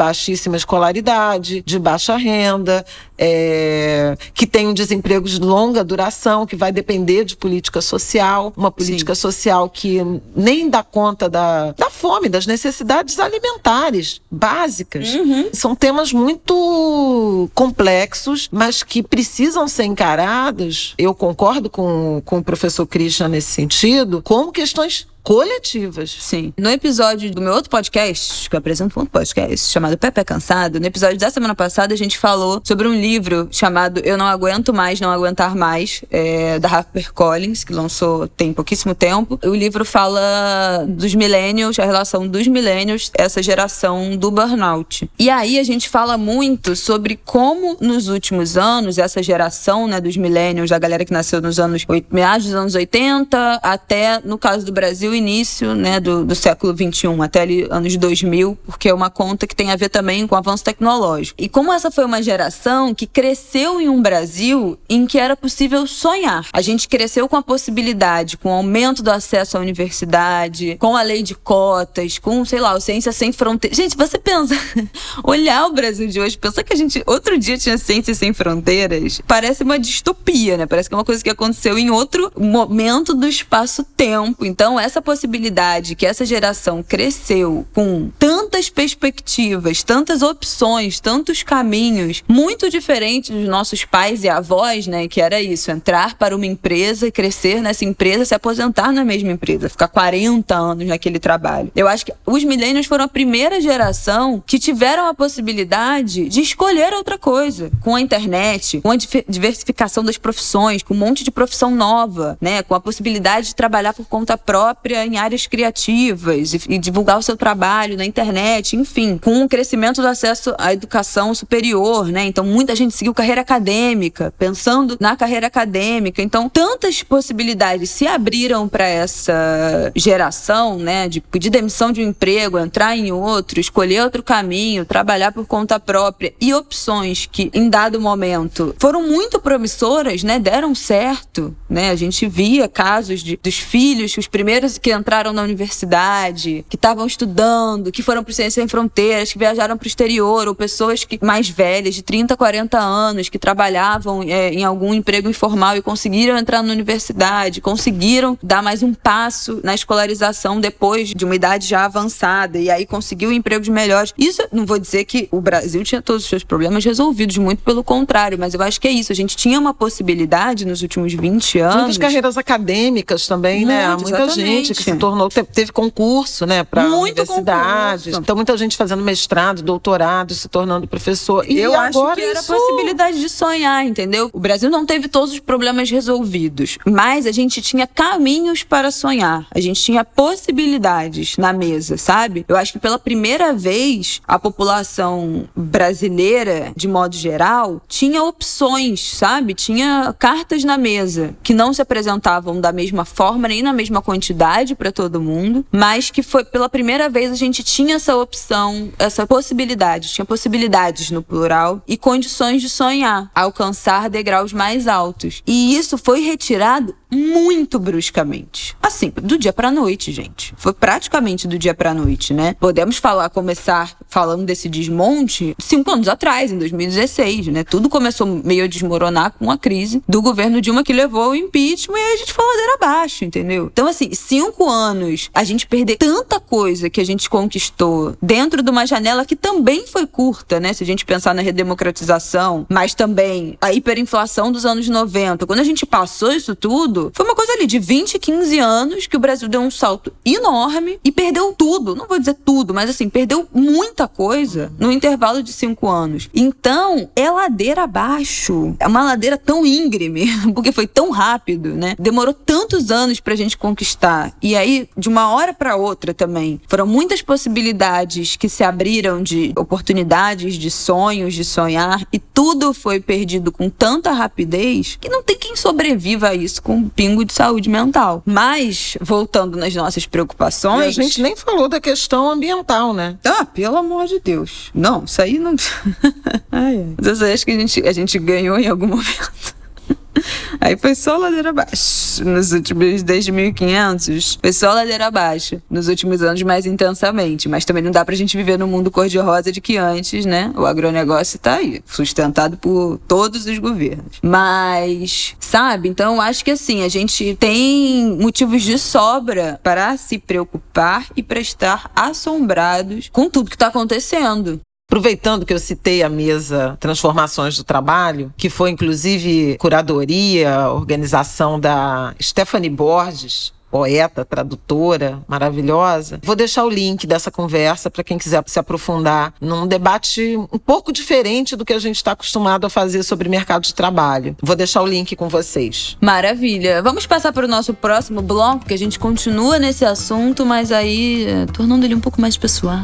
baixíssima 0.49 0.57
escolaridade, 0.57 1.63
de 1.63 1.79
baixa 1.79 2.17
renda, 2.17 2.85
é, 3.19 4.17
que 4.33 4.47
tem 4.47 4.69
um 4.69 4.75
desemprego 4.75 5.29
de 5.29 5.41
longa 5.41 5.83
duração, 5.83 6.47
que 6.47 6.55
vai 6.55 6.71
depender 6.71 7.25
de 7.25 7.37
política 7.37 7.81
social, 7.81 8.53
uma 8.57 8.71
política 8.71 9.15
Sim. 9.15 9.21
social 9.21 9.69
que 9.69 9.99
nem 10.37 10.71
dá 10.71 10.83
conta 10.83 11.29
da, 11.29 11.73
da 11.73 11.91
fome, 11.91 12.29
das 12.29 12.47
necessidades 12.47 13.19
alimentares 13.19 14.21
básicas. 14.31 15.13
Uhum. 15.15 15.49
São 15.53 15.75
temas 15.75 16.13
muito 16.13 17.51
complexos, 17.55 18.49
mas 18.53 18.83
que 18.83 19.03
precisam 19.03 19.67
ser 19.67 19.85
encarados. 19.85 20.95
Eu 20.97 21.15
concordo 21.15 21.69
com, 21.69 22.23
com 22.25 22.39
o 22.39 22.45
professor 22.45 22.87
Christian 22.87 23.29
nesse 23.29 23.51
sentido, 23.51 24.23
como 24.23 24.53
questões 24.53 25.07
coletivas. 25.29 26.17
Sim. 26.21 26.55
No 26.57 26.71
episódio 26.71 27.31
do 27.31 27.43
meu 27.43 27.53
outro 27.53 27.69
podcast, 27.69 28.49
que 28.49 28.57
eu 28.57 28.59
apresento 28.59 28.99
um 28.99 29.03
outro 29.03 29.13
podcast, 29.13 29.71
chamado 29.71 29.99
Pepe 29.99 30.25
Cansado, 30.25 30.81
no 30.81 30.87
episódio 30.87 31.19
da 31.19 31.29
semana 31.29 31.55
passada 31.55 31.93
a 31.93 31.97
gente 31.99 32.17
falou 32.17 32.63
sobre 32.65 32.89
um 32.89 32.95
livro 32.95 33.08
chamado 33.51 34.01
Eu 34.05 34.17
Não 34.17 34.27
Aguento 34.27 34.73
Mais, 34.73 35.01
Não 35.01 35.11
Aguentar 35.11 35.57
Mais, 35.57 36.03
é, 36.11 36.59
da 36.59 36.69
HarperCollins, 36.69 37.65
que 37.65 37.73
lançou 37.73 38.29
tem 38.29 38.53
pouquíssimo 38.53 38.95
tempo. 38.95 39.39
O 39.45 39.55
livro 39.55 39.85
fala 39.85 40.85
dos 40.89 41.15
millennials, 41.15 41.79
a 41.79 41.85
relação 41.85 42.27
dos 42.27 42.47
millennials, 42.47 43.11
essa 43.15 43.43
geração 43.43 44.17
do 44.17 44.31
burnout. 44.31 45.09
E 45.19 45.31
aí 45.31 45.59
a 45.59 45.65
gente 45.65 45.89
fala 45.89 46.17
muito 46.19 46.77
sobre 46.77 47.19
como 47.25 47.77
nos 47.81 48.09
últimos 48.09 48.57
anos, 48.57 48.99
essa 48.99 49.23
geração 49.23 49.87
né, 49.87 50.01
dos 50.01 50.17
millennials, 50.17 50.71
da 50.71 50.79
galera 50.79 51.05
que 51.05 51.13
nasceu 51.13 51.41
nos 51.41 51.59
anos 51.59 51.85
meados 52.11 52.47
dos 52.47 52.55
anos 52.55 52.75
80, 52.75 53.61
até, 53.63 54.21
no 54.25 54.39
caso 54.39 54.65
do 54.65 54.73
Brasil, 54.73 55.15
início 55.15 55.75
né, 55.75 56.01
do, 56.01 56.25
do 56.25 56.35
século 56.35 56.75
XXI, 56.75 57.09
até 57.23 57.43
ali, 57.43 57.67
anos 57.71 57.97
2000, 57.97 58.59
porque 58.67 58.89
é 58.89 58.95
uma 58.95 59.11
conta 59.11 59.47
que 59.47 59.55
tem 59.55 59.71
a 59.71 59.77
ver 59.77 59.89
também 59.89 60.27
com 60.27 60.35
o 60.35 60.39
avanço 60.39 60.65
tecnológico. 60.65 61.41
E 61.41 61.49
como 61.49 61.73
essa 61.73 61.91
foi 61.91 62.05
uma 62.05 62.23
geração 62.23 62.95
que 62.99 63.07
cresceu 63.07 63.81
em 63.81 63.89
um 63.89 64.03
Brasil 64.03 64.77
em 64.91 65.07
que 65.07 65.21
era 65.21 65.37
possível 65.37 65.87
sonhar. 65.87 66.45
A 66.53 66.61
gente 66.61 66.89
cresceu 66.89 67.29
com 67.29 67.37
a 67.37 67.43
possibilidade, 67.43 68.37
com 68.37 68.49
o 68.49 68.53
aumento 68.53 69.05
do 69.05 69.11
acesso 69.13 69.57
à 69.57 69.61
universidade, 69.61 70.77
com 70.81 70.97
a 70.97 71.03
lei 71.03 71.23
de 71.23 71.33
cotas, 71.33 72.19
com, 72.19 72.45
sei 72.45 72.59
lá, 72.59 72.75
o 72.75 72.81
Ciência 72.81 73.13
Sem 73.13 73.31
Fronteiras. 73.31 73.77
Gente, 73.77 73.97
você 73.97 74.19
pensa, 74.19 74.57
olhar 75.23 75.67
o 75.67 75.73
Brasil 75.73 76.09
de 76.09 76.19
hoje, 76.19 76.37
pensar 76.37 76.65
que 76.65 76.73
a 76.73 76.77
gente 76.77 77.01
outro 77.07 77.39
dia 77.39 77.57
tinha 77.57 77.79
Ciência 77.79 78.13
Sem 78.17 78.33
Fronteiras, 78.33 79.21
parece 79.29 79.63
uma 79.63 79.79
distopia, 79.79 80.57
né? 80.57 80.67
Parece 80.67 80.89
que 80.89 80.95
é 80.97 80.99
uma 80.99 81.05
coisa 81.05 81.23
que 81.23 81.31
aconteceu 81.31 81.79
em 81.79 81.91
outro 81.91 82.33
momento 82.37 83.15
do 83.15 83.29
espaço-tempo. 83.29 84.45
Então, 84.45 84.79
essa 84.79 85.01
possibilidade 85.01 85.95
que 85.95 86.05
essa 86.05 86.27
geração 86.27 86.83
cresceu 86.83 87.65
com 87.73 88.11
tantas 88.19 88.69
perspectivas, 88.69 89.85
tantas 89.85 90.21
opções, 90.21 90.99
tantos 90.99 91.45
caminhos 91.45 92.25
muito 92.27 92.69
diferentes 92.69 92.88
dos 93.33 93.47
nossos 93.47 93.85
pais 93.85 94.25
e 94.25 94.29
avós, 94.29 94.87
né? 94.87 95.07
Que 95.07 95.21
era 95.21 95.41
isso, 95.41 95.71
entrar 95.71 96.15
para 96.15 96.35
uma 96.35 96.47
empresa, 96.47 97.11
crescer 97.11 97.61
nessa 97.61 97.85
empresa, 97.85 98.25
se 98.25 98.35
aposentar 98.35 98.93
na 98.93 99.05
mesma 99.05 99.31
empresa, 99.31 99.69
ficar 99.69 99.89
40 99.89 100.55
anos 100.55 100.87
naquele 100.87 101.19
trabalho. 101.19 101.71
Eu 101.77 101.87
acho 101.87 102.07
que 102.07 102.13
os 102.25 102.43
milênios 102.45 102.87
foram 102.87 103.05
a 103.05 103.09
primeira 103.09 103.61
geração 103.61 104.43
que 104.47 104.59
tiveram 104.59 105.07
a 105.07 105.15
possibilidade 105.15 106.29
de 106.29 106.41
escolher 106.41 106.95
outra 106.95 107.19
coisa. 107.19 107.71
Com 107.83 107.95
a 107.95 108.01
internet, 108.01 108.81
com 108.81 108.91
a 108.91 108.97
diversificação 108.97 110.03
das 110.03 110.17
profissões, 110.17 110.83
com 110.83 110.95
um 110.95 110.99
monte 110.99 111.23
de 111.23 111.31
profissão 111.31 111.71
nova, 111.71 112.39
né? 112.41 112.63
Com 112.63 112.75
a 112.75 112.81
possibilidade 112.81 113.49
de 113.49 113.55
trabalhar 113.55 113.93
por 113.93 114.07
conta 114.07 114.39
própria 114.39 115.05
em 115.05 115.19
áreas 115.19 115.47
criativas 115.47 116.55
e, 116.55 116.61
e, 116.69 116.79
divulgar 116.79 117.19
o 117.19 117.23
seu 117.23 117.37
trabalho 117.37 117.97
na 117.97 118.05
internet, 118.05 118.77
enfim, 118.77 119.19
com 119.19 119.45
o 119.45 119.49
crescimento 119.49 120.01
do 120.01 120.09
acesso 120.09 120.55
à 120.59 120.73
educação 120.73 121.35
superior, 121.35 122.07
né? 122.09 122.25
Então 122.25 122.45
muita 122.45 122.75
gente 122.79 122.95
seguiu 122.95 123.15
carreira 123.15 123.41
acadêmica, 123.41 124.33
pensando 124.39 124.97
na 125.01 125.17
carreira 125.17 125.47
acadêmica. 125.47 126.23
Então 126.23 126.49
tantas 126.49 127.03
possibilidades 127.03 127.91
se 127.91 128.07
abriram 128.07 128.69
para 128.69 128.87
essa 128.87 129.93
geração, 129.95 130.79
né? 130.79 131.09
De 131.09 131.21
pedir 131.21 131.51
demissão 131.51 131.93
de 131.93 132.01
um 132.03 132.09
emprego, 132.09 132.59
entrar 132.59 132.97
em 132.97 133.13
outro, 133.13 133.61
escolher 133.61 134.03
outro 134.03 134.23
caminho, 134.23 134.85
trabalhar 134.85 135.33
por 135.33 135.47
conta 135.47 135.79
própria 135.81 136.33
e 136.41 136.53
opções 136.55 137.29
que 137.31 137.51
em 137.55 137.69
dado 137.69 138.01
momento 138.01 138.75
foram 138.79 139.03
muito 139.07 139.41
promissoras, 139.41 140.23
né? 140.23 140.39
Deram 140.39 140.75
certo, 140.75 141.57
né? 141.69 141.91
A 141.91 141.97
gente 141.97 142.27
via 142.27 142.69
casos 142.69 143.23
de, 143.23 143.39
dos 143.43 143.59
filhos, 143.59 144.17
os 144.17 144.29
primeiros 144.29 144.79
que 144.79 144.93
entraram 144.93 145.33
na 145.33 145.43
universidade, 145.43 146.65
que 146.69 146.77
estavam 146.77 147.07
estudando, 147.07 147.93
que 147.93 148.03
foram 148.03 148.23
para 148.23 148.35
Ciência 148.35 148.61
Sem 148.61 148.69
Fronteiras, 148.69 149.33
que 149.33 149.39
viajaram 149.39 149.77
para 149.77 149.85
o 149.85 149.89
exterior, 149.89 150.49
ou 150.49 150.55
pessoas 150.55 151.05
que, 151.05 151.19
mais 151.23 151.49
velhas, 151.49 151.95
de 151.95 152.03
30, 152.03 152.37
40 152.37 152.68
anos, 152.77 153.29
que 153.29 153.39
trabalhavam 153.39 154.23
é, 154.23 154.53
em 154.53 154.65
algum 154.65 154.93
emprego 154.93 155.29
informal 155.29 155.77
e 155.77 155.83
conseguiram 155.83 156.37
entrar 156.37 156.63
na 156.63 156.73
universidade, 156.73 157.61
conseguiram 157.61 158.39
dar 158.43 158.63
mais 158.63 158.83
um 158.83 158.93
passo 158.93 159.61
na 159.65 159.75
escolarização 159.75 160.61
depois 160.61 161.09
de 161.11 161.25
uma 161.25 161.35
idade 161.35 161.67
já 161.67 161.85
avançada, 161.85 162.59
e 162.59 162.71
aí 162.71 162.85
conseguiu 162.85 163.33
empregos 163.33 163.69
melhores. 163.69 164.13
Isso, 164.19 164.43
não 164.53 164.67
vou 164.67 164.79
dizer 164.79 165.05
que 165.05 165.29
o 165.31 165.41
Brasil 165.41 165.83
tinha 165.85 166.03
todos 166.03 166.25
os 166.25 166.29
seus 166.29 166.45
problemas 166.45 166.85
resolvidos, 166.85 167.39
muito 167.39 167.63
pelo 167.63 167.83
contrário, 167.83 168.39
mas 168.39 168.55
eu 168.55 168.63
acho 168.63 168.81
que 168.81 168.89
é 168.89 168.91
isso. 168.91 169.13
A 169.13 169.15
gente 169.15 169.37
tinha 169.37 169.59
uma 169.59 169.73
possibilidade 169.73 170.67
nos 170.67 170.83
últimos 170.83 171.13
20 171.13 171.59
anos. 171.61 171.75
Muitas 171.77 171.99
carreiras 171.99 172.37
acadêmicas 172.37 173.27
também, 173.27 173.59
Muito, 173.59 173.69
né? 173.69 173.89
Muita 173.89 174.09
exatamente. 174.09 174.35
gente 174.35 174.75
que 174.75 174.83
se 174.83 174.97
tornou, 174.97 175.29
teve 175.29 175.73
concurso, 175.73 176.47
né, 176.47 176.65
para 176.65 176.85
universidades. 176.89 178.05
Concurso. 178.05 178.21
Então, 178.21 178.37
muita 178.37 178.57
gente 178.57 178.77
fazendo 178.77 179.03
mestrado, 179.03 179.63
doutorado, 179.63 180.35
se 180.35 180.49
tornando 180.49 180.87
professor. 180.87 181.45
E 181.49 181.59
eu 181.59 181.75
acho 181.75 182.15
que 182.15 182.21
era 182.21 182.43
possibilidade 182.57 183.21
de 183.21 183.29
sonhar, 183.29 183.85
entendeu? 183.87 184.31
O 184.33 184.41
Brasil 184.41 184.71
não 184.71 184.87
teve 184.87 185.09
todos 185.09 185.33
os 185.33 185.39
problemas 185.39 185.91
resolvidos, 185.91 186.79
mas 186.85 187.27
a 187.27 187.33
gente 187.33 187.61
tinha 187.61 187.87
caminhos 187.87 188.63
para 188.63 188.91
sonhar. 188.91 189.47
A 189.55 189.61
gente 189.61 189.83
tinha 189.83 190.05
possibilidades 190.05 191.37
na 191.37 191.53
mesa, 191.53 191.97
sabe? 191.97 192.45
Eu 192.49 192.57
acho 192.57 192.73
que 192.73 192.79
pela 192.79 192.99
primeira 192.99 193.53
vez 193.53 194.21
a 194.27 194.39
população 194.39 195.49
brasileira, 195.55 196.73
de 196.75 196.89
modo 196.89 197.15
geral, 197.15 197.83
tinha 197.87 198.23
opções, 198.23 199.17
sabe? 199.17 199.55
Tinha 199.55 200.15
cartas 200.19 200.65
na 200.65 200.79
mesa 200.79 201.35
que 201.43 201.55
não 201.55 201.73
se 201.73 201.83
apresentavam 201.83 202.61
da 202.61 202.73
mesma 202.73 203.05
forma 203.05 203.49
nem 203.49 203.63
na 203.63 203.73
mesma 203.73 204.01
quantidade 204.01 204.75
para 204.75 204.91
todo 204.91 205.21
mundo, 205.21 205.65
mas 205.71 206.11
que 206.11 206.23
foi 206.23 206.45
pela 206.45 206.69
primeira 206.69 207.09
vez 207.09 207.31
a 207.31 207.37
gente 207.37 207.63
tinha 207.63 207.97
essa 207.97 208.17
opção, 208.17 208.91
essa 208.99 209.27
possibilidade, 209.27 210.13
tinha 210.13 210.25
possibilidades 210.25 211.11
no 211.11 211.23
plural 211.23 211.83
e 211.87 211.97
condições 211.97 212.38
de 212.63 212.69
sonhar, 212.69 213.31
alcançar 213.35 214.09
degraus 214.09 214.53
mais 214.53 214.87
altos. 214.87 215.43
E 215.47 215.77
isso 215.77 215.99
foi 215.99 216.21
retirado 216.21 216.95
muito 217.11 217.79
bruscamente. 217.79 218.77
Assim, 218.83 219.13
do 219.23 219.39
dia 219.39 219.53
para 219.53 219.71
noite, 219.71 220.13
gente. 220.13 220.55
Foi 220.57 220.73
praticamente 220.73 221.47
do 221.47 221.59
dia 221.59 221.75
para 221.75 221.95
noite, 221.95 222.35
né? 222.35 222.55
Podemos 222.61 222.99
falar, 222.99 223.29
começar 223.31 223.97
falando 224.09 224.45
desse 224.45 224.69
desmonte 224.69 225.55
cinco 225.59 225.91
anos 225.91 226.09
atrás, 226.09 226.53
em 226.53 226.59
2016, 226.59 227.49
né? 227.49 227.65
Tudo 227.65 227.89
começou 227.89 228.27
meio 228.27 228.65
a 228.65 228.67
desmoronar 228.67 229.33
com 229.39 229.51
a 229.51 229.59
crise 229.59 230.03
do 230.09 230.21
governo 230.21 230.61
Dilma 230.61 230.83
que 230.83 230.93
levou 230.93 231.23
ao 231.23 231.35
impeachment 231.35 231.99
e 231.99 232.13
a 232.15 232.17
gente 232.17 232.33
foi 232.33 232.45
ladeira 232.45 232.75
abaixo, 232.75 233.25
entendeu? 233.25 233.69
Então, 233.73 233.87
assim, 233.87 234.13
cinco 234.13 234.69
anos 234.69 235.31
a 235.35 235.45
gente 235.45 235.67
perder 235.67 235.97
tanta 235.97 236.41
coisa 236.41 236.91
que 236.91 237.01
a 237.01 237.05
gente 237.05 237.29
conquistou 237.29 238.17
dentro 238.21 238.63
de 238.63 238.71
uma 238.71 238.87
janela 238.87 239.25
que 239.25 239.37
também 239.37 239.87
foi 239.87 240.07
curta, 240.07 240.61
né? 240.61 240.73
Se 240.73 240.83
a 240.83 240.87
gente 240.87 241.05
pensar 241.05 241.35
na 241.35 241.43
redemocratização, 241.43 242.67
mas 242.69 242.95
também 242.95 243.57
a 243.61 243.73
hiperinflação 243.73 244.51
dos 244.51 244.65
anos 244.65 244.89
90. 244.89 245.47
Quando 245.47 245.61
a 245.61 245.65
gente 245.65 245.87
passou 245.87 246.33
isso 246.33 246.55
tudo, 246.55 246.98
Foi 247.13 247.25
uma 247.25 247.35
coisa 247.35 247.53
ali 247.53 247.67
de 247.67 247.79
20, 247.79 248.19
15 248.19 248.59
anos 248.59 249.07
que 249.07 249.17
o 249.17 249.21
Brasil 249.21 249.49
deu 249.49 249.61
um 249.61 249.71
salto 249.71 250.13
enorme 250.25 250.99
e 251.05 251.11
perdeu 251.11 251.55
tudo. 251.57 251.95
Não 251.95 252.07
vou 252.07 252.19
dizer 252.19 252.35
tudo, 252.45 252.75
mas 252.75 252.91
assim, 252.91 253.09
perdeu 253.09 253.47
muita 253.53 254.07
coisa 254.07 254.73
no 254.79 254.91
intervalo 254.91 255.43
de 255.43 255.53
cinco 255.53 255.89
anos. 255.89 256.29
Então, 256.35 257.09
é 257.15 257.31
ladeira 257.31 257.85
abaixo. 257.85 258.75
É 258.79 258.87
uma 258.87 259.03
ladeira 259.05 259.37
tão 259.37 259.65
íngreme, 259.65 260.27
porque 260.55 260.73
foi 260.73 260.87
tão 260.87 261.11
rápido, 261.11 261.71
né? 261.75 261.95
Demorou 261.99 262.35
tantos 262.35 262.91
anos 262.91 263.21
pra 263.21 263.35
gente 263.35 263.57
conquistar. 263.57 264.33
E 264.43 264.57
aí, 264.57 264.89
de 264.97 265.09
uma 265.09 265.31
hora 265.31 265.53
para 265.53 265.77
outra 265.77 266.13
também, 266.13 266.61
foram 266.69 266.87
muitas 266.87 267.23
possibilidades 267.23 268.37
que 268.37 268.49
se 268.49 268.65
abriram 268.65 269.23
de 269.23 269.53
oportunidades, 269.57 270.55
de 270.55 270.71
sonhos, 270.71 271.35
de 271.35 271.45
sonhar, 271.45 272.07
e 272.13 272.19
tudo 272.19 272.73
foi 272.73 273.01
perdido 273.01 273.53
com 273.53 273.69
tanta 273.69 274.13
rapidez 274.13 274.97
que 275.01 275.09
não 275.09 275.23
tem 275.23 275.39
quem 275.39 275.57
sobreviva 275.57 276.29
a 276.29 276.35
isso 276.35 276.63
com 276.63 276.88
pingo 276.89 277.25
de 277.25 277.33
saúde 277.33 277.69
mental. 277.69 278.23
Mas, 278.25 278.97
voltando 279.01 279.57
nas 279.57 279.75
nossas 279.75 280.07
preocupações. 280.07 280.97
E 280.97 281.01
a 281.01 281.05
gente 281.05 281.23
nem 281.23 281.37
falou 281.37 281.69
da 281.69 281.81
questão 281.81 282.31
ambiental, 282.31 282.93
né? 282.93 283.19
Ah, 283.25 283.45
pelo 283.45 283.77
amor 283.77 284.07
de 284.07 284.21
Deus. 284.21 284.71
Não, 284.75 285.05
isso 285.05 285.21
aí 285.21 285.39
não. 285.39 285.55
ai, 286.51 286.77
ai. 286.79 286.95
Mas 287.01 287.23
acho 287.23 287.45
que 287.45 287.53
a 287.53 287.59
gente, 287.59 287.87
a 287.87 287.93
gente 287.93 288.19
ganhou 288.19 288.59
em 288.59 288.69
algum 288.69 288.87
momento. 288.87 289.58
Aí 290.61 290.77
foi 290.77 290.95
só 290.95 291.17
ladeira 291.17 291.51
abaixo. 291.51 292.25
Nos 292.25 292.53
últimos, 292.53 293.03
desde 293.03 293.33
1500, 293.33 294.39
foi 294.41 294.53
só 294.53 294.73
ladeira 294.73 295.07
abaixo. 295.07 295.61
Nos 295.71 295.89
últimos 295.89 296.23
anos, 296.23 296.43
mais 296.43 296.67
intensamente. 296.67 297.49
Mas 297.49 297.65
também 297.65 297.83
não 297.83 297.91
dá 297.91 298.05
pra 298.05 298.15
gente 298.15 298.37
viver 298.37 298.59
no 298.59 298.67
mundo 298.67 298.91
cor-de-rosa 298.91 299.53
de 299.53 299.61
que 299.61 299.77
antes, 299.77 300.25
né? 300.27 300.53
O 300.57 300.67
agronegócio 300.67 301.39
tá 301.39 301.57
aí, 301.57 301.83
sustentado 301.87 302.57
por 302.57 302.99
todos 303.07 303.47
os 303.47 303.59
governos. 303.59 304.19
Mas, 304.23 305.37
sabe? 305.41 305.89
Então, 305.89 306.21
acho 306.21 306.45
que 306.45 306.51
assim, 306.51 306.83
a 306.83 306.89
gente 306.89 307.37
tem 307.39 308.17
motivos 308.21 308.63
de 308.63 308.79
sobra 308.79 309.61
para 309.63 309.97
se 309.97 310.19
preocupar 310.19 311.07
e 311.17 311.23
para 311.23 311.41
estar 311.41 311.91
assombrados 311.95 313.09
com 313.13 313.29
tudo 313.29 313.51
que 313.51 313.57
está 313.57 313.69
acontecendo. 313.69 314.61
Aproveitando 314.91 315.45
que 315.45 315.53
eu 315.53 315.59
citei 315.59 316.03
a 316.03 316.09
mesa 316.09 316.79
Transformações 316.81 317.59
do 317.59 317.63
Trabalho, 317.63 318.33
que 318.39 318.49
foi 318.49 318.71
inclusive 318.71 319.59
curadoria, 319.59 320.71
organização 320.71 321.61
da 321.61 322.15
Stephanie 322.19 322.71
Borges, 322.71 323.53
poeta, 323.71 324.25
tradutora 324.25 325.21
maravilhosa. 325.27 326.21
Vou 326.23 326.37
deixar 326.37 326.65
o 326.65 326.71
link 326.71 327.07
dessa 327.07 327.31
conversa 327.31 327.91
para 327.91 328.05
quem 328.05 328.19
quiser 328.19 328.43
se 328.47 328.59
aprofundar 328.59 329.35
num 329.41 329.67
debate 329.67 330.37
um 330.53 330.59
pouco 330.59 330.93
diferente 330.93 331.57
do 331.57 331.65
que 331.65 331.73
a 331.73 331.79
gente 331.79 331.97
está 331.97 332.13
acostumado 332.13 332.67
a 332.67 332.71
fazer 332.71 333.03
sobre 333.03 333.29
mercado 333.29 333.63
de 333.63 333.75
trabalho. 333.75 334.37
Vou 334.43 334.57
deixar 334.57 334.83
o 334.83 334.87
link 334.87 335.15
com 335.17 335.29
vocês. 335.29 335.97
Maravilha. 336.01 336.83
Vamos 336.83 337.07
passar 337.07 337.33
para 337.33 337.45
o 337.45 337.49
nosso 337.49 337.75
próximo 337.75 338.23
bloco, 338.23 338.67
que 338.67 338.75
a 338.75 338.79
gente 338.79 338.99
continua 338.99 339.59
nesse 339.59 339.85
assunto, 339.85 340.45
mas 340.45 340.73
aí 340.73 341.27
é, 341.27 341.47
tornando 341.47 341.85
ele 341.85 341.95
um 341.95 342.01
pouco 342.01 342.21
mais 342.21 342.37
pessoal, 342.37 342.79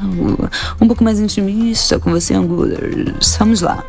um 0.81 0.87
pouco 0.87 1.03
mais 1.03 1.20
intimista 1.20 1.99
com 1.99 2.11
você, 2.11 2.35
Angulers. 2.35 3.37
Vamos 3.37 3.61
lá. 3.61 3.85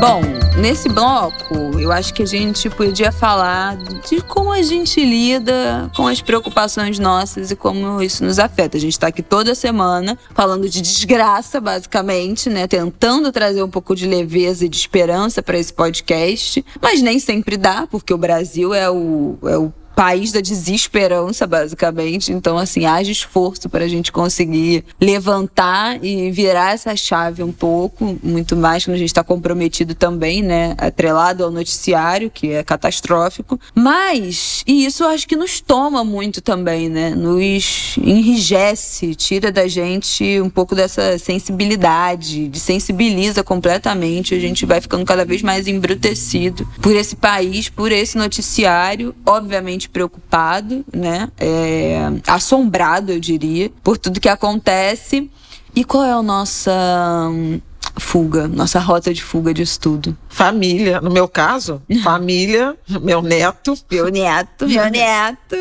Bom, 0.00 0.22
Nesse 0.60 0.90
bloco, 0.90 1.54
eu 1.80 1.90
acho 1.90 2.12
que 2.12 2.22
a 2.22 2.26
gente 2.26 2.68
podia 2.68 3.10
falar 3.10 3.78
de 3.78 4.20
como 4.20 4.52
a 4.52 4.60
gente 4.60 5.02
lida 5.02 5.90
com 5.96 6.06
as 6.06 6.20
preocupações 6.20 6.98
nossas 6.98 7.50
e 7.50 7.56
como 7.56 8.02
isso 8.02 8.22
nos 8.22 8.38
afeta. 8.38 8.76
A 8.76 8.80
gente 8.80 8.92
está 8.92 9.06
aqui 9.06 9.22
toda 9.22 9.54
semana 9.54 10.18
falando 10.34 10.68
de 10.68 10.82
desgraça, 10.82 11.62
basicamente, 11.62 12.50
né? 12.50 12.68
Tentando 12.68 13.32
trazer 13.32 13.62
um 13.62 13.70
pouco 13.70 13.96
de 13.96 14.06
leveza 14.06 14.66
e 14.66 14.68
de 14.68 14.76
esperança 14.76 15.42
para 15.42 15.58
esse 15.58 15.72
podcast, 15.72 16.62
mas 16.80 17.00
nem 17.00 17.18
sempre 17.18 17.56
dá, 17.56 17.86
porque 17.90 18.12
o 18.12 18.18
Brasil 18.18 18.74
é 18.74 18.90
o, 18.90 19.38
é 19.44 19.56
o 19.56 19.72
país 20.00 20.32
da 20.32 20.40
desesperança, 20.40 21.46
basicamente. 21.46 22.32
Então, 22.32 22.56
assim, 22.56 22.86
haja 22.86 23.12
esforço 23.12 23.68
para 23.68 23.84
a 23.84 23.88
gente 23.88 24.10
conseguir 24.10 24.82
levantar 24.98 26.02
e 26.02 26.30
virar 26.30 26.72
essa 26.72 26.96
chave 26.96 27.42
um 27.42 27.52
pouco, 27.52 28.18
muito 28.22 28.56
mais 28.56 28.82
quando 28.82 28.94
a 28.94 28.98
gente 28.98 29.10
está 29.10 29.22
comprometido 29.22 29.94
também, 29.94 30.42
né? 30.42 30.74
Atrelado 30.78 31.44
ao 31.44 31.50
noticiário, 31.50 32.30
que 32.30 32.50
é 32.50 32.64
catastrófico. 32.64 33.60
Mas, 33.74 34.64
e 34.66 34.86
isso 34.86 35.02
eu 35.02 35.08
acho 35.08 35.28
que 35.28 35.36
nos 35.36 35.60
toma 35.60 36.02
muito 36.02 36.40
também, 36.40 36.88
né? 36.88 37.10
Nos 37.10 37.98
enrijece, 37.98 39.14
tira 39.14 39.52
da 39.52 39.68
gente 39.68 40.40
um 40.40 40.48
pouco 40.48 40.74
dessa 40.74 41.18
sensibilidade, 41.18 42.48
desensibiliza 42.48 43.44
completamente. 43.44 44.34
A 44.34 44.40
gente 44.40 44.64
vai 44.64 44.80
ficando 44.80 45.04
cada 45.04 45.26
vez 45.26 45.42
mais 45.42 45.68
embrutecido 45.68 46.66
por 46.80 46.96
esse 46.96 47.16
país, 47.16 47.68
por 47.68 47.92
esse 47.92 48.16
noticiário, 48.16 49.14
obviamente 49.26 49.89
preocupado, 49.90 50.84
né? 50.92 51.28
É, 51.38 52.00
assombrado, 52.26 53.12
eu 53.12 53.20
diria, 53.20 53.70
por 53.82 53.98
tudo 53.98 54.20
que 54.20 54.28
acontece. 54.28 55.30
E 55.74 55.84
qual 55.84 56.04
é 56.04 56.12
a 56.12 56.22
nossa 56.22 57.28
hum, 57.30 57.60
fuga, 57.96 58.48
nossa 58.48 58.80
rota 58.80 59.12
de 59.12 59.22
fuga 59.22 59.54
de 59.54 59.62
estudo? 59.62 60.16
Família, 60.28 61.00
no 61.00 61.10
meu 61.10 61.28
caso, 61.28 61.80
família, 62.02 62.76
meu 63.02 63.22
neto. 63.22 63.74
Meu 63.90 64.10
neto, 64.10 64.66
meu 64.66 64.90
neto. 64.90 65.56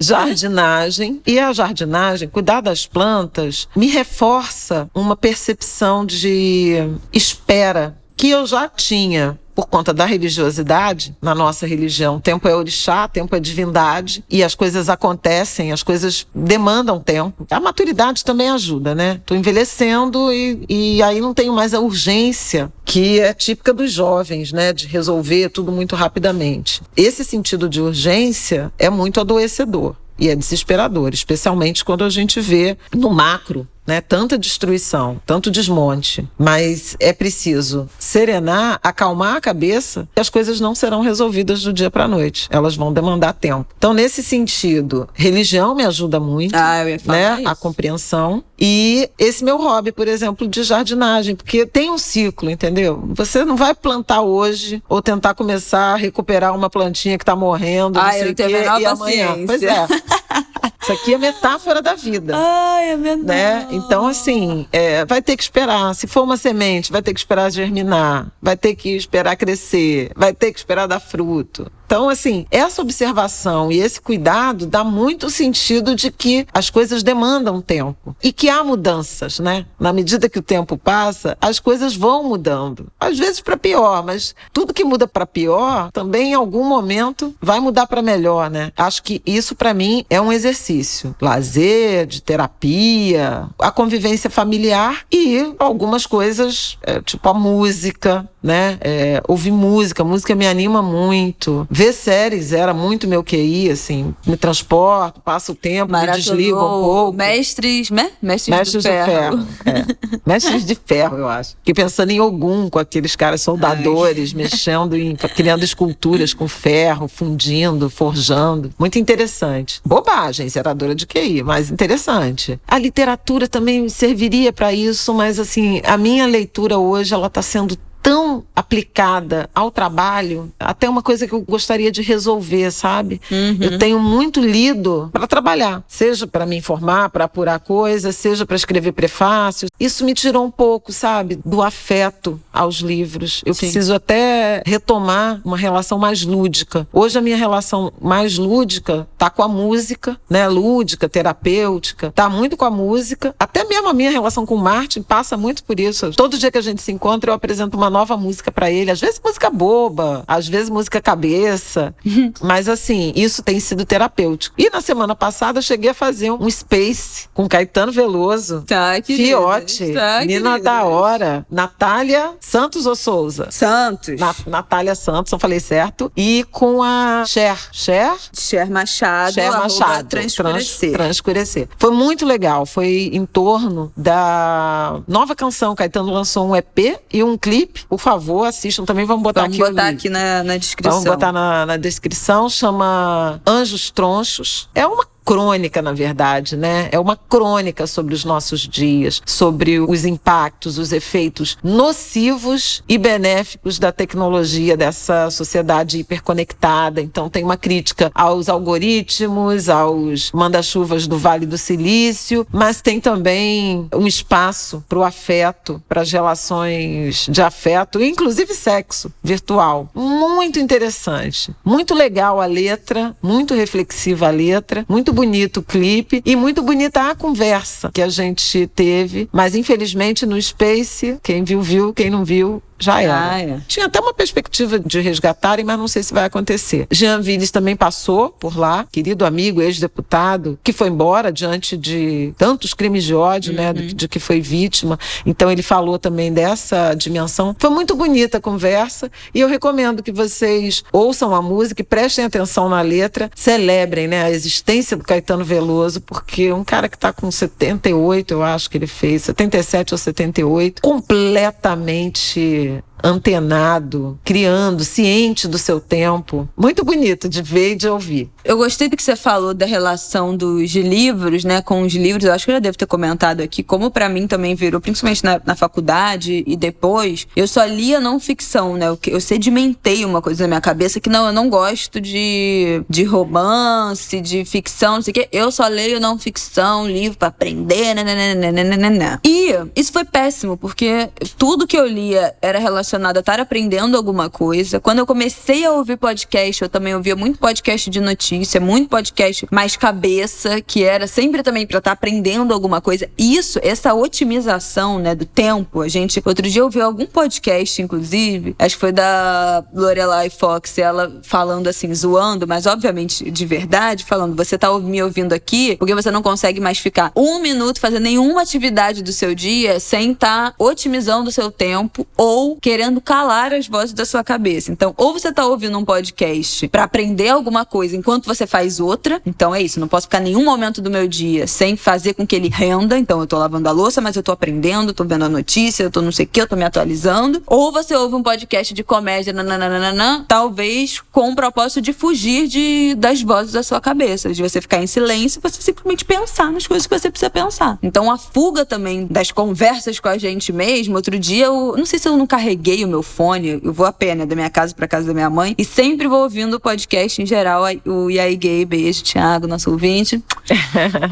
Jardinagem. 0.00 1.20
E 1.26 1.38
a 1.38 1.52
jardinagem, 1.52 2.28
cuidar 2.28 2.60
das 2.60 2.86
plantas, 2.86 3.68
me 3.76 3.88
reforça 3.88 4.90
uma 4.94 5.16
percepção 5.16 6.04
de 6.04 6.76
espera 7.12 7.96
que 8.16 8.30
eu 8.30 8.46
já 8.46 8.68
tinha 8.68 9.38
por 9.56 9.66
conta 9.66 9.94
da 9.94 10.04
religiosidade, 10.04 11.16
na 11.20 11.34
nossa 11.34 11.66
religião, 11.66 12.20
tempo 12.20 12.46
é 12.46 12.54
orixá, 12.54 13.08
tempo 13.08 13.34
é 13.34 13.40
divindade, 13.40 14.22
e 14.30 14.44
as 14.44 14.54
coisas 14.54 14.90
acontecem, 14.90 15.72
as 15.72 15.82
coisas 15.82 16.26
demandam 16.34 17.00
tempo. 17.00 17.46
A 17.50 17.58
maturidade 17.58 18.22
também 18.22 18.50
ajuda, 18.50 18.94
né? 18.94 19.18
Tô 19.24 19.34
envelhecendo 19.34 20.30
e, 20.30 20.66
e 20.68 21.02
aí 21.02 21.22
não 21.22 21.32
tenho 21.32 21.54
mais 21.54 21.72
a 21.72 21.80
urgência 21.80 22.70
que 22.84 23.18
é 23.18 23.32
típica 23.32 23.72
dos 23.72 23.90
jovens, 23.90 24.52
né? 24.52 24.74
De 24.74 24.86
resolver 24.86 25.48
tudo 25.48 25.72
muito 25.72 25.96
rapidamente. 25.96 26.82
Esse 26.94 27.24
sentido 27.24 27.66
de 27.66 27.80
urgência 27.80 28.70
é 28.78 28.90
muito 28.90 29.20
adoecedor. 29.20 29.96
E 30.18 30.28
é 30.28 30.34
desesperador, 30.34 31.12
especialmente 31.12 31.84
quando 31.84 32.02
a 32.02 32.10
gente 32.10 32.40
vê 32.40 32.76
no 32.94 33.10
macro 33.10 33.68
né? 33.86 34.00
Tanta 34.00 34.38
destruição, 34.38 35.20
tanto 35.24 35.50
desmonte. 35.50 36.26
Mas 36.38 36.96
é 37.00 37.12
preciso 37.12 37.88
serenar, 37.98 38.78
acalmar 38.82 39.36
a 39.36 39.40
cabeça, 39.40 40.08
e 40.16 40.20
as 40.20 40.28
coisas 40.28 40.60
não 40.60 40.74
serão 40.74 41.00
resolvidas 41.00 41.62
do 41.62 41.72
dia 41.72 41.90
para 41.90 42.04
a 42.04 42.08
noite. 42.08 42.48
Elas 42.50 42.76
vão 42.76 42.92
demandar 42.92 43.32
tempo. 43.32 43.66
Então, 43.76 43.94
nesse 43.94 44.22
sentido, 44.22 45.08
religião 45.14 45.74
me 45.74 45.84
ajuda 45.84 46.18
muito, 46.18 46.54
ah, 46.54 46.82
eu 46.82 46.90
ia 46.90 46.98
falar 46.98 47.18
né? 47.18 47.36
Isso. 47.40 47.48
A 47.48 47.54
compreensão. 47.54 48.44
E 48.58 49.10
esse 49.18 49.44
meu 49.44 49.58
hobby, 49.58 49.92
por 49.92 50.08
exemplo, 50.08 50.48
de 50.48 50.62
jardinagem, 50.62 51.36
porque 51.36 51.66
tem 51.66 51.90
um 51.90 51.98
ciclo, 51.98 52.50
entendeu? 52.50 53.02
Você 53.14 53.44
não 53.44 53.56
vai 53.56 53.74
plantar 53.74 54.22
hoje 54.22 54.82
ou 54.88 55.02
tentar 55.02 55.34
começar 55.34 55.92
a 55.92 55.96
recuperar 55.96 56.54
uma 56.54 56.70
plantinha 56.70 57.18
que 57.18 57.22
está 57.22 57.36
morrendo, 57.36 57.98
ah, 57.98 58.04
não 58.04 58.12
sei 58.12 58.28
eu 58.28 58.32
o 58.32 58.34
quê, 58.34 58.64
e 58.80 58.86
amanhã. 58.86 59.36
Pois 59.46 59.62
é. 59.62 59.86
Isso 60.86 60.92
aqui 60.92 61.14
é 61.14 61.18
metáfora 61.18 61.82
da 61.82 61.96
vida. 61.96 62.32
Ai, 62.36 62.90
é 62.92 62.96
verdade. 62.96 63.26
Né? 63.26 63.66
Então, 63.72 64.06
assim, 64.06 64.68
é, 64.70 65.04
vai 65.04 65.20
ter 65.20 65.36
que 65.36 65.42
esperar. 65.42 65.92
Se 65.96 66.06
for 66.06 66.22
uma 66.22 66.36
semente, 66.36 66.92
vai 66.92 67.02
ter 67.02 67.12
que 67.12 67.18
esperar 67.18 67.50
germinar, 67.50 68.30
vai 68.40 68.56
ter 68.56 68.76
que 68.76 68.90
esperar 68.90 69.34
crescer, 69.34 70.12
vai 70.14 70.32
ter 70.32 70.52
que 70.52 70.58
esperar 70.60 70.86
dar 70.86 71.00
fruto. 71.00 71.68
Então, 71.86 72.08
assim, 72.08 72.46
essa 72.50 72.82
observação 72.82 73.70
e 73.70 73.78
esse 73.78 74.00
cuidado 74.00 74.66
dá 74.66 74.82
muito 74.82 75.30
sentido 75.30 75.94
de 75.94 76.10
que 76.10 76.44
as 76.52 76.68
coisas 76.68 77.04
demandam 77.04 77.62
tempo 77.62 78.14
e 78.22 78.32
que 78.32 78.48
há 78.48 78.64
mudanças, 78.64 79.38
né? 79.38 79.64
Na 79.78 79.92
medida 79.92 80.28
que 80.28 80.40
o 80.40 80.42
tempo 80.42 80.76
passa, 80.76 81.38
as 81.40 81.60
coisas 81.60 81.94
vão 81.94 82.24
mudando. 82.24 82.88
Às 82.98 83.16
vezes 83.16 83.40
para 83.40 83.56
pior, 83.56 84.04
mas 84.04 84.34
tudo 84.52 84.74
que 84.74 84.84
muda 84.84 85.06
para 85.06 85.24
pior 85.24 85.90
também 85.92 86.32
em 86.32 86.34
algum 86.34 86.64
momento 86.64 87.32
vai 87.40 87.60
mudar 87.60 87.86
para 87.86 88.02
melhor, 88.02 88.50
né? 88.50 88.72
Acho 88.76 89.02
que 89.04 89.22
isso 89.24 89.54
para 89.54 89.72
mim 89.72 90.04
é 90.10 90.20
um 90.20 90.32
exercício, 90.32 91.14
lazer, 91.20 92.06
de 92.06 92.20
terapia, 92.20 93.48
a 93.60 93.70
convivência 93.70 94.28
familiar 94.28 95.04
e 95.10 95.54
algumas 95.58 96.04
coisas, 96.04 96.78
é, 96.82 97.00
tipo 97.00 97.28
a 97.28 97.34
música, 97.34 98.28
né? 98.46 98.78
É, 98.80 99.20
ouvir 99.26 99.50
música, 99.50 100.04
música 100.04 100.34
me 100.34 100.46
anima 100.46 100.80
muito. 100.80 101.66
Ver 101.68 101.92
séries 101.92 102.52
era 102.52 102.72
muito 102.72 103.08
meu 103.08 103.24
QI, 103.24 103.70
assim. 103.70 104.14
Me 104.24 104.36
transporto, 104.36 105.20
passo 105.20 105.52
o 105.52 105.54
tempo, 105.54 105.92
me 105.92 106.06
desligo 106.06 106.56
um 106.56 106.82
pouco. 106.82 107.18
Mestres, 107.18 107.90
né? 107.90 108.12
Mestres, 108.22 108.56
Mestres 108.56 108.82
de 108.84 108.88
ferro. 108.88 109.38
De 109.38 109.46
ferro. 109.46 109.48
É. 109.66 109.96
Mestres 110.24 110.64
de 110.64 110.78
ferro, 110.86 111.16
eu 111.18 111.28
acho. 111.28 111.56
Fiquei 111.56 111.74
pensando 111.74 112.10
em 112.10 112.20
Ogum, 112.20 112.70
com 112.70 112.78
aqueles 112.78 113.16
caras 113.16 113.40
soldadores, 113.40 114.32
Ai. 114.32 114.42
mexendo 114.42 114.96
em. 114.96 115.16
criando 115.16 115.64
esculturas 115.64 116.32
com 116.32 116.46
ferro, 116.46 117.08
fundindo, 117.08 117.90
forjando. 117.90 118.70
Muito 118.78 118.98
interessante. 118.98 119.80
Bobagem, 119.84 120.48
geradora 120.48 120.94
de 120.94 121.04
QI, 121.04 121.42
mas 121.42 121.70
interessante. 121.70 122.60
A 122.68 122.78
literatura 122.78 123.48
também 123.48 123.88
serviria 123.88 124.52
para 124.52 124.72
isso, 124.72 125.12
mas 125.12 125.40
assim, 125.40 125.80
a 125.84 125.96
minha 125.96 126.26
leitura 126.26 126.78
hoje 126.78 127.12
ela 127.12 127.26
está 127.26 127.42
sendo 127.42 127.76
tão 128.06 128.44
aplicada 128.54 129.50
ao 129.52 129.68
trabalho, 129.68 130.52
até 130.60 130.88
uma 130.88 131.02
coisa 131.02 131.26
que 131.26 131.32
eu 131.32 131.40
gostaria 131.40 131.90
de 131.90 132.02
resolver, 132.02 132.70
sabe? 132.70 133.20
Uhum. 133.28 133.58
Eu 133.60 133.78
tenho 133.78 133.98
muito 133.98 134.40
lido 134.40 135.10
para 135.12 135.26
trabalhar, 135.26 135.82
seja 135.88 136.24
para 136.24 136.46
me 136.46 136.56
informar, 136.56 137.10
para 137.10 137.24
apurar 137.24 137.58
coisas, 137.58 138.14
seja 138.14 138.46
para 138.46 138.54
escrever 138.54 138.92
prefácios. 138.92 139.72
Isso 139.80 140.04
me 140.04 140.14
tirou 140.14 140.44
um 140.44 140.52
pouco, 140.52 140.92
sabe, 140.92 141.40
do 141.44 141.60
afeto 141.60 142.40
aos 142.52 142.76
livros. 142.76 143.42
Eu 143.44 143.52
Sim. 143.54 143.66
preciso 143.66 143.92
até 143.92 144.62
retomar 144.64 145.40
uma 145.44 145.56
relação 145.56 145.98
mais 145.98 146.22
lúdica. 146.22 146.86
Hoje 146.92 147.18
a 147.18 147.20
minha 147.20 147.36
relação 147.36 147.92
mais 148.00 148.38
lúdica 148.38 149.08
tá 149.18 149.28
com 149.28 149.42
a 149.42 149.48
música, 149.48 150.16
né? 150.30 150.46
Lúdica, 150.46 151.08
terapêutica, 151.08 152.12
tá 152.14 152.28
muito 152.28 152.56
com 152.56 152.64
a 152.64 152.70
música. 152.70 153.34
Até 153.36 153.64
mesmo 153.64 153.88
a 153.88 153.92
minha 153.92 154.12
relação 154.12 154.46
com 154.46 154.54
o 154.54 154.62
Martin 154.62 155.02
passa 155.02 155.36
muito 155.36 155.64
por 155.64 155.80
isso. 155.80 156.12
Todo 156.12 156.38
dia 156.38 156.52
que 156.52 156.58
a 156.58 156.62
gente 156.62 156.80
se 156.80 156.92
encontra, 156.92 157.32
eu 157.32 157.34
apresento 157.34 157.76
uma 157.76 157.95
nova 157.96 158.16
música 158.16 158.52
para 158.52 158.70
ele. 158.70 158.90
Às 158.90 159.00
vezes 159.00 159.20
música 159.24 159.48
boba, 159.50 160.22
às 160.26 160.46
vezes 160.46 160.68
música 160.68 161.00
cabeça. 161.00 161.94
Mas 162.42 162.68
assim, 162.68 163.12
isso 163.16 163.42
tem 163.42 163.58
sido 163.58 163.84
terapêutico. 163.84 164.54
E 164.58 164.68
na 164.70 164.80
semana 164.80 165.14
passada 165.14 165.58
eu 165.58 165.62
cheguei 165.62 165.90
a 165.90 165.94
fazer 165.94 166.30
um 166.30 166.48
space 166.50 167.28
com 167.32 167.48
Caetano 167.48 167.90
Veloso, 167.92 168.62
Tá. 168.66 168.92
Fiote, 169.04 169.92
Tá, 169.92 170.24
Nina 170.24 170.58
da 170.58 170.84
Hora, 170.84 171.46
Natália 171.50 172.32
Santos 172.40 172.86
ou 172.86 172.94
Souza? 172.94 173.48
Santos. 173.50 174.18
Na- 174.20 174.34
Natália 174.46 174.94
Santos, 174.94 175.32
eu 175.32 175.38
falei 175.38 175.60
certo. 175.60 176.12
E 176.16 176.44
com 176.50 176.82
a 176.82 177.24
Cher. 177.26 177.56
Cher? 177.72 178.14
Cher 178.32 178.68
Machado. 178.70 179.32
Cher 179.32 179.50
Machado. 179.52 180.08
Transparecer. 180.08 180.92
Trans- 180.92 181.06
Transcurecer. 181.06 181.68
Foi 181.78 181.90
muito 181.90 182.26
legal. 182.26 182.66
Foi 182.66 183.10
em 183.12 183.24
torno 183.24 183.92
da 183.96 185.00
nova 185.08 185.34
canção. 185.34 185.74
Caetano 185.74 186.12
lançou 186.12 186.46
um 186.48 186.54
EP 186.56 186.98
e 187.12 187.22
um 187.22 187.36
clipe. 187.38 187.84
Por 187.88 187.98
favor, 188.00 188.44
assistam 188.44 188.84
também. 188.84 189.04
Vamos 189.04 189.22
botar 189.22 189.42
Vamos 189.42 189.56
aqui 189.56 189.62
o 189.62 189.68
botar 189.68 189.88
aqui 189.88 190.08
na, 190.08 190.42
na 190.42 190.56
descrição. 190.56 191.00
Vamos 191.00 191.08
botar 191.08 191.32
na, 191.32 191.66
na 191.66 191.76
descrição. 191.76 192.48
Chama 192.48 193.40
Anjos 193.46 193.90
Tronchos. 193.90 194.68
É 194.74 194.86
uma 194.86 195.06
crônica, 195.26 195.82
na 195.82 195.92
verdade, 195.92 196.56
né? 196.56 196.88
É 196.92 197.00
uma 197.00 197.16
crônica 197.16 197.84
sobre 197.88 198.14
os 198.14 198.24
nossos 198.24 198.60
dias, 198.60 199.20
sobre 199.26 199.80
os 199.80 200.04
impactos, 200.04 200.78
os 200.78 200.92
efeitos 200.92 201.58
nocivos 201.64 202.84
e 202.88 202.96
benéficos 202.96 203.80
da 203.80 203.90
tecnologia 203.90 204.76
dessa 204.76 205.28
sociedade 205.30 205.98
hiperconectada. 205.98 207.00
Então 207.00 207.28
tem 207.28 207.42
uma 207.42 207.56
crítica 207.56 208.12
aos 208.14 208.48
algoritmos, 208.48 209.68
aos 209.68 210.30
manda-chuvas 210.30 211.08
do 211.08 211.18
Vale 211.18 211.44
do 211.44 211.58
Silício, 211.58 212.46
mas 212.52 212.80
tem 212.80 213.00
também 213.00 213.88
um 213.92 214.06
espaço 214.06 214.84
para 214.88 214.98
o 215.00 215.02
afeto, 215.02 215.82
para 215.88 216.02
as 216.02 216.12
relações 216.12 217.26
de 217.28 217.42
afeto, 217.42 218.00
inclusive 218.00 218.54
sexo 218.54 219.12
virtual. 219.24 219.88
Muito 219.92 220.60
interessante, 220.60 221.52
muito 221.64 221.94
legal 221.94 222.40
a 222.40 222.46
letra, 222.46 223.16
muito 223.20 223.54
reflexiva 223.54 224.28
a 224.28 224.30
letra, 224.30 224.84
muito 224.88 225.15
bonito 225.16 225.60
o 225.60 225.62
clipe 225.62 226.22
e 226.26 226.36
muito 226.36 226.62
bonita 226.62 227.10
a 227.10 227.14
conversa 227.14 227.90
que 227.92 228.02
a 228.02 228.08
gente 228.10 228.66
teve, 228.74 229.28
mas 229.32 229.54
infelizmente 229.54 230.26
no 230.26 230.40
Space, 230.40 231.18
quem 231.22 231.42
viu 231.42 231.62
viu, 231.62 231.94
quem 231.94 232.10
não 232.10 232.22
viu 232.22 232.62
já 232.78 233.02
era. 233.02 233.30
Ah, 233.30 233.40
é. 233.40 233.60
Tinha 233.66 233.86
até 233.86 234.00
uma 234.00 234.12
perspectiva 234.12 234.78
de 234.78 235.00
resgatarem, 235.00 235.64
mas 235.64 235.78
não 235.78 235.88
sei 235.88 236.02
se 236.02 236.12
vai 236.12 236.24
acontecer. 236.24 236.86
Jean 236.90 237.20
Villes 237.20 237.50
também 237.50 237.74
passou 237.76 238.30
por 238.30 238.56
lá, 238.56 238.86
querido 238.90 239.24
amigo, 239.24 239.62
ex-deputado, 239.62 240.58
que 240.62 240.72
foi 240.72 240.88
embora 240.88 241.32
diante 241.32 241.76
de 241.76 242.34
tantos 242.36 242.74
crimes 242.74 243.04
de 243.04 243.14
ódio, 243.14 243.52
né, 243.52 243.72
de, 243.72 243.94
de 243.94 244.08
que 244.08 244.18
foi 244.18 244.40
vítima. 244.40 244.98
Então 245.24 245.50
ele 245.50 245.62
falou 245.62 245.98
também 245.98 246.32
dessa 246.32 246.94
dimensão. 246.94 247.54
Foi 247.58 247.70
muito 247.70 247.94
bonita 247.94 248.38
a 248.38 248.40
conversa 248.40 249.10
e 249.34 249.40
eu 249.40 249.48
recomendo 249.48 250.02
que 250.02 250.12
vocês 250.12 250.84
ouçam 250.92 251.34
a 251.34 251.42
música 251.42 251.80
e 251.82 251.84
prestem 251.84 252.24
atenção 252.24 252.68
na 252.68 252.82
letra, 252.82 253.30
celebrem, 253.34 254.06
né, 254.08 254.24
a 254.24 254.30
existência 254.30 254.96
do 254.96 255.04
Caetano 255.04 255.44
Veloso, 255.44 256.00
porque 256.00 256.52
um 256.52 256.64
cara 256.64 256.88
que 256.88 256.96
está 256.96 257.12
com 257.12 257.30
78, 257.30 258.32
eu 258.32 258.42
acho 258.42 258.68
que 258.70 258.76
ele 258.78 258.86
fez, 258.86 259.22
77 259.22 259.94
ou 259.94 259.98
78, 259.98 260.82
completamente 260.82 262.65
antenado, 263.02 264.18
criando, 264.24 264.84
ciente 264.84 265.46
do 265.48 265.58
seu 265.58 265.80
tempo. 265.80 266.48
Muito 266.56 266.84
bonito 266.84 267.28
de 267.28 267.42
ver 267.42 267.72
e 267.72 267.76
de 267.76 267.88
ouvir. 267.88 268.30
Eu 268.46 268.56
gostei 268.56 268.88
do 268.88 268.96
que 268.96 269.02
você 269.02 269.16
falou 269.16 269.52
da 269.52 269.66
relação 269.66 270.36
dos 270.36 270.72
livros, 270.72 271.42
né, 271.42 271.60
com 271.60 271.82
os 271.82 271.92
livros. 271.92 272.24
Eu 272.24 272.32
acho 272.32 272.44
que 272.44 272.52
eu 272.52 272.54
já 272.54 272.60
devo 272.60 272.78
ter 272.78 272.86
comentado 272.86 273.40
aqui, 273.40 273.60
como 273.60 273.90
pra 273.90 274.08
mim 274.08 274.28
também 274.28 274.54
virou, 274.54 274.80
principalmente 274.80 275.24
na, 275.24 275.40
na 275.44 275.56
faculdade 275.56 276.44
e 276.46 276.56
depois, 276.56 277.26
eu 277.34 277.48
só 277.48 277.64
lia 277.64 277.98
não 277.98 278.20
ficção, 278.20 278.76
né? 278.76 278.86
Eu, 278.86 278.98
eu 279.08 279.20
sedimentei 279.20 280.04
uma 280.04 280.22
coisa 280.22 280.44
na 280.44 280.48
minha 280.48 280.60
cabeça 280.60 281.00
que 281.00 281.10
não, 281.10 281.26
eu 281.26 281.32
não 281.32 281.50
gosto 281.50 282.00
de, 282.00 282.84
de 282.88 283.02
romance, 283.02 284.20
de 284.20 284.44
ficção, 284.44 284.94
não 284.94 285.02
sei 285.02 285.10
o 285.10 285.14
quê. 285.14 285.28
Eu 285.32 285.50
só 285.50 285.66
leio 285.66 285.98
não 285.98 286.16
ficção, 286.16 286.86
livro 286.86 287.18
pra 287.18 287.28
aprender, 287.28 287.94
né, 287.94 288.34
nananana. 288.52 289.20
E 289.24 289.54
isso 289.74 289.92
foi 289.92 290.04
péssimo, 290.04 290.56
porque 290.56 291.08
tudo 291.36 291.66
que 291.66 291.76
eu 291.76 291.86
lia 291.86 292.32
era 292.40 292.60
relacionado 292.60 293.16
a 293.16 293.20
estar 293.20 293.40
aprendendo 293.40 293.96
alguma 293.96 294.30
coisa. 294.30 294.78
Quando 294.78 295.00
eu 295.00 295.06
comecei 295.06 295.64
a 295.64 295.72
ouvir 295.72 295.96
podcast, 295.96 296.62
eu 296.62 296.68
também 296.68 296.94
ouvia 296.94 297.16
muito 297.16 297.40
podcast 297.40 297.90
de 297.90 298.00
notícia, 298.38 298.60
muito 298.60 298.88
podcast 298.88 299.46
mais 299.50 299.76
cabeça, 299.76 300.60
que 300.60 300.82
era 300.82 301.06
sempre 301.06 301.42
também 301.42 301.66
pra 301.66 301.78
estar 301.78 301.92
aprendendo 301.92 302.52
alguma 302.52 302.80
coisa. 302.80 303.08
Isso, 303.16 303.58
essa 303.62 303.94
otimização, 303.94 304.98
né, 304.98 305.14
do 305.14 305.24
tempo. 305.24 305.80
A 305.80 305.88
gente, 305.88 306.22
outro 306.24 306.48
dia 306.48 306.60
eu 306.60 306.66
ouvi 306.66 306.80
algum 306.80 307.06
podcast, 307.06 307.80
inclusive, 307.80 308.54
acho 308.58 308.74
que 308.74 308.80
foi 308.80 308.92
da 308.92 309.64
Lorelai 309.74 310.30
Fox, 310.30 310.78
ela 310.78 311.20
falando 311.22 311.68
assim, 311.68 311.92
zoando, 311.94 312.46
mas 312.46 312.66
obviamente 312.66 313.30
de 313.30 313.46
verdade, 313.46 314.04
falando, 314.04 314.36
você 314.36 314.56
tá 314.58 314.76
me 314.78 315.02
ouvindo 315.02 315.32
aqui 315.32 315.76
porque 315.78 315.94
você 315.94 316.10
não 316.10 316.22
consegue 316.22 316.60
mais 316.60 316.78
ficar 316.78 317.12
um 317.14 317.40
minuto 317.40 317.80
fazendo 317.80 318.02
nenhuma 318.02 318.42
atividade 318.42 319.02
do 319.02 319.12
seu 319.12 319.34
dia 319.34 319.80
sem 319.80 320.12
estar 320.12 320.54
otimizando 320.58 321.28
o 321.28 321.32
seu 321.32 321.50
tempo 321.50 322.06
ou 322.16 322.56
querendo 322.56 323.00
calar 323.00 323.52
as 323.52 323.66
vozes 323.66 323.92
da 323.92 324.04
sua 324.04 324.22
cabeça. 324.22 324.70
Então, 324.72 324.94
ou 324.96 325.12
você 325.12 325.32
tá 325.32 325.46
ouvindo 325.46 325.78
um 325.78 325.84
podcast 325.84 326.68
pra 326.68 326.84
aprender 326.84 327.28
alguma 327.28 327.64
coisa 327.64 327.96
enquanto 327.96 328.25
você 328.26 328.46
faz 328.46 328.80
outra. 328.80 329.20
Então 329.24 329.54
é 329.54 329.62
isso, 329.62 329.80
não 329.80 329.88
posso 329.88 330.06
ficar 330.06 330.20
nenhum 330.20 330.44
momento 330.44 330.80
do 330.80 330.90
meu 330.90 331.06
dia 331.08 331.46
sem 331.46 331.76
fazer 331.76 332.14
com 332.14 332.26
que 332.26 332.36
ele 332.36 332.48
renda. 332.48 332.98
Então 332.98 333.20
eu 333.20 333.26
tô 333.26 333.38
lavando 333.38 333.68
a 333.68 333.72
louça, 333.72 334.00
mas 334.00 334.16
eu 334.16 334.22
tô 334.22 334.32
aprendendo, 334.32 334.92
tô 334.92 335.04
vendo 335.04 335.24
a 335.24 335.28
notícia, 335.28 335.84
eu 335.84 335.90
tô 335.90 336.02
não 336.02 336.12
sei 336.12 336.26
o 336.26 336.28
que, 336.28 336.40
eu 336.40 336.46
tô 336.46 336.56
me 336.56 336.64
atualizando. 336.64 337.42
Ou 337.46 337.72
você 337.72 337.94
ouve 337.94 338.14
um 338.14 338.22
podcast 338.22 338.74
de 338.74 338.82
comédia, 338.82 339.32
nananana, 339.32 340.24
talvez 340.28 341.00
com 341.12 341.30
o 341.30 341.36
propósito 341.36 341.80
de 341.80 341.92
fugir 341.92 342.48
de, 342.48 342.94
das 342.96 343.22
vozes 343.22 343.52
da 343.52 343.62
sua 343.62 343.80
cabeça, 343.80 344.32
de 344.32 344.42
você 344.42 344.60
ficar 344.60 344.82
em 344.82 344.86
silêncio 344.86 345.40
você 345.40 345.60
simplesmente 345.60 346.04
pensar 346.04 346.50
nas 346.52 346.66
coisas 346.66 346.86
que 346.86 346.98
você 346.98 347.10
precisa 347.10 347.30
pensar. 347.30 347.78
Então 347.82 348.10
a 348.10 348.18
fuga 348.18 348.64
também 348.64 349.06
das 349.06 349.30
conversas 349.30 350.00
com 350.00 350.08
a 350.08 350.18
gente 350.18 350.52
mesmo. 350.52 350.96
Outro 350.96 351.18
dia 351.18 351.46
eu 351.46 351.74
não 351.76 351.86
sei 351.86 351.98
se 351.98 352.08
eu 352.08 352.16
não 352.16 352.26
carreguei 352.26 352.84
o 352.84 352.88
meu 352.88 353.02
fone, 353.02 353.60
eu 353.62 353.72
vou 353.72 353.86
a 353.86 353.92
pé, 353.92 354.14
né, 354.14 354.26
da 354.26 354.34
minha 354.34 354.50
casa 354.50 354.74
pra 354.74 354.88
casa 354.88 355.06
da 355.06 355.14
minha 355.14 355.30
mãe 355.30 355.54
e 355.56 355.64
sempre 355.64 356.08
vou 356.08 356.22
ouvindo 356.22 356.54
o 356.54 356.60
podcast 356.60 357.20
em 357.20 357.26
geral, 357.26 357.64
o 357.84 358.10
E 358.16 358.18
aí 358.18 358.34
Gay, 358.34 358.64
beijo, 358.64 359.02
Thiago, 359.02 359.46
nosso 359.46 359.70
ouvinte. 359.70 360.22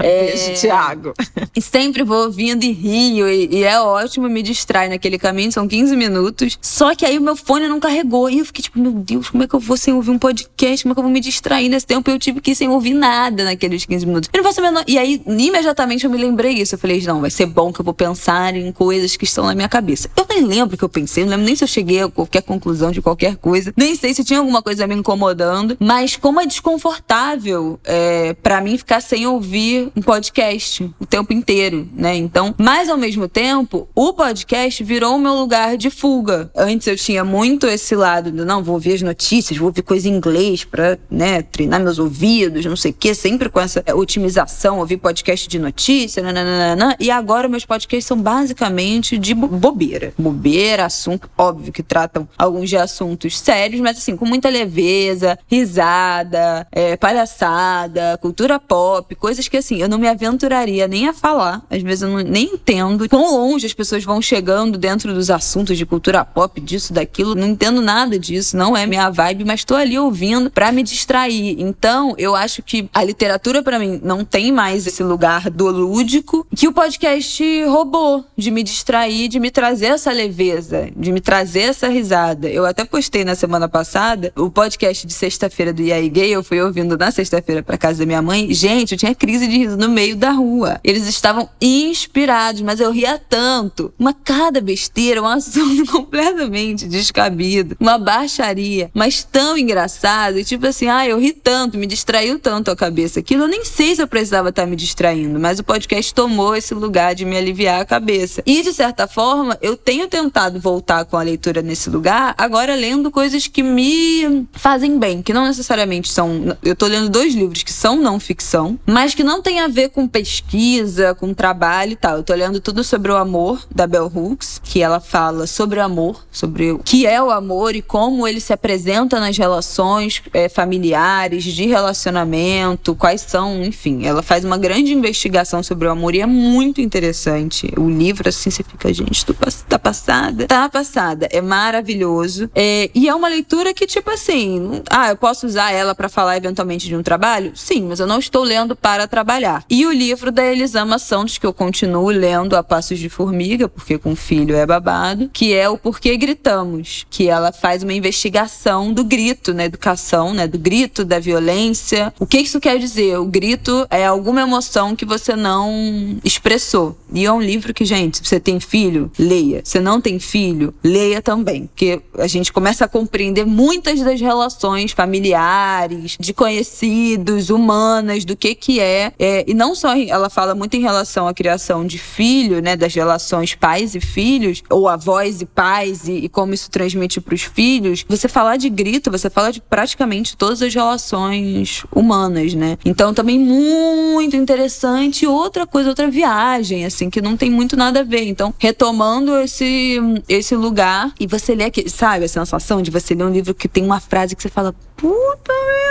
É, 0.03 0.27
Beijo, 0.27 0.61
Tiago. 0.61 1.15
e 1.55 1.61
sempre 1.61 2.03
vou 2.03 2.25
ouvindo 2.25 2.65
e 2.65 2.73
rio, 2.73 3.29
e, 3.29 3.49
e 3.51 3.65
é 3.65 3.81
ótimo, 3.81 4.29
me 4.29 4.43
distrai 4.43 4.89
naquele 4.89 5.19
caminho, 5.19 5.51
são 5.51 5.67
15 5.67 5.97
minutos. 5.97 6.59
Só 6.61 6.95
que 6.95 7.05
aí 7.05 7.19
o 7.19 7.23
meu 7.23 7.37
fone 7.37 7.67
não 7.69 7.81
carregou. 7.81 8.29
E 8.31 8.39
eu 8.39 8.45
fiquei 8.45 8.63
tipo, 8.63 8.79
meu 8.79 8.93
Deus, 8.93 9.31
como 9.31 9.43
é 9.43 9.47
que 9.47 9.55
eu 9.55 9.61
vou 9.61 9.77
sem 9.77 9.93
ouvir 9.93 10.11
um 10.11 10.19
podcast? 10.19 10.83
Como 10.83 10.93
é 10.93 10.95
que 10.95 10.99
eu 10.99 11.03
vou 11.03 11.13
me 11.13 11.21
distrair 11.21 11.69
nesse 11.69 11.87
tempo? 11.87 12.09
E 12.11 12.13
eu 12.13 12.19
tive 12.19 12.41
que 12.41 12.53
ir 12.53 12.55
sem 12.55 12.69
ouvir 12.69 12.95
nada 12.95 13.45
naqueles 13.45 13.85
15 13.85 14.07
minutos. 14.07 14.31
Eu 14.33 14.39
não 14.39 14.45
faço 14.45 14.61
a 14.61 14.63
menor... 14.63 14.85
E 14.87 14.99
aí, 14.99 15.21
imediatamente 15.27 16.05
eu 16.05 16.11
me 16.11 16.19
lembrei 16.19 16.55
isso. 16.55 16.75
Eu 16.75 16.79
falei, 16.79 17.03
não, 17.03 17.21
vai 17.21 17.31
ser 17.31 17.47
bom 17.47 17.73
que 17.73 17.81
eu 17.81 17.85
vou 17.85 17.95
pensar 17.95 18.55
em 18.55 18.71
coisas 18.73 19.17
que 19.17 19.25
estão 19.25 19.47
na 19.47 19.55
minha 19.55 19.69
cabeça. 19.69 20.09
Eu 20.17 20.27
nem 20.29 20.45
lembro 20.45 20.75
o 20.75 20.79
que 20.79 20.85
eu 20.85 20.89
pensei, 20.89 21.25
não 21.25 21.31
lembro 21.31 21.47
nem 21.47 21.57
se 21.57 21.65
eu 21.65 21.69
cheguei 21.69 22.03
a 22.03 22.09
qualquer 22.09 22.43
conclusão 22.43 22.91
de 22.91 23.03
qualquer 23.03 23.37
coisa. 23.37 23.73
Nem 23.77 23.95
sei 23.95 24.15
se 24.15 24.25
tinha 24.25 24.39
alguma 24.39 24.63
coisa 24.63 24.87
me 24.87 24.95
incomodando. 24.95 25.77
Mas 25.81 26.17
como 26.17 26.41
é 26.41 26.47
desconfortável 26.95 27.81
é, 27.85 28.35
para 28.35 28.61
mim 28.61 28.77
ficar 28.77 29.01
sem 29.01 29.27
ouvir 29.27 29.91
um 29.97 30.03
podcast 30.03 30.85
o 31.01 31.07
tempo 31.07 31.33
inteiro, 31.33 31.89
né? 31.95 32.15
Então, 32.15 32.55
mas 32.59 32.89
ao 32.91 32.99
mesmo 32.99 33.27
tempo, 33.27 33.89
o 33.95 34.13
podcast 34.13 34.85
virou 34.85 35.17
o 35.17 35.19
meu 35.19 35.35
lugar 35.35 35.77
de 35.79 35.89
fuga. 35.89 36.51
Antes 36.55 36.87
eu 36.87 36.97
tinha 36.97 37.25
muito 37.25 37.67
esse 37.67 37.95
lado, 37.97 38.31
de, 38.31 38.45
não, 38.45 38.63
vou 38.63 38.75
ouvir 38.75 38.95
as 38.95 39.03
notícias, 39.03 39.59
vou 39.59 39.69
ouvir 39.69 39.83
coisa 39.83 40.09
em 40.09 40.13
inglês 40.13 40.65
pra, 40.65 40.99
né, 41.11 41.41
treinar 41.43 41.81
meus 41.81 41.99
ouvidos, 41.99 42.67
não 42.67 42.77
sei 42.77 42.91
o 42.91 42.95
quê, 42.95 43.15
sempre 43.15 43.49
com 43.49 43.61
essa 43.61 43.83
otimização, 43.95 44.79
ouvir 44.79 44.99
podcast 44.99 45.49
de 45.49 45.59
notícia, 45.59 46.23
nananana. 46.23 46.97
E 47.01 47.11
agora 47.11 47.49
meus 47.49 47.65
podcasts 47.65 48.07
são 48.07 48.21
basicamente 48.21 49.17
de 49.17 49.35
bo- 49.35 49.49
bobeira. 49.49 50.13
Bobeira, 50.19 50.85
assunto, 50.85 51.31
óbvio 51.39 51.73
que 51.73 51.83
tratam 51.83 52.29
alguns 52.37 52.69
de 52.69 52.77
assuntos 52.77 53.39
sérios, 53.39 53.81
mas 53.81 53.97
assim, 53.97 54.17
com 54.17 54.27
muita 54.27 54.49
leveza, 54.51 55.39
risada, 55.51 56.67
é, 56.75 56.97
palhaçada, 56.97 58.19
cultura 58.21 58.59
pop, 58.59 59.15
coisas 59.15 59.47
que 59.47 59.57
assim, 59.57 59.81
eu 59.81 59.89
não 59.89 59.97
me 59.97 60.09
aventuraria 60.09 60.89
nem 60.89 61.07
a 61.07 61.13
falar. 61.15 61.63
Às 61.71 61.81
vezes 61.81 62.03
eu 62.03 62.09
não, 62.09 62.19
nem 62.19 62.55
entendo 62.55 63.09
quão 63.09 63.33
longe 63.33 63.65
as 63.65 63.73
pessoas 63.73 64.03
vão 64.03 64.21
chegando 64.21 64.77
dentro 64.77 65.15
dos 65.15 65.31
assuntos 65.31 65.79
de 65.79 65.87
cultura 65.87 66.25
pop, 66.25 66.61
disso, 66.61 66.93
daquilo. 66.93 67.37
Não 67.37 67.47
entendo 67.47 67.81
nada 67.81 68.19
disso, 68.19 68.57
não 68.57 68.77
é 68.77 68.87
minha 68.87 69.09
vibe, 69.09 69.45
mas 69.45 69.63
tô 69.63 69.77
ali 69.77 69.97
ouvindo 69.97 70.51
pra 70.51 70.73
me 70.73 70.83
distrair. 70.83 71.57
Então, 71.61 72.15
eu 72.19 72.35
acho 72.35 72.61
que 72.61 72.91
a 72.93 73.05
literatura 73.05 73.63
pra 73.63 73.79
mim 73.79 74.01
não 74.03 74.25
tem 74.25 74.51
mais 74.51 74.85
esse 74.85 75.03
lugar 75.03 75.49
do 75.51 75.69
lúdico 75.71 76.45
que 76.57 76.67
o 76.67 76.73
podcast 76.73 77.65
roubou 77.67 78.25
de 78.37 78.51
me 78.51 78.65
distrair, 78.65 79.29
de 79.29 79.39
me 79.39 79.51
trazer 79.51 79.87
essa 79.87 80.11
leveza, 80.11 80.89
de 80.97 81.13
me 81.13 81.21
trazer 81.21 81.61
essa 81.61 81.87
risada. 81.89 82.49
Eu 82.49 82.67
até 82.67 82.85
postei 82.85 83.25
na 83.25 83.37
semana 83.37 83.69
passada 83.69 84.33
o 84.37 84.51
podcast 84.51 85.07
de 85.07 85.13
sexta-feira 85.13 85.73
do 85.73 85.85
aí 85.85 86.09
Gay, 86.09 86.31
eu 86.31 86.43
fui 86.43 86.64
ouvindo 86.65 86.97
na 86.97 87.11
sexta-feira 87.11 87.63
pra 87.63 87.79
casa 87.79 88.01
da 88.01 88.07
minha 88.07 88.23
mãe, 88.23 88.53
gente, 88.53 88.93
eu 88.93 88.99
tinha 88.99 89.15
crise 89.15 89.47
de 89.47 89.59
riso 89.59 89.77
no 89.77 89.89
meio 89.89 90.17
da 90.17 90.31
rua. 90.31 90.81
Eles 90.83 91.07
estavam 91.07 91.49
inspirados, 91.61 92.61
mas 92.63 92.81
eu 92.81 92.91
ria 92.91 93.19
tanto. 93.19 93.93
Uma 93.99 94.13
cada 94.13 94.61
besteira, 94.61 95.23
um 95.23 95.27
assunto 95.27 95.91
completamente 95.93 96.87
descabido, 96.87 97.77
uma 97.79 97.99
baixaria, 97.99 98.91
mas 98.95 99.25
tão 99.25 99.57
engraçado. 99.57 100.39
E 100.39 100.45
tipo 100.45 100.67
assim, 100.67 100.89
ah, 100.89 101.07
eu 101.07 101.19
ri 101.19 101.33
tanto, 101.33 101.79
me 101.79 101.87
distraiu 101.87 102.39
tanto 102.39 102.71
a 102.71 102.77
cabeça. 102.77 103.21
Aquilo 103.21 103.45
eu 103.45 103.49
nem 103.49 103.65
sei 103.65 103.95
se 103.95 104.03
eu 104.03 104.09
precisava 104.09 104.49
estar 104.49 104.67
me 104.67 104.77
distraindo, 104.77 105.39
mas 105.39 105.59
o 105.59 105.65
podcast 105.65 106.15
tomou 106.15 106.57
esse 106.57 106.75
lugar 106.75 107.15
de 107.15 107.25
me 107.25 107.37
aliviar 107.37 107.81
a 107.81 107.85
cabeça. 107.85 108.43
E 108.47 108.63
de 108.63 108.73
certa 108.73 109.07
forma, 109.07 109.59
eu 109.61 109.77
tenho 109.77 110.09
tentado 110.09 110.59
voltar 110.59 111.05
com 111.05 111.17
a 111.17 111.23
leitura 111.23 111.63
nesse 111.63 111.91
lugar, 111.91 112.35
agora 112.39 112.75
lendo 112.75 113.11
coisas 113.11 113.47
que 113.47 113.63
me 113.63 114.47
fazem 114.53 114.99
bem, 114.99 115.23
que 115.23 115.33
não 115.33 115.47
necessariamente 115.47 116.11
são. 116.11 116.54
Eu 116.63 116.77
tô 116.77 116.87
lendo 116.87 117.09
dois 117.09 117.35
livros 117.35 117.63
que 117.63 117.73
são 117.73 117.97
não 117.97 118.19
ficção, 118.21 118.79
mas 118.87 119.15
que 119.15 119.25
não 119.25 119.43
tem 119.43 119.61
a 119.61 119.69
ver 119.69 119.91
com 119.91 120.07
pesquisa, 120.07 121.15
com 121.15 121.33
trabalho 121.35 121.93
e 121.93 121.97
tal. 121.97 122.17
Eu 122.17 122.23
tô 122.23 122.35
lendo 122.35 122.61
tudo 122.61 122.85
sobre 122.85 123.11
o 123.11 123.17
amor 123.17 123.65
da 123.75 123.87
Bell 123.87 124.11
Hooks, 124.15 124.61
que 124.63 124.83
ela 124.83 125.01
fala 125.01 125.47
sobre 125.47 125.79
o 125.79 125.83
amor, 125.83 126.25
sobre 126.31 126.73
o 126.73 126.79
que 126.79 127.07
é 127.07 127.23
o 127.23 127.31
amor 127.31 127.75
e 127.75 127.83
como 127.83 128.27
ele 128.27 128.41
se 128.41 128.53
apresenta 128.53 129.21
nas 129.21 129.37
relações 129.37 130.23
é, 130.33 130.49
familiares, 130.49 131.45
de 131.45 131.67
relacionamento, 131.67 132.95
quais 132.95 133.21
são, 133.21 133.63
enfim. 133.65 134.05
Ela 134.05 134.23
faz 134.23 134.45
uma 134.45 134.59
grande 134.59 134.93
investigação 134.93 135.63
sobre 135.63 135.89
o 135.89 135.91
amor 135.91 136.15
e 136.15 136.21
é 136.21 136.27
muito 136.27 136.81
interessante. 136.81 137.73
O 137.77 137.89
livro, 137.89 138.29
assim, 138.29 138.51
você 138.51 138.63
fica, 138.63 138.93
gente, 138.93 139.25
tu 139.25 139.35
tá 139.69 139.79
passada? 139.79 140.47
Tá 140.47 140.69
passada. 140.69 141.29
É 141.31 141.41
maravilhoso. 141.41 142.51
É, 142.55 142.91
e 142.95 143.09
é 143.09 143.15
uma 143.15 143.29
leitura 143.29 143.73
que, 143.75 143.87
tipo 143.87 144.11
assim, 144.11 144.83
ah, 144.91 145.11
eu 145.11 145.17
posso 145.17 145.47
usar 145.47 145.73
ela 145.73 145.95
para 145.95 146.09
falar 146.09 146.39
eventualmente 146.45 146.87
de 146.87 146.97
um 146.97 147.03
trabalho? 147.03 147.53
Sim, 147.55 147.87
mas 147.89 148.01
eu 148.01 148.07
não 148.07 148.19
estou 148.19 148.43
lendo 148.43 148.77
para 148.77 149.07
trabalhar. 149.09 149.65
E 149.69 149.87
o 149.87 149.93
livro 149.93 150.31
da 150.31 150.45
Elisama 150.45 150.99
Santos, 150.99 151.39
que 151.39 151.47
eu 151.47 151.53
continuo 151.53 152.09
lendo 152.11 152.55
a 152.57 152.63
passos 152.63 152.99
de 152.99 153.09
formiga, 153.09 153.69
porque 153.69 153.99
com 153.99 154.15
filho 154.15 154.55
é 154.55 154.67
babado, 154.67 155.31
que 155.33 155.55
é 155.55 155.69
o 155.69 155.79
Porquê 155.79 156.17
Gritamos, 156.17 157.07
que 157.11 157.29
ela 157.29 157.53
faz 157.53 157.83
uma 157.83 157.93
investigação 157.93 158.93
do 158.93 159.05
grito 159.05 159.55
na 159.55 159.65
educação, 159.65 160.35
né, 160.35 160.47
do 160.47 160.59
grito, 160.59 161.05
da 161.05 161.19
violência. 161.19 162.13
O 162.19 162.27
que 162.27 162.39
isso 162.39 162.61
quer 162.61 162.79
dizer? 162.79 163.19
O 163.19 163.25
grito 163.25 163.87
é 163.91 164.05
alguma 164.05 164.43
emoção 164.43 164.95
que 164.95 165.05
você 165.05 165.35
não 165.35 166.19
expressou. 166.25 166.97
E 167.13 167.25
é 167.25 167.33
um 167.33 167.41
livro 167.41 167.73
que, 167.73 167.85
gente, 167.85 168.19
se 168.19 168.25
você 168.25 168.41
tem 168.41 168.61
filho, 168.61 169.11
leia. 169.19 169.63
Se 169.65 169.81
não 169.81 170.01
tem 170.01 170.19
filho, 170.19 170.75
leia 170.83 171.23
também, 171.23 171.67
porque 171.67 172.01
a 172.19 172.27
gente 172.27 172.53
começa 172.53 172.85
a 172.85 172.89
compreender 172.89 173.47
muitas 173.47 174.01
das 174.01 174.21
relações 174.21 174.93
familiares, 174.93 176.17
de 176.19 176.34
conhecidos, 176.35 177.51
humanas, 177.51 178.25
do 178.25 178.37
que 178.37 178.55
que 178.55 178.81
é, 178.81 179.13
é 179.19 179.45
e 179.47 179.55
não 179.55 179.75
só 179.75 179.95
ela 179.97 180.29
fala 180.29 180.55
muito 180.55 180.75
em 180.77 180.81
relação 180.81 181.27
à 181.27 181.35
criação 181.35 181.87
de 181.87 181.99
filho, 181.99 182.61
né, 182.61 182.77
das 182.77 182.95
relações 182.95 183.55
pais 183.55 183.95
e 183.95 184.01
filhos, 184.01 184.63
ou 184.69 184.89
avós 184.89 185.41
e 185.41 185.47
pais, 185.47 186.09
e, 186.09 186.13
e 186.13 186.29
como 186.29 186.55
isso 186.55 186.71
transmite 186.71 187.21
para 187.21 187.35
os 187.35 187.43
filhos. 187.43 188.05
Você 188.09 188.29
falar 188.29 188.57
de 188.57 188.69
grito, 188.69 189.11
você 189.11 189.31
fala 189.31 189.53
de 189.53 189.61
praticamente 189.61 190.37
todas 190.37 190.61
as 190.61 190.75
relações 190.75 191.85
humanas, 191.95 192.55
né? 192.55 192.77
Então 192.85 193.15
também 193.15 193.39
muito 193.39 194.37
interessante. 194.37 195.27
Outra 195.27 195.67
coisa, 195.67 195.89
outra 195.89 196.11
viagem, 196.11 196.85
assim, 196.85 197.09
que 197.09 197.21
não 197.21 197.37
tem 197.37 197.51
muito 197.51 197.77
nada 197.77 198.01
a 198.01 198.03
ver. 198.05 198.25
Então, 198.25 198.53
retomando 198.59 199.37
esse, 199.39 199.99
esse 200.29 200.55
lugar, 200.57 201.13
e 201.19 201.27
você 201.27 201.55
lê 201.55 201.65
aqui, 201.65 201.89
sabe, 201.89 202.25
a 202.25 202.29
sensação 202.29 202.83
de 202.83 202.91
você 202.91 203.15
ler 203.15 203.25
um 203.25 203.31
livro 203.31 203.55
que 203.55 203.69
tem 203.69 203.85
uma 203.85 204.01
frase 204.01 204.35
que 204.35 204.43
você 204.43 204.49
fala, 204.49 204.75
puta 204.97 205.53
merda, 205.53 205.84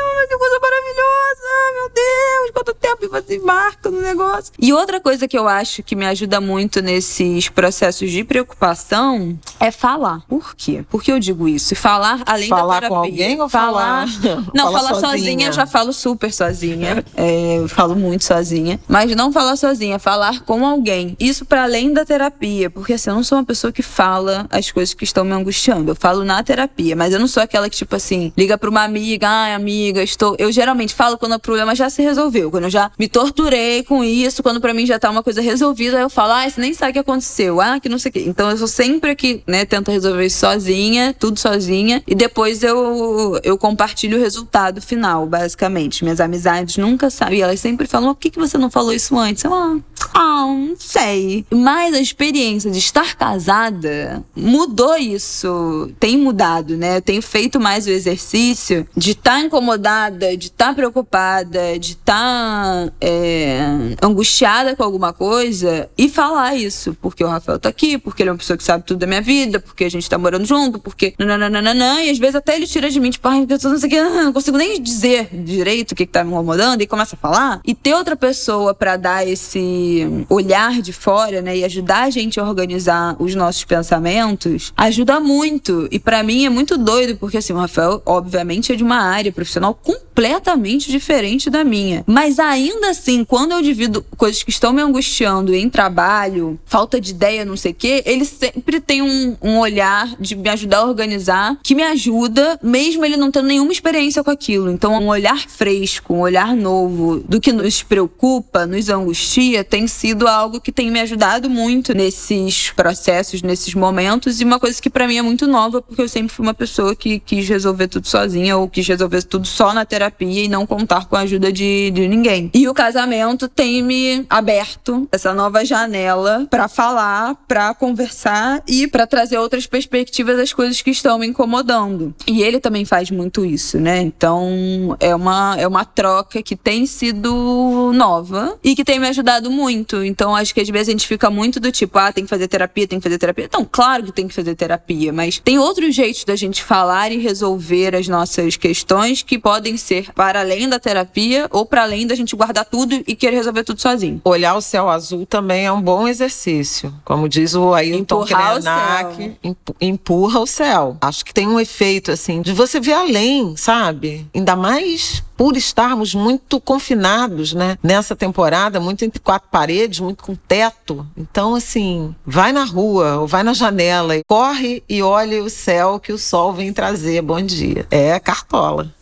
meu 1.74 1.89
Deus, 1.93 2.51
quanto 2.53 2.74
tempo 2.76 3.09
você 3.09 3.36
embarca 3.38 3.89
no 3.89 4.01
negócio. 4.01 4.53
E 4.59 4.71
outra 4.74 4.99
coisa 4.99 5.28
que 5.28 5.38
eu 5.38 5.47
acho 5.47 5.84
que 5.84 5.95
me 5.95 6.05
ajuda 6.05 6.39
muito 6.39 6.82
nesses 6.82 7.49
processos 7.49 8.09
de 8.11 8.24
preocupação 8.24 9.38
é 9.59 9.71
falar. 9.71 10.21
Por 10.28 10.55
quê? 10.55 10.84
Por 10.89 11.03
que 11.03 11.11
eu 11.11 11.19
digo 11.19 11.47
isso? 11.47 11.74
E 11.74 11.76
falar 11.76 12.21
além 12.26 12.49
falar 12.49 12.65
da 12.76 12.88
terapia. 12.88 12.89
com 12.89 12.95
alguém 12.95 13.41
ou 13.41 13.49
falar? 13.49 14.07
Não, 14.53 14.71
Fala 14.71 14.78
falar 14.89 14.89
sozinha. 14.99 15.09
sozinha. 15.17 15.47
eu 15.47 15.53
já 15.53 15.65
falo 15.65 15.93
super 15.93 16.32
sozinha. 16.32 17.03
É, 17.15 17.57
eu 17.57 17.67
falo 17.67 17.95
muito 17.95 18.24
sozinha. 18.24 18.80
Mas 18.88 19.13
não 19.15 19.32
falar 19.32 19.55
sozinha, 19.55 19.99
falar 19.99 20.41
com 20.41 20.65
alguém. 20.65 21.15
Isso 21.19 21.45
para 21.45 21.63
além 21.63 21.91
da 21.93 22.05
terapia. 22.05 22.69
Porque 22.69 22.93
assim, 22.93 23.09
eu 23.09 23.15
não 23.15 23.24
sou 23.24 23.38
uma 23.38 23.43
pessoa 23.45 23.71
que 23.71 23.82
fala 23.82 24.45
as 24.49 24.71
coisas 24.71 24.93
que 24.93 25.03
estão 25.03 25.24
me 25.24 25.32
angustiando. 25.34 25.91
Eu 25.91 25.95
falo 25.95 26.24
na 26.24 26.41
terapia, 26.43 26.95
mas 26.95 27.13
eu 27.13 27.19
não 27.19 27.28
sou 27.28 27.41
aquela 27.43 27.69
que, 27.69 27.76
tipo 27.76 27.95
assim, 27.95 28.32
liga 28.38 28.57
pra 28.57 28.69
uma 28.69 28.84
amiga, 28.84 29.28
ai, 29.28 29.53
amiga, 29.53 30.01
estou. 30.03 30.36
Eu 30.39 30.51
geralmente 30.51 30.93
falo 30.93 31.17
quando 31.17 31.34
o 31.34 31.39
problema 31.39 31.62
já 31.76 31.89
se 31.89 32.01
resolveu, 32.01 32.51
quando 32.51 32.66
eu 32.66 32.70
já 32.70 32.91
me 32.99 33.07
torturei 33.07 33.84
com 33.84 34.03
isso, 34.03 34.43
quando 34.43 34.61
pra 34.61 34.74
mim 34.74 34.86
já 34.86 34.99
tá 34.99 35.09
uma 35.09 35.24
coisa 35.24 35.41
resolvida, 35.41 35.99
eu 35.99 36.09
falo, 36.09 36.34
ah, 36.34 36.49
você 36.49 36.59
nem 36.59 36.74
sabe 36.74 36.91
o 36.91 36.93
que 36.93 36.99
aconteceu, 36.99 37.61
ah, 37.61 37.80
que 37.80 37.89
não 37.89 37.97
sei 37.97 38.09
o 38.09 38.14
quê. 38.14 38.24
Então 38.28 38.49
eu 38.49 38.57
sou 38.57 38.68
sempre 38.68 39.16
que, 39.16 39.41
né, 39.47 39.66
tento 39.66 39.91
resolver 39.91 40.26
isso 40.26 40.39
sozinha, 40.39 41.16
tudo 41.18 41.39
sozinha, 41.39 42.03
e 42.07 42.16
depois 42.16 42.64
eu, 42.64 43.39
eu 43.43 43.57
compartilho 43.57 44.18
o 44.18 44.22
resultado 44.22 44.82
final, 44.82 45.26
basicamente. 45.26 46.03
Minhas 46.03 46.20
amizades 46.20 46.78
nunca 46.78 47.09
sabem, 47.09 47.41
elas 47.41 47.59
sempre 47.59 47.88
falam, 47.88 48.14
por 48.14 48.20
que, 48.20 48.30
que 48.30 48.39
você 48.39 48.57
não 48.57 48.70
falou 48.70 48.93
isso 48.93 49.18
antes? 49.18 49.43
Eu, 49.43 49.53
ah, 49.53 49.78
ah, 50.14 50.45
não 50.45 50.76
sei. 50.78 51.45
Mas 51.51 51.93
a 51.93 51.99
experiência 51.99 52.70
de 52.70 52.78
estar 52.78 53.16
casada 53.16 54.24
mudou 54.36 54.97
isso. 54.97 55.91
Tem 55.99 56.18
mudado, 56.18 56.78
né? 56.78 56.97
Eu 56.97 57.01
tenho 57.01 57.22
feito 57.22 57.59
mais 57.59 57.88
o 57.88 57.89
exercício 57.89 58.88
de 58.95 59.11
estar 59.11 59.39
incomodada, 59.39 60.36
de 60.36 60.47
estar 60.47 60.74
preocupada, 60.76 61.53
de 61.80 61.93
estar 61.93 62.91
é, 62.99 63.62
angustiada 64.01 64.76
com 64.76 64.84
alguma 64.84 65.14
coisa 65.14 65.89
e 65.97 66.10
falar 66.10 66.56
isso. 66.56 66.95
Porque 67.01 67.24
o 67.24 67.28
Rafael 67.28 67.60
tá 67.60 67.70
aqui, 67.70 67.97
porque 67.97 68.24
ele 68.24 68.30
é 68.30 68.32
uma 68.34 68.38
pessoa 68.38 68.58
que 68.58 68.64
sabe 68.64 68.84
tudo 68.86 68.99
da 68.99 69.08
minha 69.08 69.22
vida, 69.22 69.60
porque 69.60 69.84
a 69.84 69.89
gente 69.89 70.10
tá 70.10 70.18
morando 70.18 70.45
junto, 70.45 70.80
porque. 70.80 71.14
Nananana, 71.18 72.04
e 72.04 72.10
às 72.10 72.18
vezes 72.18 72.36
até 72.36 72.56
ele 72.56 72.68
tira 72.68 72.89
de 72.89 72.99
mim, 72.99 73.10
tipo, 73.10 73.28
ai, 73.28 73.45
tô 73.45 73.70
não 73.70 73.78
sei 73.78 73.88
o 73.88 73.89
que, 73.89 74.01
não 74.01 74.34
consigo 74.34 74.58
nem 74.58 74.82
dizer 74.82 75.30
direito 75.32 75.91
o 75.91 75.95
que, 75.95 76.06
que 76.06 76.12
tá 76.12 76.24
me 76.24 76.32
incomodando, 76.32 76.82
e 76.82 76.88
começa 76.88 77.16
a 77.16 77.20
falar. 77.20 77.62
E 77.66 77.74
ter 77.74 77.93
outra 77.93 78.16
pessoa 78.16 78.74
para 78.74 78.97
dar 78.97 79.28
esse 79.28 80.26
olhar 80.30 80.82
de 80.82 80.93
fora, 80.93 81.41
né, 81.41 81.58
e 81.58 81.64
ajudar 81.64 82.04
a 82.04 82.10
gente 82.10 82.39
a 82.39 82.43
organizar 82.43 83.16
os 83.20 83.36
nossos 83.36 83.64
pensamentos, 83.64 84.74
ajuda 84.76 85.20
muito. 85.20 85.88
E 85.91 85.99
para 85.99 86.24
mim 86.24 86.45
é 86.45 86.49
muito 86.49 86.78
doido, 86.78 87.18
porque 87.18 87.38
assim, 87.38 87.54
o 87.54 87.58
Rafael, 87.58 88.01
obviamente, 88.06 88.72
é 88.72 88.76
de 88.76 88.84
uma 88.84 88.97
área 88.97 89.32
profissional 89.32 89.74
completamente 89.74 90.91
diferente 90.91 91.43
da 91.50 91.64
minha. 91.64 92.04
Mas 92.08 92.39
ainda 92.39 92.89
assim, 92.89 93.24
quando 93.24 93.52
eu 93.52 93.62
divido 93.62 94.06
coisas 94.18 94.44
que 94.44 94.50
estão 94.50 94.74
me 94.74 94.82
angustiando 94.82 95.54
em 95.54 95.70
trabalho, 95.70 96.60
falta 96.66 97.00
de 97.00 97.12
ideia, 97.12 97.46
não 97.46 97.58
sei 97.58 97.72
o 97.72 97.76
quê, 97.76 98.04
ele 98.06 98.26
sempre 98.26 98.80
tem 98.80 99.02
um, 99.02 99.36
um 99.41 99.60
olhar 99.60 100.16
de 100.20 100.36
me 100.36 100.50
ajudar 100.50 100.80
a 100.80 100.86
organizar, 100.86 101.58
que 101.64 101.76
me 101.76 101.84
ajuda, 101.84 102.60
mesmo 102.62 103.04
ele 103.06 103.18
não 103.18 103.32
tendo 103.32 103.48
nenhuma 103.48 103.72
experiência 103.72 104.24
com 104.24 104.32
aquilo. 104.32 104.70
Então, 104.70 104.94
um 104.94 105.08
olhar 105.08 105.48
fresco, 105.48 106.14
um 106.14 106.20
olhar 106.20 106.56
novo 106.56 107.20
do 107.28 107.39
que 107.39 107.52
nos 107.52 107.84
preocupa, 107.84 108.66
nos 108.66 108.89
angustia, 108.89 109.64
tem 109.64 109.88
sido 109.88 110.28
algo 110.28 110.62
que 110.62 110.72
tem 110.72 110.89
me 110.91 111.00
ajudado 111.00 111.50
muito 111.50 111.94
nesses 111.94 112.72
processos, 112.72 113.41
nesses 113.41 113.74
momentos, 113.74 114.39
e 114.39 114.44
uma 114.44 114.60
coisa 114.60 114.82
que 114.82 114.89
para 114.89 115.08
mim 115.08 115.18
é 115.18 115.22
muito 115.22 115.48
nova, 115.48 115.82
porque 115.82 116.02
eu 116.02 116.10
sempre 116.10 116.34
fui 116.34 116.46
uma 116.46 116.54
pessoa 116.54 116.96
que 116.96 117.20
quis 117.20 117.48
resolver 117.48 117.88
tudo 117.88 118.08
sozinha 118.08 118.58
ou 118.58 118.70
quis 118.70 118.88
resolver 118.88 119.24
tudo 119.24 119.48
só 119.48 119.74
na 119.74 119.86
terapia 119.86 120.44
e 120.44 120.48
não 120.48 120.66
contar 120.66 121.06
com 121.06 121.16
a 121.16 121.22
ajuda 121.22 121.32
de, 121.39 121.91
de 121.91 122.07
ninguém. 122.07 122.49
E 122.53 122.67
o 122.67 122.73
casamento 122.73 123.47
tem 123.47 123.81
me 123.81 124.25
aberto 124.29 125.07
essa 125.11 125.34
nova 125.34 125.65
janela 125.65 126.47
para 126.49 126.67
falar, 126.67 127.36
para 127.47 127.73
conversar 127.73 128.63
e 128.67 128.88
para 128.88 129.07
trazer 129.07 129.38
outras 129.38 129.67
perspectivas 129.67 130.38
das 130.38 130.53
coisas 130.53 130.81
que 130.81 130.91
estão 130.91 131.19
me 131.19 131.27
incomodando. 131.27 132.13
E 132.27 132.41
ele 132.43 132.59
também 132.59 132.86
faz 132.86 133.09
muito 133.11 133.45
isso, 133.45 133.79
né? 133.79 134.01
Então 134.01 134.95
é 134.99 135.15
uma, 135.15 135.55
é 135.57 135.67
uma 135.67 135.86
troca 135.86 136.41
que 136.41 136.55
tem 136.55 136.86
sido 136.86 137.91
nova 137.93 138.57
e 138.63 138.75
que 138.75 138.84
tem 138.84 138.99
me 138.99 139.07
ajudado 139.07 139.49
muito. 139.49 140.03
Então 140.03 140.36
acho 140.36 140.53
que 140.53 140.61
às 140.61 140.69
vezes 140.69 140.89
a 140.89 140.91
gente 140.91 141.07
fica 141.07 141.29
muito 141.29 141.59
do 141.59 141.71
tipo, 141.71 141.97
ah, 141.97 142.11
tem 142.11 142.23
que 142.23 142.29
fazer 142.29 142.47
terapia, 142.47 142.88
tem 142.88 142.99
que 142.99 143.03
fazer 143.03 143.17
terapia. 143.17 143.45
Então, 143.45 143.67
claro 143.69 144.03
que 144.03 144.11
tem 144.11 144.27
que 144.27 144.34
fazer 144.34 144.55
terapia, 144.55 145.11
mas 145.11 145.39
tem 145.39 145.57
outros 145.57 145.95
jeitos 145.95 146.23
da 146.23 146.36
gente 146.36 146.63
falar 146.63 147.11
e 147.11 147.17
resolver 147.17 147.95
as 147.95 148.07
nossas 148.07 148.57
questões 148.57 149.23
que 149.23 149.38
podem 149.38 149.77
ser 149.77 150.11
para 150.13 150.39
além 150.39 150.67
da 150.67 150.79
terapia 150.79 151.22
ou 151.51 151.65
para 151.65 151.84
além 151.84 152.07
da 152.07 152.15
gente 152.15 152.36
guardar 152.36 152.65
tudo 152.65 153.03
e 153.07 153.15
querer 153.15 153.38
resolver 153.38 153.63
tudo 153.63 153.82
sozinho. 153.82 154.21
Olhar 154.24 154.55
o 154.55 154.61
céu 154.61 154.89
azul 154.89 155.26
também 155.26 155.65
é 155.65 155.71
um 155.71 155.82
bom 155.82 156.07
exercício. 156.07 156.93
Como 157.03 157.28
diz 157.30 157.53
o 157.55 157.74
Ailton 157.74 158.26
Krenak, 158.26 159.38
empurra 159.80 160.39
o 160.39 160.47
céu. 160.47 160.97
Acho 161.01 161.26
que 161.26 161.34
tem 161.34 161.47
um 161.47 161.59
efeito, 161.59 162.11
assim, 162.11 162.41
de 162.41 162.53
você 162.53 162.80
ver 162.80 162.93
além, 162.93 163.55
sabe? 163.55 164.28
Ainda 164.34 164.55
mais 164.55 165.24
por 165.36 165.57
estarmos 165.57 166.13
muito 166.13 166.59
confinados, 166.61 167.53
né? 167.53 167.78
Nessa 167.82 168.15
temporada, 168.15 168.80
muito 168.80 169.03
entre 169.03 169.19
quatro 169.19 169.49
paredes, 169.51 169.99
muito 169.99 170.24
com 170.24 170.36
teto. 170.36 171.05
Então, 171.17 171.55
assim, 171.55 172.15
vai 172.26 172.51
na 172.51 172.63
rua 172.63 173.17
ou 173.17 173.28
vai 173.28 173.43
na 173.43 173.53
janela, 173.53 174.13
corre 174.28 174.84
e 174.88 175.01
olhe 175.01 175.39
o 175.39 175.49
céu 175.49 175.99
que 175.99 176.13
o 176.13 176.17
sol 176.17 176.53
vem 176.53 176.71
trazer. 176.71 177.21
Bom 177.21 177.41
dia. 177.41 177.88
É 177.89 178.19
cartola. 178.19 178.93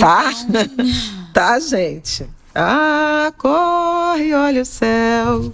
Tá? 0.00 0.32
tá, 1.32 1.60
gente? 1.60 2.26
Ah, 2.54 3.32
corre, 3.36 4.34
olha 4.34 4.62
o 4.62 4.66
céu 4.66 5.52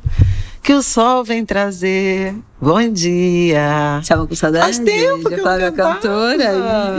que 0.64 0.72
o 0.72 0.82
sol 0.82 1.22
vem 1.22 1.44
trazer. 1.44 2.34
Bom 2.58 2.88
dia. 2.88 4.00
Tava 4.08 4.26
com 4.26 4.34
saudade? 4.34 4.64
Faz 4.64 4.78
tempo 4.78 5.28
que 5.28 5.34
eu 5.34 5.42
Flávia 5.42 5.70
cantora. 5.70 6.96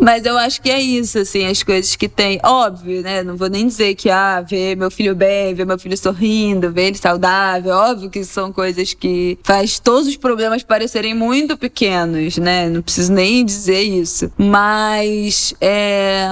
Mas 0.00 0.24
eu 0.24 0.38
acho 0.38 0.62
que 0.62 0.70
é 0.70 0.80
isso, 0.80 1.18
assim, 1.18 1.46
as 1.46 1.62
coisas 1.62 1.94
que 1.94 2.08
tem. 2.08 2.40
Óbvio, 2.42 3.02
né? 3.02 3.22
Não 3.22 3.36
vou 3.36 3.50
nem 3.50 3.66
dizer 3.66 3.94
que, 3.94 4.08
ah, 4.08 4.40
ver 4.40 4.74
meu 4.74 4.90
filho 4.90 5.14
bem, 5.14 5.54
ver 5.54 5.66
meu 5.66 5.78
filho 5.78 5.96
sorrindo, 5.96 6.72
ver 6.72 6.86
ele 6.86 6.96
saudável. 6.96 7.74
Óbvio 7.74 8.08
que 8.08 8.24
são 8.24 8.50
coisas 8.50 8.94
que 8.94 9.38
faz 9.42 9.78
todos 9.78 10.08
os 10.08 10.16
problemas 10.16 10.62
parecerem 10.62 11.12
muito 11.12 11.56
pequenos, 11.56 12.38
né? 12.38 12.70
Não 12.70 12.80
preciso 12.80 13.12
nem 13.12 13.44
dizer 13.44 13.82
isso. 13.82 14.32
Mas 14.38 15.54
é, 15.60 16.26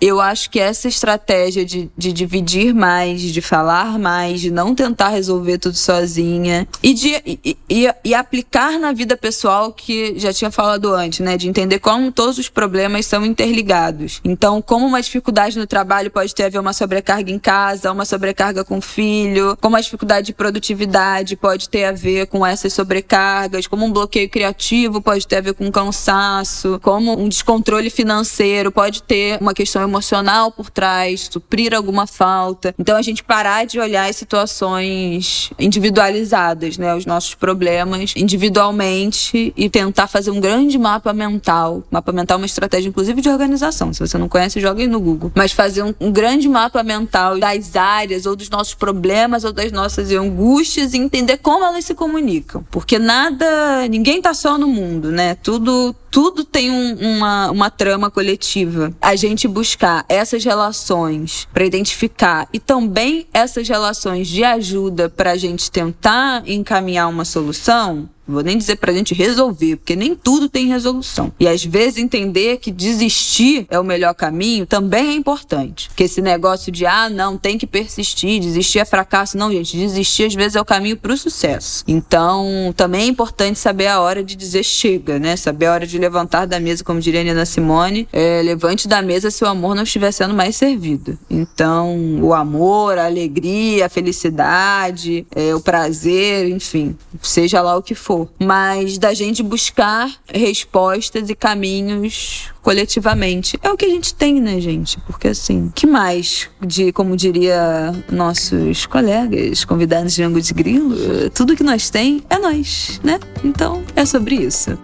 eu 0.00 0.20
acho 0.20 0.48
que 0.48 0.60
essa 0.60 0.86
estratégia 0.86 1.64
de, 1.64 1.90
de 1.98 2.12
dividir 2.12 2.72
mais, 2.72 3.20
de 3.20 3.40
falar 3.40 3.98
mais, 3.98 4.40
de 4.40 4.50
não 4.50 4.76
tentar 4.76 5.08
resolver 5.08 5.58
tudo 5.58 5.76
sozinha 5.76 6.68
e 6.80 6.94
de 6.94 7.08
e, 7.26 7.56
e, 7.68 7.88
e 8.04 8.14
aplicar 8.14 8.78
na 8.78 8.92
vida 8.92 9.16
pessoal 9.16 9.72
que 9.72 10.16
já 10.16 10.32
tinha 10.32 10.52
falado 10.52 10.94
antes, 10.94 11.18
né? 11.18 11.36
De 11.36 11.48
entender 11.48 11.80
como 11.80 12.12
todos 12.12 12.38
os 12.38 12.48
problemas 12.48 13.07
são 13.08 13.24
interligados. 13.24 14.20
Então, 14.22 14.60
como 14.60 14.86
uma 14.86 15.00
dificuldade 15.00 15.58
no 15.58 15.66
trabalho 15.66 16.10
pode 16.10 16.34
ter 16.34 16.44
a 16.44 16.48
ver 16.48 16.58
uma 16.58 16.72
sobrecarga 16.72 17.30
em 17.30 17.38
casa, 17.38 17.90
uma 17.90 18.04
sobrecarga 18.04 18.64
com 18.64 18.78
o 18.78 18.82
filho, 18.82 19.56
como 19.60 19.76
a 19.76 19.80
dificuldade 19.80 20.26
de 20.28 20.34
produtividade 20.34 21.36
pode 21.36 21.68
ter 21.68 21.84
a 21.84 21.92
ver 21.92 22.26
com 22.26 22.44
essas 22.44 22.72
sobrecargas, 22.72 23.66
como 23.66 23.84
um 23.84 23.92
bloqueio 23.92 24.28
criativo 24.28 25.00
pode 25.00 25.26
ter 25.26 25.36
a 25.36 25.40
ver 25.40 25.54
com 25.54 25.70
cansaço, 25.72 26.78
como 26.82 27.18
um 27.18 27.28
descontrole 27.28 27.90
financeiro 27.90 28.70
pode 28.70 29.02
ter 29.02 29.38
uma 29.40 29.54
questão 29.54 29.82
emocional 29.82 30.52
por 30.52 30.70
trás, 30.70 31.28
suprir 31.32 31.74
alguma 31.74 32.06
falta. 32.06 32.74
Então, 32.78 32.96
a 32.96 33.02
gente 33.02 33.24
parar 33.24 33.64
de 33.64 33.80
olhar 33.80 34.08
as 34.08 34.16
situações 34.16 35.50
individualizadas, 35.58 36.76
né, 36.76 36.94
os 36.94 37.06
nossos 37.06 37.34
problemas 37.34 38.12
individualmente 38.16 39.52
e 39.56 39.70
tentar 39.70 40.06
fazer 40.06 40.30
um 40.30 40.40
grande 40.40 40.78
mapa 40.78 41.12
mental. 41.12 41.82
Mapa 41.90 42.12
mental 42.12 42.36
é 42.36 42.40
uma 42.40 42.46
estratégia 42.46 42.88
inclusive 42.98 43.20
de 43.20 43.28
organização. 43.28 43.92
Se 43.92 44.00
você 44.00 44.18
não 44.18 44.28
conhece, 44.28 44.60
jogue 44.60 44.88
no 44.88 44.98
Google. 44.98 45.30
Mas 45.32 45.52
fazer 45.52 45.84
um, 45.84 45.94
um 46.00 46.10
grande 46.10 46.48
mapa 46.48 46.82
mental 46.82 47.38
das 47.38 47.76
áreas, 47.76 48.26
ou 48.26 48.34
dos 48.34 48.50
nossos 48.50 48.74
problemas, 48.74 49.44
ou 49.44 49.52
das 49.52 49.70
nossas 49.70 50.10
angústias, 50.10 50.94
e 50.94 50.98
entender 50.98 51.36
como 51.36 51.64
elas 51.64 51.84
se 51.84 51.94
comunicam. 51.94 52.64
Porque 52.72 52.98
nada. 52.98 53.86
ninguém 53.88 54.20
tá 54.20 54.34
só 54.34 54.58
no 54.58 54.66
mundo, 54.66 55.12
né? 55.12 55.36
Tudo 55.36 55.94
tudo 56.10 56.42
tem 56.42 56.70
um, 56.70 56.94
uma, 56.94 57.50
uma 57.50 57.70
trama 57.70 58.10
coletiva. 58.10 58.92
A 59.00 59.14
gente 59.14 59.46
buscar 59.46 60.04
essas 60.08 60.42
relações 60.42 61.46
para 61.52 61.64
identificar 61.64 62.48
e 62.52 62.58
também 62.58 63.26
essas 63.32 63.68
relações 63.68 64.26
de 64.26 64.42
ajuda 64.42 65.08
para 65.08 65.32
a 65.32 65.36
gente 65.36 65.70
tentar 65.70 66.42
encaminhar 66.46 67.08
uma 67.08 67.24
solução. 67.24 68.08
Vou 68.28 68.42
nem 68.42 68.58
dizer 68.58 68.76
pra 68.76 68.92
gente 68.92 69.14
resolver, 69.14 69.76
porque 69.76 69.96
nem 69.96 70.14
tudo 70.14 70.48
tem 70.48 70.66
resolução. 70.66 71.32
E 71.40 71.48
às 71.48 71.64
vezes 71.64 71.98
entender 71.98 72.58
que 72.58 72.70
desistir 72.70 73.66
é 73.70 73.78
o 73.78 73.84
melhor 73.84 74.14
caminho 74.14 74.66
também 74.66 75.08
é 75.08 75.14
importante. 75.14 75.88
Porque 75.88 76.04
esse 76.04 76.20
negócio 76.20 76.70
de, 76.70 76.84
ah, 76.84 77.08
não, 77.08 77.38
tem 77.38 77.56
que 77.56 77.66
persistir, 77.66 78.40
desistir 78.40 78.80
é 78.80 78.84
fracasso. 78.84 79.36
Não, 79.38 79.50
gente, 79.50 79.76
desistir 79.76 80.24
às 80.24 80.34
vezes 80.34 80.56
é 80.56 80.60
o 80.60 80.64
caminho 80.64 80.96
pro 80.96 81.16
sucesso. 81.16 81.84
Então, 81.88 82.72
também 82.76 83.02
é 83.02 83.06
importante 83.06 83.58
saber 83.58 83.86
a 83.86 84.00
hora 84.00 84.22
de 84.22 84.36
dizer 84.36 84.62
chega, 84.62 85.18
né? 85.18 85.36
Saber 85.36 85.66
a 85.66 85.72
hora 85.72 85.86
de 85.86 85.98
levantar 85.98 86.46
da 86.46 86.60
mesa, 86.60 86.84
como 86.84 87.00
diria 87.00 87.24
Nina 87.24 87.46
Simone, 87.46 88.08
é, 88.12 88.42
levante 88.42 88.86
da 88.86 89.00
mesa 89.00 89.30
se 89.30 89.42
o 89.44 89.46
amor 89.46 89.74
não 89.74 89.82
estiver 89.84 90.12
sendo 90.12 90.34
mais 90.34 90.56
servido. 90.56 91.18
Então, 91.30 92.20
o 92.22 92.34
amor, 92.34 92.98
a 92.98 93.06
alegria, 93.06 93.86
a 93.86 93.88
felicidade, 93.88 95.26
é, 95.34 95.54
o 95.54 95.60
prazer, 95.60 96.48
enfim, 96.48 96.96
seja 97.22 97.60
lá 97.62 97.76
o 97.76 97.82
que 97.82 97.94
for. 97.94 98.17
Mas 98.38 98.98
da 98.98 99.12
gente 99.12 99.42
buscar 99.42 100.10
respostas 100.32 101.28
e 101.28 101.34
caminhos 101.34 102.50
coletivamente. 102.62 103.58
É 103.62 103.70
o 103.70 103.76
que 103.76 103.84
a 103.84 103.88
gente 103.88 104.14
tem, 104.14 104.40
né, 104.40 104.60
gente? 104.60 105.00
Porque 105.02 105.28
assim, 105.28 105.70
que 105.74 105.86
mais 105.86 106.48
de, 106.60 106.92
como 106.92 107.16
diria 107.16 107.92
nossos 108.10 108.86
colegas 108.86 109.64
convidados 109.64 110.14
de 110.14 110.22
Ango 110.22 110.40
de 110.40 110.52
Grilo, 110.54 110.94
tudo 111.34 111.56
que 111.56 111.62
nós 111.62 111.90
tem 111.90 112.22
é 112.28 112.38
nós, 112.38 113.00
né? 113.02 113.18
Então, 113.44 113.82
é 113.94 114.04
sobre 114.04 114.36
isso. 114.36 114.78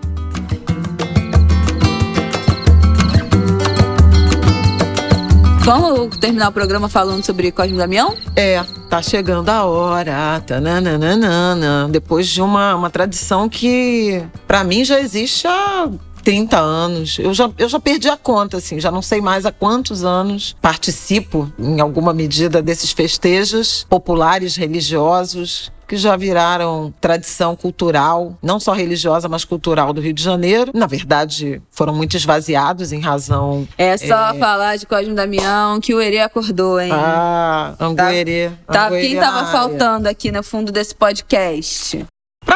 Vamos 5.64 6.18
terminar 6.18 6.50
o 6.50 6.52
programa 6.52 6.90
falando 6.90 7.24
sobre 7.24 7.50
Cosme 7.50 7.78
Damião? 7.78 8.14
É, 8.36 8.62
tá 8.90 9.00
chegando 9.00 9.48
a 9.48 9.64
hora. 9.64 10.42
Tananana, 10.46 11.88
depois 11.90 12.28
de 12.28 12.42
uma, 12.42 12.74
uma 12.74 12.90
tradição 12.90 13.48
que, 13.48 14.22
para 14.46 14.62
mim, 14.62 14.84
já 14.84 15.00
existe 15.00 15.46
há 15.46 15.88
30 16.24 16.58
anos. 16.58 17.18
Eu 17.18 17.34
já, 17.34 17.50
eu 17.58 17.68
já 17.68 17.78
perdi 17.78 18.08
a 18.08 18.16
conta, 18.16 18.56
assim, 18.56 18.80
já 18.80 18.90
não 18.90 19.02
sei 19.02 19.20
mais 19.20 19.44
há 19.44 19.52
quantos 19.52 20.04
anos 20.04 20.56
participo, 20.60 21.52
em 21.58 21.80
alguma 21.80 22.12
medida, 22.12 22.62
desses 22.62 22.90
festejos 22.90 23.86
populares 23.88 24.56
religiosos 24.56 25.70
que 25.86 25.96
já 25.96 26.16
viraram 26.16 26.92
tradição 27.00 27.54
cultural, 27.54 28.36
não 28.42 28.58
só 28.58 28.72
religiosa, 28.72 29.28
mas 29.28 29.44
cultural 29.44 29.92
do 29.92 30.00
Rio 30.00 30.12
de 30.12 30.22
Janeiro. 30.22 30.72
Na 30.74 30.86
verdade, 30.86 31.60
foram 31.70 31.94
muito 31.94 32.16
esvaziados 32.16 32.90
em 32.90 33.00
razão. 33.00 33.68
É 33.76 33.96
só 33.96 34.34
é... 34.34 34.38
falar 34.38 34.76
de 34.76 34.86
Cosme 34.86 35.14
Damião 35.14 35.78
que 35.80 35.94
o 35.94 36.00
Herê 36.00 36.20
acordou, 36.20 36.80
hein? 36.80 36.90
Ah, 36.92 37.74
Anguerê. 37.78 38.50
Tá, 38.66 38.88
tá, 38.88 38.90
quem 38.90 39.16
tava 39.16 39.46
faltando 39.52 40.08
aqui 40.08 40.32
no 40.32 40.42
fundo 40.42 40.72
desse 40.72 40.94
podcast? 40.94 42.06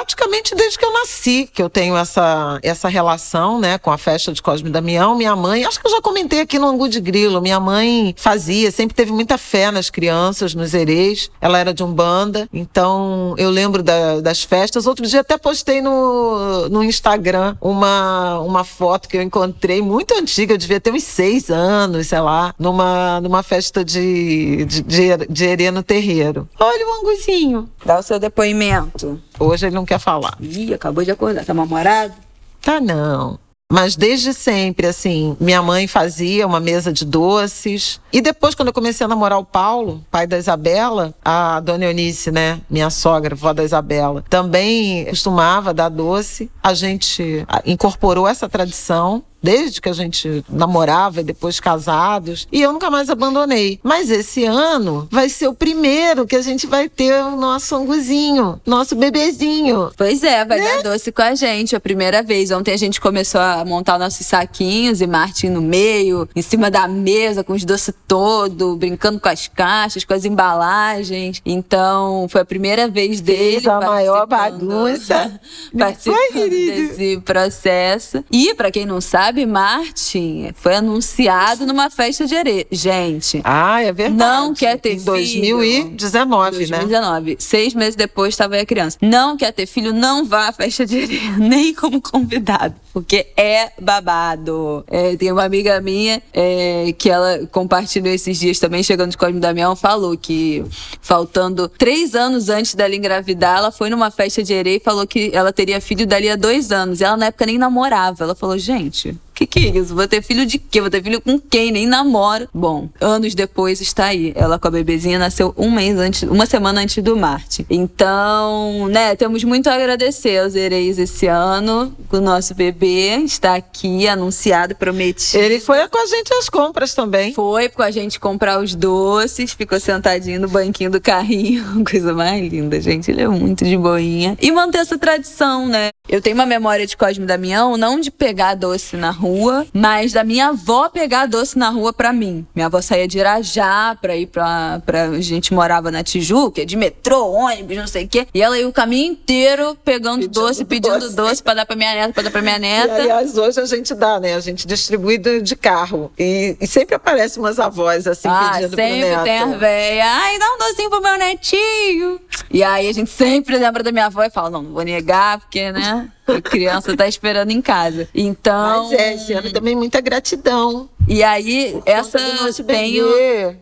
Praticamente 0.08 0.54
desde 0.54 0.78
que 0.78 0.84
eu 0.84 0.92
nasci, 0.92 1.50
que 1.52 1.62
eu 1.62 1.68
tenho 1.68 1.94
essa, 1.94 2.58
essa 2.62 2.88
relação, 2.88 3.60
né, 3.60 3.76
com 3.76 3.90
a 3.90 3.98
festa 3.98 4.32
de 4.32 4.40
Cosme 4.40 4.70
Damião. 4.70 5.14
Minha 5.14 5.36
mãe, 5.36 5.66
acho 5.66 5.78
que 5.78 5.86
eu 5.86 5.90
já 5.90 6.00
comentei 6.00 6.40
aqui 6.40 6.58
no 6.58 6.66
Angu 6.66 6.88
de 6.88 6.98
Grilo, 6.98 7.42
minha 7.42 7.60
mãe 7.60 8.14
fazia, 8.16 8.70
sempre 8.70 8.96
teve 8.96 9.12
muita 9.12 9.36
fé 9.36 9.70
nas 9.70 9.90
crianças, 9.90 10.54
nos 10.54 10.72
herês. 10.72 11.30
Ela 11.42 11.58
era 11.58 11.74
de 11.74 11.84
Umbanda, 11.84 12.48
então 12.54 13.34
eu 13.36 13.50
lembro 13.50 13.82
da, 13.82 14.20
das 14.20 14.42
festas. 14.42 14.86
Outro 14.86 15.06
dia 15.06 15.20
até 15.20 15.36
postei 15.36 15.82
no, 15.82 16.70
no 16.70 16.82
Instagram 16.82 17.54
uma, 17.60 18.40
uma 18.40 18.64
foto 18.64 19.10
que 19.10 19.16
eu 19.18 19.22
encontrei 19.22 19.82
muito 19.82 20.14
antiga, 20.14 20.54
eu 20.54 20.58
devia 20.58 20.80
ter 20.80 20.90
uns 20.90 21.04
seis 21.04 21.50
anos, 21.50 22.06
sei 22.06 22.20
lá, 22.20 22.54
numa, 22.58 23.20
numa 23.20 23.42
festa 23.42 23.84
de, 23.84 24.64
de, 24.64 24.82
de, 24.82 25.26
de 25.28 25.44
herê 25.44 25.70
no 25.70 25.82
terreiro. 25.82 26.48
Olha 26.58 26.86
o 26.86 27.00
anguzinho. 27.00 27.68
Dá 27.84 27.98
o 27.98 28.02
seu 28.02 28.18
depoimento. 28.18 29.20
Hoje 29.38 29.66
ele 29.66 29.74
não 29.74 29.84
quer 29.84 29.98
falar. 29.98 30.36
Ih, 30.40 30.74
acabou 30.74 31.04
de 31.04 31.10
acordar. 31.10 31.44
Tá 31.44 31.54
mal-humorado? 31.54 32.14
Tá 32.60 32.80
não. 32.80 33.38
Mas 33.70 33.96
desde 33.96 34.32
sempre, 34.32 34.86
assim, 34.86 35.36
minha 35.38 35.60
mãe 35.60 35.86
fazia 35.86 36.46
uma 36.46 36.58
mesa 36.58 36.90
de 36.90 37.04
doces. 37.04 38.00
E 38.10 38.22
depois, 38.22 38.54
quando 38.54 38.68
eu 38.68 38.72
comecei 38.72 39.04
a 39.04 39.08
namorar 39.08 39.38
o 39.38 39.44
Paulo, 39.44 40.02
pai 40.10 40.26
da 40.26 40.38
Isabela, 40.38 41.14
a 41.22 41.60
dona 41.60 41.84
Eunice, 41.84 42.30
né, 42.30 42.62
minha 42.70 42.88
sogra, 42.88 43.36
vó 43.36 43.52
da 43.52 43.62
Isabela, 43.62 44.24
também 44.30 45.04
costumava 45.04 45.74
dar 45.74 45.90
doce. 45.90 46.50
A 46.62 46.72
gente 46.72 47.46
incorporou 47.66 48.26
essa 48.26 48.48
tradição 48.48 49.22
desde 49.42 49.80
que 49.80 49.88
a 49.88 49.92
gente 49.92 50.44
namorava 50.48 51.20
e 51.20 51.24
depois 51.24 51.60
casados, 51.60 52.46
e 52.50 52.62
eu 52.62 52.72
nunca 52.72 52.90
mais 52.90 53.10
abandonei. 53.10 53.80
Mas 53.82 54.10
esse 54.10 54.44
ano 54.44 55.08
vai 55.10 55.28
ser 55.28 55.48
o 55.48 55.54
primeiro 55.54 56.26
que 56.26 56.36
a 56.36 56.42
gente 56.42 56.66
vai 56.66 56.88
ter 56.88 57.22
o 57.22 57.36
nosso 57.36 57.74
anguzinho, 57.74 58.60
nosso 58.66 58.94
bebezinho. 58.94 59.90
Pois 59.96 60.22
é, 60.22 60.44
vai 60.44 60.58
né? 60.58 60.76
dar 60.76 60.82
doce 60.82 61.12
com 61.12 61.22
a 61.22 61.34
gente, 61.34 61.76
a 61.76 61.80
primeira 61.80 62.22
vez. 62.22 62.50
Ontem 62.50 62.72
a 62.72 62.76
gente 62.76 63.00
começou 63.00 63.40
a 63.40 63.64
montar 63.64 63.98
nossos 63.98 64.26
saquinhos 64.26 65.00
e 65.00 65.06
Martin 65.06 65.48
no 65.48 65.60
meio, 65.60 66.28
em 66.34 66.42
cima 66.42 66.70
da 66.70 66.86
mesa, 66.88 67.44
com 67.44 67.52
os 67.52 67.64
doces 67.64 67.94
todo, 68.06 68.76
brincando 68.76 69.20
com 69.20 69.28
as 69.28 69.48
caixas, 69.48 70.04
com 70.04 70.14
as 70.14 70.24
embalagens. 70.24 71.40
Então, 71.44 72.26
foi 72.28 72.40
a 72.40 72.44
primeira 72.44 72.88
vez 72.88 73.20
dele. 73.20 73.60
Fez 73.60 73.66
a 73.66 73.80
maior 73.80 74.26
bagunça. 74.26 75.38
participando 75.76 76.48
desse 76.50 77.20
processo. 77.24 78.24
E, 78.30 78.54
para 78.54 78.70
quem 78.70 78.86
não 78.86 79.00
sabe, 79.00 79.27
sabe, 79.28 79.44
Martin 79.44 80.50
foi 80.54 80.76
anunciado 80.76 81.66
numa 81.66 81.90
festa 81.90 82.26
de 82.26 82.34
areia. 82.34 82.66
Gente. 82.70 83.40
Ah, 83.44 83.82
é 83.82 83.92
verdade. 83.92 84.18
Não 84.18 84.54
quer 84.54 84.78
ter 84.78 84.94
em 84.94 84.98
filho. 84.98 85.04
2019, 85.04 86.56
2019, 86.56 86.70
né? 86.70 86.78
2019. 86.78 87.36
Seis 87.38 87.74
meses 87.74 87.94
depois 87.94 88.34
estava 88.34 88.54
aí 88.54 88.62
a 88.62 88.66
criança. 88.66 88.96
Não 89.02 89.36
quer 89.36 89.52
ter 89.52 89.66
filho, 89.66 89.92
não 89.92 90.24
vá 90.24 90.48
à 90.48 90.52
festa 90.52 90.86
de 90.86 91.02
areia, 91.02 91.30
nem 91.36 91.74
como 91.74 92.00
convidado. 92.00 92.74
Porque 93.00 93.26
é 93.36 93.70
babado. 93.80 94.84
É, 94.88 95.16
tem 95.16 95.30
uma 95.30 95.44
amiga 95.44 95.80
minha 95.80 96.22
é, 96.32 96.92
que 96.98 97.08
ela 97.08 97.46
compartilhou 97.52 98.12
esses 98.12 98.38
dias 98.38 98.58
também, 98.58 98.82
chegando 98.82 99.10
de 99.10 99.16
Cosme 99.16 99.40
Damião, 99.40 99.76
falou 99.76 100.16
que 100.16 100.64
faltando 101.00 101.68
três 101.68 102.14
anos 102.14 102.48
antes 102.48 102.74
dela 102.74 102.94
engravidar, 102.94 103.58
ela 103.58 103.70
foi 103.70 103.88
numa 103.88 104.10
festa 104.10 104.42
de 104.42 104.52
erê 104.52 104.76
e 104.76 104.80
falou 104.80 105.06
que 105.06 105.30
ela 105.32 105.52
teria 105.52 105.80
filho 105.80 106.06
dali 106.06 106.28
a 106.28 106.36
dois 106.36 106.72
anos. 106.72 107.00
E 107.00 107.04
ela 107.04 107.16
na 107.16 107.26
época 107.26 107.46
nem 107.46 107.56
namorava. 107.56 108.24
Ela 108.24 108.34
falou, 108.34 108.58
gente, 108.58 109.16
que 109.38 109.46
que 109.46 109.58
é 109.60 109.78
isso? 109.78 109.94
Vou 109.94 110.08
ter 110.08 110.20
filho 110.20 110.44
de 110.44 110.58
quê? 110.58 110.80
Vou 110.80 110.90
ter 110.90 111.02
filho 111.02 111.20
com 111.20 111.38
quem? 111.38 111.70
Nem 111.70 111.86
namoro. 111.86 112.48
Bom, 112.52 112.88
anos 113.00 113.34
depois 113.34 113.80
está 113.80 114.06
aí. 114.06 114.32
Ela 114.34 114.58
com 114.58 114.66
a 114.66 114.70
bebezinha 114.70 115.18
nasceu 115.18 115.54
um 115.56 115.70
mês 115.70 115.96
antes, 115.96 116.22
uma 116.24 116.44
semana 116.44 116.80
antes 116.80 117.02
do 117.02 117.16
Marte. 117.16 117.64
Então, 117.70 118.88
né, 118.88 119.14
temos 119.14 119.44
muito 119.44 119.68
a 119.68 119.74
agradecer 119.74 120.38
aos 120.38 120.56
Ereis 120.56 120.98
esse 120.98 121.26
ano. 121.26 121.94
O 122.10 122.20
nosso 122.20 122.54
bebê 122.54 123.16
está 123.18 123.54
aqui, 123.54 124.08
anunciado, 124.08 124.74
prometido. 124.74 125.42
Ele 125.42 125.60
foi 125.60 125.86
com 125.88 125.98
a 125.98 126.06
gente 126.06 126.34
às 126.34 126.48
compras 126.48 126.94
também. 126.94 127.32
Foi 127.32 127.68
com 127.68 127.82
a 127.82 127.90
gente 127.92 128.18
comprar 128.18 128.60
os 128.60 128.74
doces, 128.74 129.52
ficou 129.52 129.78
sentadinho 129.78 130.40
no 130.40 130.48
banquinho 130.48 130.90
do 130.90 131.00
carrinho. 131.00 131.84
Coisa 131.88 132.12
mais 132.12 132.42
linda, 132.50 132.80
gente. 132.80 133.10
Ele 133.10 133.22
é 133.22 133.28
muito 133.28 133.64
de 133.64 133.76
boinha. 133.76 134.36
E 134.40 134.50
manter 134.50 134.78
essa 134.78 134.98
tradição, 134.98 135.68
né? 135.68 135.90
Eu 136.08 136.22
tenho 136.22 136.34
uma 136.34 136.46
memória 136.46 136.86
de 136.86 136.96
Cosme 136.96 137.26
Damião, 137.26 137.76
não 137.76 138.00
de 138.00 138.10
pegar 138.10 138.54
doce 138.54 138.96
na 138.96 139.10
rua, 139.10 139.27
mas 139.72 140.12
da 140.12 140.24
minha 140.24 140.48
avó 140.48 140.88
pegar 140.88 141.26
doce 141.26 141.58
na 141.58 141.70
rua 141.70 141.92
pra 141.92 142.12
mim. 142.12 142.46
Minha 142.54 142.66
avó 142.66 142.80
saía 142.80 143.06
de 143.06 143.18
Irajá 143.18 143.96
pra 144.00 144.16
ir 144.16 144.26
pra, 144.26 144.80
pra. 144.84 145.04
A 145.04 145.20
gente 145.20 145.52
morava 145.52 145.90
na 145.90 146.02
Tijuca, 146.02 146.64
de 146.64 146.76
metrô, 146.76 147.30
ônibus, 147.32 147.76
não 147.76 147.86
sei 147.86 148.04
o 148.04 148.08
quê. 148.08 148.26
E 148.32 148.42
ela 148.42 148.58
ia 148.58 148.68
o 148.68 148.72
caminho 148.72 149.12
inteiro 149.12 149.76
pegando 149.84 150.20
pedindo 150.20 150.40
doce, 150.40 150.64
pedindo 150.64 150.98
doce. 150.98 151.16
doce 151.16 151.42
pra 151.42 151.54
dar 151.54 151.66
pra 151.66 151.76
minha 151.76 151.94
neta, 151.94 152.12
pra 152.12 152.22
dar 152.22 152.30
pra 152.30 152.42
minha 152.42 152.58
neta. 152.58 152.98
E, 152.98 153.00
aliás, 153.02 153.36
hoje 153.36 153.60
a 153.60 153.66
gente 153.66 153.94
dá, 153.94 154.20
né? 154.20 154.34
A 154.34 154.40
gente 154.40 154.66
distribui 154.66 155.18
de 155.18 155.56
carro. 155.56 156.12
E, 156.18 156.56
e 156.60 156.66
sempre 156.66 156.94
aparecem 156.94 157.42
umas 157.42 157.58
avós 157.58 158.06
assim 158.06 158.28
ah, 158.28 158.52
pedindo 158.54 158.76
sempre 158.76 159.00
pro 159.00 159.10
neto. 159.10 159.24
tem 159.24 159.38
a 159.38 159.46
véia. 159.46 160.04
Ai, 160.04 160.38
dá 160.38 160.46
um 160.54 160.58
docinho 160.58 160.90
pro 160.90 161.02
meu 161.02 161.18
netinho. 161.18 162.20
E 162.50 162.62
aí 162.62 162.88
a 162.88 162.92
gente 162.92 163.10
sempre 163.10 163.56
lembra 163.56 163.82
da 163.82 163.92
minha 163.92 164.06
avó 164.06 164.22
e 164.22 164.30
fala: 164.30 164.50
não, 164.50 164.62
não 164.62 164.72
vou 164.72 164.82
negar, 164.82 165.38
porque, 165.38 165.72
né? 165.72 166.08
A 166.28 166.40
criança 166.42 166.96
tá 166.96 167.06
esperando 167.06 167.50
em 167.50 167.62
casa. 167.62 168.08
Então. 168.14 168.84
Mas 168.84 168.92
é, 168.92 169.14
esse 169.14 169.32
ano 169.32 169.52
também 169.52 169.74
muita 169.74 170.00
gratidão. 170.00 170.88
E 171.08 171.22
aí, 171.22 171.80
essa 171.86 172.18
tenho. 172.66 173.06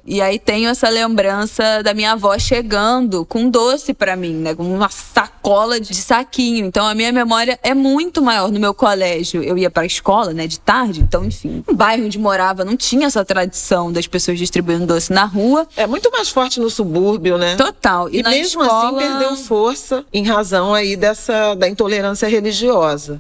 E 0.05 0.21
aí 0.21 0.37
tenho 0.37 0.69
essa 0.69 0.89
lembrança 0.89 1.81
da 1.83 1.95
minha 1.95 2.13
avó 2.13 2.37
chegando 2.39 3.25
com 3.25 3.49
doce 3.49 3.95
para 3.95 4.17
mim, 4.17 4.35
né? 4.35 4.55
Com 4.55 4.65
uma 4.65 4.89
sacola 4.89 5.79
de 5.79 5.95
saquinho. 5.95 6.67
Então 6.67 6.85
a 6.85 6.93
minha 6.93 7.13
memória 7.13 7.57
é 7.63 7.73
muito 7.73 8.21
maior. 8.21 8.51
No 8.51 8.59
meu 8.59 8.75
colégio, 8.75 9.45
eu 9.45 9.57
ia 9.57 9.71
pra 9.71 9.87
escola, 9.87 10.33
né, 10.33 10.49
de 10.49 10.59
tarde. 10.59 11.01
Então, 11.01 11.25
enfim, 11.25 11.63
no 11.67 11.75
bairro 11.75 12.05
onde 12.05 12.19
morava 12.19 12.65
não 12.65 12.77
tinha 12.77 13.07
essa 13.07 13.25
tradição 13.25 13.93
das 13.93 14.09
pessoas 14.09 14.39
distribuindo 14.39 14.85
doce 14.85 15.13
na 15.13 15.25
rua. 15.25 15.69
É 15.77 15.87
muito 15.87 16.11
mais 16.11 16.29
forte 16.29 16.59
no 16.59 16.69
subúrbio, 16.69 17.39
né? 17.39 17.55
Total. 17.55 18.09
E, 18.11 18.19
e 18.19 18.23
mesmo 18.25 18.61
assim 18.61 18.73
escola... 18.75 18.99
assim 18.99 19.09
perdeu 19.09 19.37
força 19.37 20.05
em 20.13 20.25
razão 20.25 20.75
aí 20.75 20.97
dessa 20.97 21.55
da 21.55 21.69
intolerância 21.69 22.27
religiosa. 22.27 22.56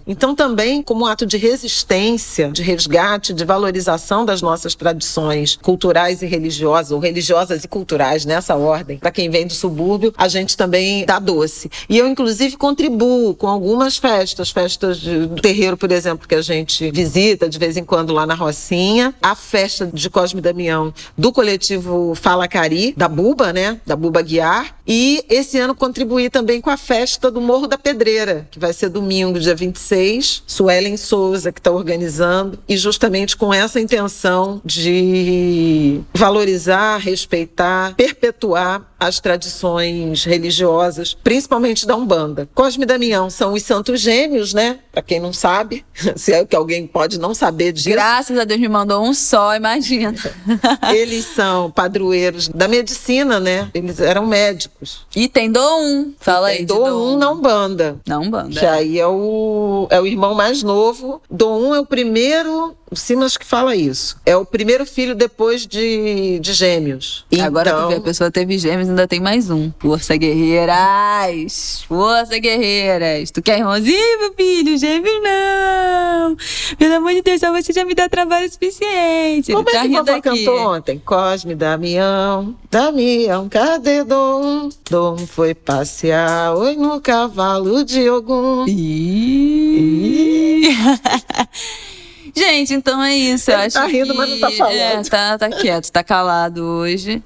Então 0.06 0.34
também 0.34 0.82
como 0.82 1.04
um 1.04 1.06
ato 1.06 1.26
de 1.26 1.36
resistência, 1.36 2.50
de 2.50 2.62
resgate, 2.62 3.32
de 3.32 3.44
valorização 3.44 4.24
das 4.24 4.40
nossas 4.42 4.74
tradições 4.74 5.56
culturais 5.56 6.22
e 6.22 6.26
religiosas, 6.26 6.92
ou 6.92 6.98
religiosas 6.98 7.64
e 7.64 7.68
culturais 7.68 8.24
nessa 8.24 8.56
ordem. 8.56 8.98
Para 8.98 9.10
quem 9.10 9.28
vem 9.30 9.46
do 9.46 9.52
subúrbio, 9.52 10.14
a 10.16 10.28
gente 10.28 10.56
também 10.56 11.04
dá 11.04 11.18
doce. 11.18 11.70
E 11.88 11.98
eu, 11.98 12.06
inclusive, 12.06 12.56
contribuo 12.56 13.34
com 13.34 13.48
algumas 13.48 13.96
festas, 13.96 14.50
festas 14.50 15.00
do 15.00 15.36
terreiro, 15.40 15.76
por 15.76 15.90
exemplo, 15.92 16.28
que 16.28 16.34
a 16.34 16.42
gente 16.42 16.90
visita 16.90 17.48
de 17.48 17.58
vez 17.58 17.76
em 17.76 17.84
quando 17.84 18.12
lá 18.12 18.26
na 18.26 18.34
Rocinha, 18.34 19.14
a 19.22 19.34
festa 19.34 19.86
de 19.92 20.08
Cosme 20.08 20.40
Damião 20.40 20.92
do 21.16 21.32
coletivo 21.32 22.14
Fala 22.14 22.48
Cari, 22.48 22.94
da 22.96 23.08
Buba, 23.08 23.52
né? 23.52 23.80
Da 23.86 23.96
Buba 23.96 24.22
Guiar. 24.22 24.76
E 24.86 25.24
esse 25.28 25.58
ano 25.58 25.74
contribuí 25.74 26.30
também 26.30 26.60
com 26.60 26.70
a 26.70 26.76
festa 26.76 27.30
do 27.30 27.40
Morro 27.40 27.66
da 27.66 27.76
Pedreira, 27.76 28.46
que 28.50 28.58
vai 28.58 28.72
ser 28.72 28.88
domingo, 28.88 29.25
dia 29.32 29.54
26. 29.54 30.42
Suelen 30.46 30.96
Souza, 30.96 31.52
que 31.52 31.60
está 31.60 31.70
organizando, 31.70 32.58
e 32.68 32.76
justamente 32.76 33.36
com 33.36 33.52
essa 33.52 33.80
intenção 33.80 34.60
de 34.64 36.00
valorizar, 36.14 36.98
respeitar, 36.98 37.94
perpetuar 37.94 38.95
as 38.98 39.20
tradições 39.20 40.24
religiosas, 40.24 41.14
principalmente 41.14 41.86
da 41.86 41.96
Umbanda. 41.96 42.48
Cosme 42.54 42.84
e 42.84 42.86
Damião 42.86 43.28
são 43.28 43.52
os 43.52 43.62
santos 43.62 44.00
gêmeos, 44.00 44.54
né? 44.54 44.78
Para 44.92 45.02
quem 45.02 45.20
não 45.20 45.32
sabe, 45.32 45.84
se 46.16 46.32
é 46.32 46.44
que 46.44 46.56
alguém 46.56 46.86
pode 46.86 47.18
não 47.18 47.34
saber 47.34 47.72
disso. 47.72 47.90
Graças 47.90 48.38
a 48.38 48.44
Deus 48.44 48.60
me 48.60 48.68
mandou 48.68 49.04
um 49.04 49.12
só, 49.12 49.54
imagina. 49.54 50.14
Eles 50.92 51.24
são 51.26 51.70
padroeiros 51.70 52.48
da 52.48 52.68
medicina, 52.68 53.38
né? 53.38 53.70
Eles 53.74 54.00
eram 54.00 54.26
médicos. 54.26 55.06
E 55.14 55.28
tem 55.28 55.50
Dom 55.50 56.12
Fala 56.18 56.52
e 56.52 56.58
aí. 56.58 56.64
Dom 56.64 57.14
um 57.14 57.18
na 57.18 57.30
Umbanda. 57.30 58.00
Na 58.06 58.18
Umbanda. 58.18 58.58
Que 58.58 58.66
aí 58.66 58.98
é 58.98 59.06
o, 59.06 59.86
é 59.90 60.00
o 60.00 60.06
irmão 60.06 60.34
mais 60.34 60.62
novo. 60.62 61.20
Dom 61.30 61.74
é 61.74 61.80
o 61.80 61.86
primeiro 61.86 62.76
o 62.90 62.94
Simas 62.94 63.36
que 63.36 63.44
fala 63.44 63.74
isso. 63.74 64.16
É 64.24 64.36
o 64.36 64.44
primeiro 64.44 64.86
filho 64.86 65.14
depois 65.14 65.66
de, 65.66 66.38
de 66.38 66.52
gêmeos. 66.52 67.26
Agora 67.40 67.70
então... 67.70 67.90
a 67.90 68.00
pessoa 68.00 68.30
teve 68.30 68.56
gêmeos 68.58 68.88
ainda 68.88 69.08
tem 69.08 69.18
mais 69.18 69.50
um. 69.50 69.72
Força 69.78 70.16
guerreiras! 70.16 71.82
Força 71.88 72.38
guerreiras! 72.38 73.30
Tu 73.32 73.42
quer 73.42 73.58
irmãozinho, 73.58 74.20
meu 74.20 74.32
filho? 74.34 74.78
Gêmeos 74.78 75.22
não! 75.22 76.36
Pelo 76.78 76.94
amor 76.94 77.12
de 77.12 77.22
Deus, 77.22 77.40
só 77.40 77.52
você 77.52 77.72
já 77.72 77.84
me 77.84 77.94
dá 77.94 78.08
trabalho 78.08 78.48
suficiente. 78.50 79.52
Como 79.52 79.68
Ele 79.68 79.76
é 79.76 79.80
tá 79.80 79.82
que 79.82 79.88
vovó 79.88 80.20
cantou 80.20 80.58
ontem? 80.74 81.02
Cosme, 81.04 81.54
Damião, 81.56 82.54
Damião, 82.70 83.48
cadê 83.48 84.04
Dom? 84.04 84.68
Dom 84.88 85.18
foi 85.18 85.54
passear, 85.54 86.54
oi 86.54 86.76
no 86.76 87.00
cavalo 87.00 87.84
de 87.84 88.08
Ogum. 88.08 88.64
Ih. 88.68 90.66
Gente, 92.36 92.74
então 92.74 93.02
é 93.02 93.14
isso. 93.14 93.50
Ele 93.50 93.62
eu 93.62 93.66
acho 93.66 93.76
tá 93.76 93.86
rindo, 93.86 94.12
que... 94.12 94.18
mas 94.18 94.30
não 94.30 94.38
tá 94.38 94.50
falando. 94.50 94.74
É, 94.74 95.02
tá, 95.02 95.38
tá 95.38 95.48
quieto, 95.48 95.90
tá 95.90 96.04
calado 96.04 96.62
hoje 96.62 97.22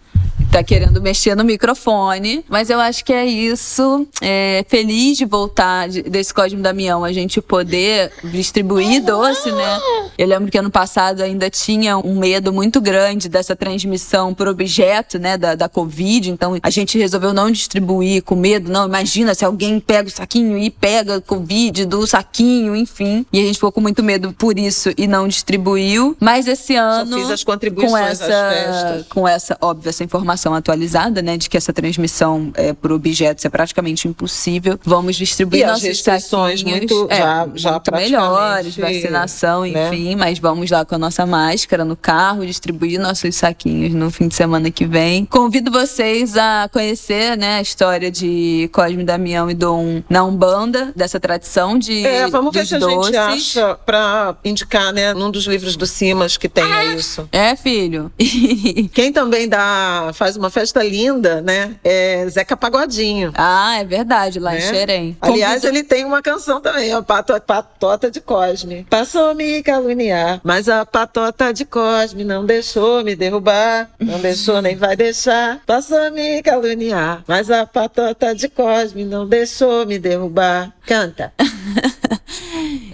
tá 0.51 0.63
querendo 0.63 1.01
mexer 1.01 1.35
no 1.35 1.45
microfone. 1.45 2.45
Mas 2.49 2.71
eu 2.71 2.81
acho 2.81 3.05
que 3.05 3.13
é 3.13 3.25
isso. 3.25 4.07
É, 4.21 4.65
feliz 4.69 5.17
de 5.17 5.25
voltar 5.25 5.89
de, 5.89 6.03
desse 6.03 6.35
Cosme 6.35 6.61
Damião, 6.61 7.05
a 7.05 7.13
gente 7.13 7.41
poder 7.41 8.11
distribuir 8.25 9.03
doce, 9.03 9.51
né? 9.53 9.81
Eu 10.19 10.27
lembro 10.27 10.51
que 10.51 10.59
ano 10.59 10.71
passado 10.71 11.23
ainda 11.23 11.49
tinha 11.49 11.97
um 11.97 12.19
medo 12.19 12.53
muito 12.53 12.81
grande 12.81 13.29
dessa 13.29 13.55
transmissão 13.55 14.35
por 14.35 14.49
objeto, 14.49 15.19
né, 15.19 15.39
da, 15.39 15.55
da 15.55 15.69
Covid. 15.69 16.31
Então 16.31 16.57
a 16.63 16.71
gente 16.71 16.99
resolveu 16.99 17.33
não 17.33 17.51
distribuir 17.51 18.23
com 18.23 18.35
medo. 18.35 18.71
Não, 18.71 18.87
imagina 18.87 19.35
se 19.35 19.45
alguém 19.45 19.79
pega 19.79 20.09
o 20.09 20.13
saquinho 20.13 20.59
e 20.59 20.69
pega 20.69 21.21
Covid 21.21 21.87
do 21.87 22.07
saquinho, 22.07 22.75
enfim. 22.75 23.25
E 23.33 23.39
a 23.39 23.43
gente 23.43 23.55
ficou 23.55 23.73
com 23.73 23.81
muito 23.81 24.03
medo 24.03 24.33
por 24.33 24.59
isso 24.59 24.91
e 24.97 25.07
não 25.07 25.29
distribuiu. 25.29 26.17
Mas 26.19 26.47
esse 26.47 26.75
ano. 26.75 27.13
Só 27.13 27.19
fiz 27.19 27.31
as 27.31 27.45
contribuições 27.45 28.19
com 28.19 28.25
essa, 28.25 29.07
Com 29.09 29.29
essa, 29.29 29.57
óbvio, 29.61 29.89
essa 29.89 30.03
informação 30.03 30.40
informação 30.41 30.55
atualizada, 30.55 31.21
né, 31.21 31.37
de 31.37 31.51
que 31.51 31.57
essa 31.57 31.73
transmissão 31.73 32.51
é, 32.55 32.73
por 32.73 32.93
objetos 32.93 33.45
é 33.45 33.49
praticamente 33.49 34.09
impossível. 34.09 34.79
Vamos 34.85 35.17
distribuir 35.17 35.63
e 35.63 35.67
nossos 35.67 35.83
restrições 35.83 36.63
muito, 36.63 37.07
é, 37.11 37.19
já, 37.19 37.49
já 37.55 37.73
muito 37.73 37.93
melhores, 37.93 38.77
vacinação, 38.77 39.63
né? 39.63 39.89
enfim, 39.89 40.17
mas 40.17 40.39
vamos 40.39 40.71
lá 40.71 40.85
com 40.85 40.95
a 40.95 40.99
nossa 40.99 41.27
máscara 41.27 41.85
no 41.85 41.97
carro, 41.97 42.47
distribuir 42.47 42.99
nossos 42.99 43.37
saquinhos 43.37 43.93
no 43.93 44.11
fim 44.11 44.29
de 44.29 44.35
semana 44.35 44.71
que 44.71 44.87
vem. 44.87 45.27
Convido 45.27 45.71
vocês 45.71 46.37
a 46.37 46.69
conhecer, 46.73 47.37
né, 47.37 47.59
a 47.59 47.63
história 47.63 48.11
de 48.11 48.71
Cosme 48.73 49.05
Damião 49.05 49.51
e 49.51 49.55
Dom 49.55 50.03
na 50.09 50.25
Umbanda, 50.25 50.93
dessa 50.97 51.21
tradição 51.21 51.79
de 51.79 52.07
É, 52.07 52.27
vamos 52.29 52.55
ver 52.55 52.67
se 52.67 52.79
doces. 52.79 53.15
a 53.15 53.31
gente 53.33 53.59
acha 53.59 53.75
para 53.85 54.37
indicar, 54.45 54.93
né, 54.93 55.13
num 55.13 55.31
dos 55.31 55.45
livros 55.45 55.77
do 55.77 55.87
Simas 55.87 56.37
que 56.37 56.49
tenha 56.49 56.75
ah, 56.75 56.85
isso. 56.95 57.29
É, 57.33 57.55
filho. 57.57 58.11
Quem 58.93 59.13
também 59.13 59.49
dá 59.49 60.11
faz 60.15 60.30
faz 60.31 60.37
uma 60.37 60.51
festa 60.51 60.83
linda, 60.83 61.41
né? 61.41 61.75
É 61.83 62.25
Zeca 62.29 62.57
Pagodinho. 62.57 63.33
Ah, 63.35 63.79
é 63.81 63.85
verdade, 63.85 64.39
lá 64.39 64.53
né? 64.53 64.59
em 64.59 64.61
Xerém. 64.61 65.17
Aliás, 65.21 65.65
ele 65.65 65.83
tem 65.83 66.05
uma 66.05 66.23
canção 66.23 66.61
também, 66.61 66.93
a 66.93 67.03
Patota 67.03 68.11
de 68.11 68.21
Cosme. 68.21 68.87
Passou 68.89 69.35
me 69.35 69.61
caluniar, 69.63 70.41
mas 70.45 70.69
a 70.69 70.87
Patota 70.87 71.53
de 71.53 71.65
Cosme 71.65 72.23
não 72.23 72.47
deixou 72.47 73.03
me 73.03 73.17
derrubar, 73.17 73.91
não 73.99 74.21
deixou 74.21 74.63
nem 74.63 74.77
vai 74.77 74.95
deixar. 74.95 75.61
Passou 75.67 76.11
me 76.13 76.43
caluniar, 76.43 77.25
mas 77.27 77.51
a 77.51 77.67
Patota 77.67 78.33
de 78.33 78.49
Cosme 78.49 79.05
não 79.05 79.27
deixou 79.27 79.85
me 79.85 79.99
derrubar. 79.99 80.73
Canta. 80.87 81.33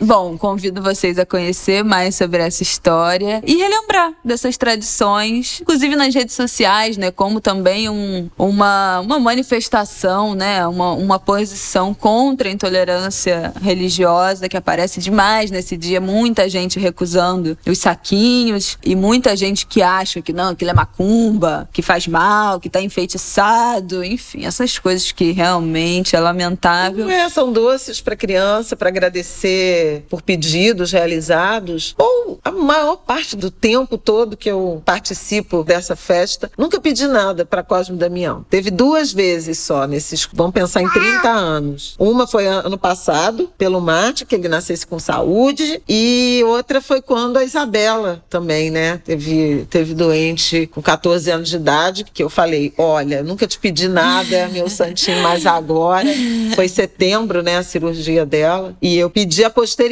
Bom, 0.07 0.39
convido 0.39 0.81
vocês 0.81 1.19
a 1.19 1.27
conhecer 1.27 1.83
mais 1.83 2.15
sobre 2.15 2.41
essa 2.41 2.63
história 2.63 3.43
e 3.45 3.57
relembrar 3.57 4.13
dessas 4.25 4.57
tradições, 4.57 5.61
inclusive 5.61 5.97
nas 5.97 6.15
redes 6.15 6.37
sociais, 6.37 6.97
né? 6.97 7.11
Como 7.11 7.41
também 7.41 7.89
um, 7.89 8.31
uma, 8.39 9.01
uma 9.01 9.19
manifestação, 9.19 10.33
né? 10.37 10.65
Uma, 10.69 10.93
uma 10.93 11.19
posição 11.19 11.93
contra 11.93 12.49
a 12.49 12.53
intolerância 12.53 13.53
religiosa 13.61 14.49
que 14.49 14.57
aparece 14.57 15.01
demais 15.01 15.51
nesse 15.51 15.77
dia. 15.77 16.01
Muita 16.01 16.49
gente 16.49 16.79
recusando 16.79 17.59
os 17.67 17.79
saquinhos 17.79 18.79
e 18.85 18.95
muita 18.95 19.37
gente 19.37 19.67
que 19.67 19.83
acha 19.83 20.23
que 20.23 20.33
não, 20.33 20.51
aquilo 20.51 20.71
é 20.71 20.75
macumba, 20.75 21.69
que 21.73 21.83
faz 21.83 22.07
mal, 22.07 22.61
que 22.61 22.71
tá 22.71 22.81
enfeitiçado, 22.81 24.05
enfim, 24.05 24.45
essas 24.45 24.79
coisas 24.79 25.11
que 25.11 25.33
realmente 25.33 26.15
é 26.15 26.21
lamentável. 26.21 27.11
É, 27.11 27.29
são 27.29 27.53
doces 27.53 28.01
para 28.01 28.15
criança, 28.15 28.77
para 28.77 28.89
agradecer 28.89 29.96
por 30.09 30.23
pedidos 30.23 30.93
realizados, 30.93 31.95
ou 31.99 32.39
a 32.45 32.51
maior 32.51 32.97
parte 32.97 33.37
do 33.37 33.51
tempo 33.51 33.99
todo 33.99 34.37
que 34.37 34.51
eu 34.51 34.83
participo 34.85 35.63
dessa 35.63 35.97
festa, 35.97 36.51
nunca 36.57 36.81
pedi 36.81 37.07
nada 37.07 37.45
para 37.45 37.63
Cosme 37.63 37.97
Damião. 37.97 38.45
Teve 38.49 38.71
duas 38.71 39.13
vezes 39.13 39.59
só 39.59 39.87
nesses, 39.87 40.29
vamos 40.33 40.53
pensar 40.53 40.83
em 40.83 40.89
30 40.89 41.29
anos. 41.29 41.95
Uma 41.99 42.27
foi 42.27 42.47
ano 42.47 42.79
passado, 42.79 43.51
pelo 43.57 43.81
Mate, 43.81 44.25
que 44.25 44.35
ele 44.35 44.49
nascesse 44.49 44.87
com 44.87 44.99
saúde, 44.99 45.83
e 45.89 46.43
outra 46.47 46.81
foi 46.81 47.01
quando 47.01 47.37
a 47.37 47.45
Isabela 47.45 48.23
também, 48.29 48.71
né, 48.71 49.01
teve, 49.05 49.67
teve 49.71 49.95
doente 49.95 50.67
com 50.67 50.83
14 50.83 51.31
anos 51.31 51.49
de 51.49 51.57
idade, 51.57 52.05
que 52.13 52.23
eu 52.23 52.29
falei, 52.29 52.73
olha, 52.77 53.23
nunca 53.23 53.47
te 53.47 53.59
pedi 53.59 53.89
nada, 53.89 54.49
meu 54.49 54.69
santinho, 54.69 55.23
mas 55.23 55.47
agora, 55.47 56.09
foi 56.55 56.69
setembro, 56.69 57.43
né, 57.43 57.59
a 57.59 57.63
cirurgia 57.63 58.27
dela, 58.27 58.77
e 58.81 58.97
eu 58.97 59.11
pedi 59.11 59.45
a 59.45 59.51
posteriori, 59.51 59.86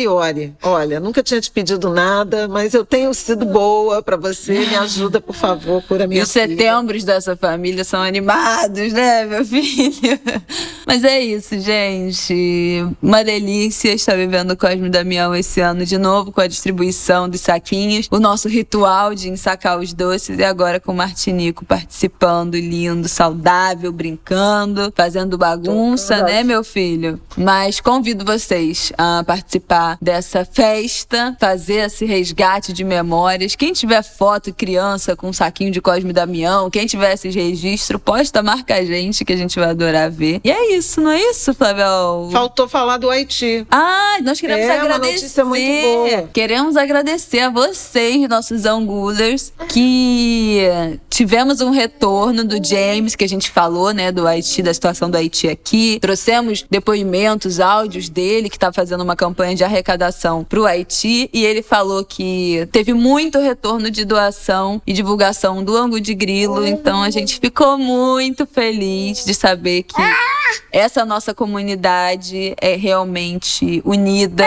olha, 0.63 1.01
nunca 1.01 1.23
tinha 1.23 1.41
te 1.41 1.51
pedido 1.51 1.89
nada, 1.89 2.49
mas 2.49 2.75
eu 2.75 2.85
tenho 2.85 3.13
sido 3.15 3.45
boa 3.47 4.03
para 4.03 4.17
você, 4.17 4.67
me 4.67 4.77
ajuda, 4.77 5.21
por 5.21 5.35
favor, 5.35 5.83
cura 5.83 6.07
minha 6.07 6.21
E 6.21 6.23
os 6.23 6.31
setembros 6.31 7.05
dessa 7.05 7.37
família 7.37 7.85
são 7.85 8.03
animados, 8.03 8.93
né, 8.93 9.25
meu 9.25 9.45
filho? 9.47 10.21
Mas 10.87 11.05
é 11.05 11.21
isso, 11.21 11.59
gente. 11.59 12.85
Uma 13.03 13.25
delícia 13.25 13.93
estar 13.93 14.17
vivendo 14.17 14.57
Cosme 14.57 14.89
Damião 14.91 15.35
esse 15.35 15.61
ano 15.61 15.85
de 15.85 15.99
novo 15.99 16.33
com 16.33 16.41
a 16.41 16.47
distribuição 16.47 17.29
dos 17.29 17.41
saquinhos, 17.41 18.09
o 18.11 18.19
nosso 18.19 18.49
ritual 18.49 19.15
de 19.15 19.29
ensacar 19.29 19.79
os 19.79 19.93
doces 19.93 20.39
e 20.39 20.45
agora 20.45 20.79
com 20.81 20.93
o 20.93 20.97
Martinico 20.97 21.65
participando, 21.65 22.55
lindo, 22.55 23.09
saudável, 23.09 23.93
brincando, 23.93 24.93
fazendo 24.95 25.39
bagunça, 25.39 26.23
né, 26.23 26.43
meu 26.43 26.63
filho? 26.65 27.21
Mas 27.37 27.81
convido 27.81 28.25
vocês 28.25 28.93
a 28.99 29.23
participar 29.25 29.84
dessa 30.01 30.45
festa, 30.45 31.37
fazer 31.41 31.87
esse 31.87 32.05
resgate 32.05 32.73
de 32.73 32.85
memórias. 32.85 33.55
Quem 33.55 33.73
tiver 33.73 34.03
foto 34.03 34.53
criança 34.53 35.17
com 35.17 35.29
um 35.29 35.33
saquinho 35.33 35.71
de 35.71 35.81
Cosme 35.81 36.13
Damião, 36.13 36.71
quem 36.71 36.87
tiver 36.87 37.13
esses 37.15 37.35
registros, 37.35 38.01
posta, 38.03 38.43
marca 38.43 38.75
a 38.75 38.85
gente 38.85 39.25
que 39.25 39.33
a 39.33 39.37
gente 39.37 39.59
vai 39.59 39.71
adorar 39.71 40.11
ver. 40.11 40.41
E 40.45 40.51
é 40.51 40.77
isso, 40.77 41.01
não 41.01 41.11
é 41.11 41.21
isso, 41.31 41.53
Flávio? 41.55 42.31
Faltou 42.33 42.69
falar 42.69 42.97
do 42.99 43.11
Haiti. 43.11 43.67
Ah, 43.71 44.19
nós 44.23 44.41
queremos 44.41 44.65
É, 44.65 44.75
uma 44.75 44.83
agradecer. 44.85 45.13
notícia 45.15 45.45
muito 45.45 45.65
boa. 45.83 46.31
Queremos 46.33 46.77
agradecer 46.77 47.41
a 47.41 47.51
vocês, 47.51 48.29
nossos 48.29 48.65
angulers, 48.65 49.53
que 49.69 50.69
tivemos 51.11 51.61
um 51.61 51.71
retorno 51.71 52.45
do 52.45 52.63
James, 52.65 53.15
que 53.15 53.25
a 53.25 53.29
gente 53.29 53.51
falou, 53.51 53.93
né, 53.93 54.11
do 54.11 54.27
Haiti, 54.27 54.63
da 54.63 54.73
situação 54.73 55.11
do 55.11 55.17
Haiti 55.17 55.49
aqui. 55.49 55.99
Trouxemos 56.01 56.65
depoimentos, 56.71 57.61
áudios 57.61 58.09
dele, 58.09 58.49
que 58.51 58.59
tá 58.59 58.73
fazendo 58.73 59.03
uma 59.03 59.17
campanha 59.17 59.55
de 59.55 59.65
arrecadação 59.75 60.45
pro 60.45 60.65
Haiti, 60.65 61.29
e 61.33 61.45
ele 61.45 61.63
falou 61.63 62.05
que 62.05 62.69
teve 62.73 62.93
muito 62.95 63.39
retorno 63.39 63.91
de 63.91 64.05
doação 64.05 64.81
e 64.87 64.93
divulgação 64.93 65.63
do 65.63 65.77
Angu 65.77 66.01
de 66.01 66.15
Grilo, 66.15 66.67
então 66.67 67.03
a 67.03 67.11
gente 67.11 67.39
ficou 67.41 67.77
muito 67.77 68.47
feliz 68.47 69.25
de 69.25 69.35
saber 69.35 69.83
que 69.83 70.03
essa 70.73 71.05
nossa 71.05 71.35
comunidade 71.35 72.55
é 72.61 72.77
realmente 72.77 73.83
unida. 73.85 74.47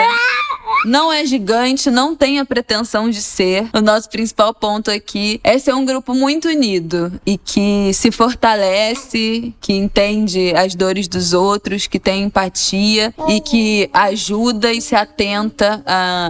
Não 0.84 1.12
é 1.12 1.24
gigante, 1.26 1.90
não 1.90 2.14
tem 2.14 2.38
a 2.38 2.44
pretensão 2.44 3.10
de 3.10 3.20
ser. 3.20 3.68
O 3.74 3.80
nosso 3.80 4.08
principal 4.08 4.54
ponto 4.54 4.90
aqui 4.90 5.40
é 5.42 5.58
ser 5.58 5.74
um 5.74 5.84
grupo 5.84 6.14
muito 6.14 6.48
unido 6.48 7.12
e 7.26 7.36
que 7.36 7.92
se 7.92 8.10
fortalece, 8.10 9.52
que 9.60 9.72
entende 9.72 10.52
as 10.54 10.74
dores 10.74 11.08
dos 11.08 11.32
outros, 11.32 11.86
que 11.86 11.98
tem 11.98 12.24
empatia 12.24 13.12
e 13.28 13.40
que 13.40 13.90
ajuda 13.92 14.72
e 14.72 14.80
se 14.80 14.94
atenta 14.94 15.82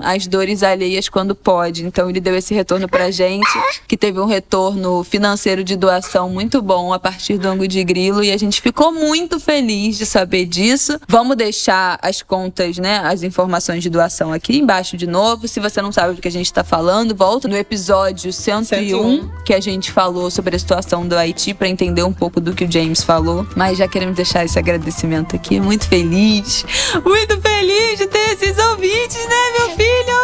às 0.02 0.26
dores 0.26 0.62
alheias 0.62 1.08
quando 1.08 1.34
pode. 1.34 1.84
Então 1.84 2.08
ele 2.08 2.20
deu 2.20 2.36
esse 2.36 2.54
retorno 2.54 2.88
pra 2.88 3.10
gente, 3.10 3.48
que 3.86 3.96
teve 3.96 4.18
um 4.18 4.26
retorno 4.26 5.04
financeiro 5.04 5.62
de 5.62 5.76
doação 5.76 6.30
muito 6.30 6.62
bom 6.62 6.92
a 6.92 6.98
partir 6.98 7.36
do 7.38 7.48
ângulo 7.48 7.68
de 7.68 7.84
grilo 7.84 8.24
e 8.24 8.32
a 8.32 8.36
gente 8.36 8.60
ficou 8.60 8.92
muito 8.92 9.38
feliz 9.38 9.98
de 9.98 10.06
saber 10.06 10.46
disso. 10.46 10.98
Vamos 11.06 11.36
deixar 11.36 11.98
as 12.02 12.22
contas, 12.22 12.78
né, 12.78 13.00
as 13.04 13.22
informações 13.22 13.82
de 13.82 13.90
doação 13.90 14.32
aqui 14.32 14.37
embaixo 14.48 14.96
de 14.96 15.06
novo. 15.06 15.46
Se 15.48 15.60
você 15.60 15.82
não 15.82 15.92
sabe 15.92 16.14
do 16.14 16.22
que 16.22 16.28
a 16.28 16.30
gente 16.30 16.52
tá 16.52 16.64
falando, 16.64 17.14
volta 17.14 17.48
no 17.48 17.56
episódio 17.56 18.32
101, 18.32 18.64
101. 18.64 19.30
que 19.44 19.54
a 19.54 19.60
gente 19.60 19.90
falou 19.90 20.30
sobre 20.30 20.56
a 20.56 20.58
situação 20.58 21.06
do 21.06 21.16
Haiti 21.16 21.54
para 21.54 21.68
entender 21.68 22.02
um 22.02 22.12
pouco 22.12 22.40
do 22.40 22.54
que 22.54 22.64
o 22.64 22.70
James 22.70 23.02
falou. 23.02 23.46
Mas 23.56 23.78
já 23.78 23.88
queremos 23.88 24.16
deixar 24.16 24.44
esse 24.44 24.58
agradecimento 24.58 25.36
aqui. 25.36 25.60
Muito 25.60 25.86
feliz, 25.86 26.64
muito 27.04 27.40
feliz 27.40 27.98
de 27.98 28.06
ter 28.06 28.32
esses 28.32 28.56
ouvintes, 28.58 29.26
né, 29.28 29.58
meu 29.58 29.70
filho? 29.76 30.18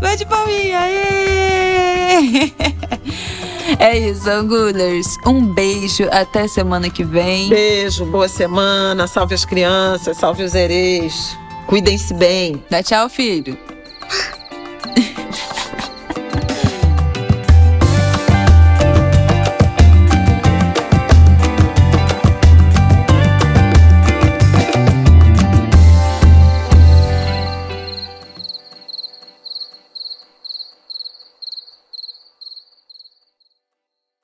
Vai 0.00 0.16
de 0.16 0.26
palminha! 0.26 0.78
aê! 0.78 2.52
É 3.78 3.98
isso, 3.98 4.30
Angulers. 4.30 5.18
Um 5.26 5.52
beijo. 5.52 6.08
Até 6.10 6.46
semana 6.48 6.88
que 6.88 7.04
vem. 7.04 7.48
Beijo, 7.48 8.06
boa 8.06 8.28
semana, 8.28 9.06
salve 9.06 9.34
as 9.34 9.44
crianças, 9.44 10.16
salve 10.16 10.44
os 10.44 10.54
hereis. 10.54 11.36
Cuidem-se 11.66 12.14
bem. 12.14 12.62
Dá 12.70 12.82
tchau, 12.82 13.08
filho. 13.08 13.58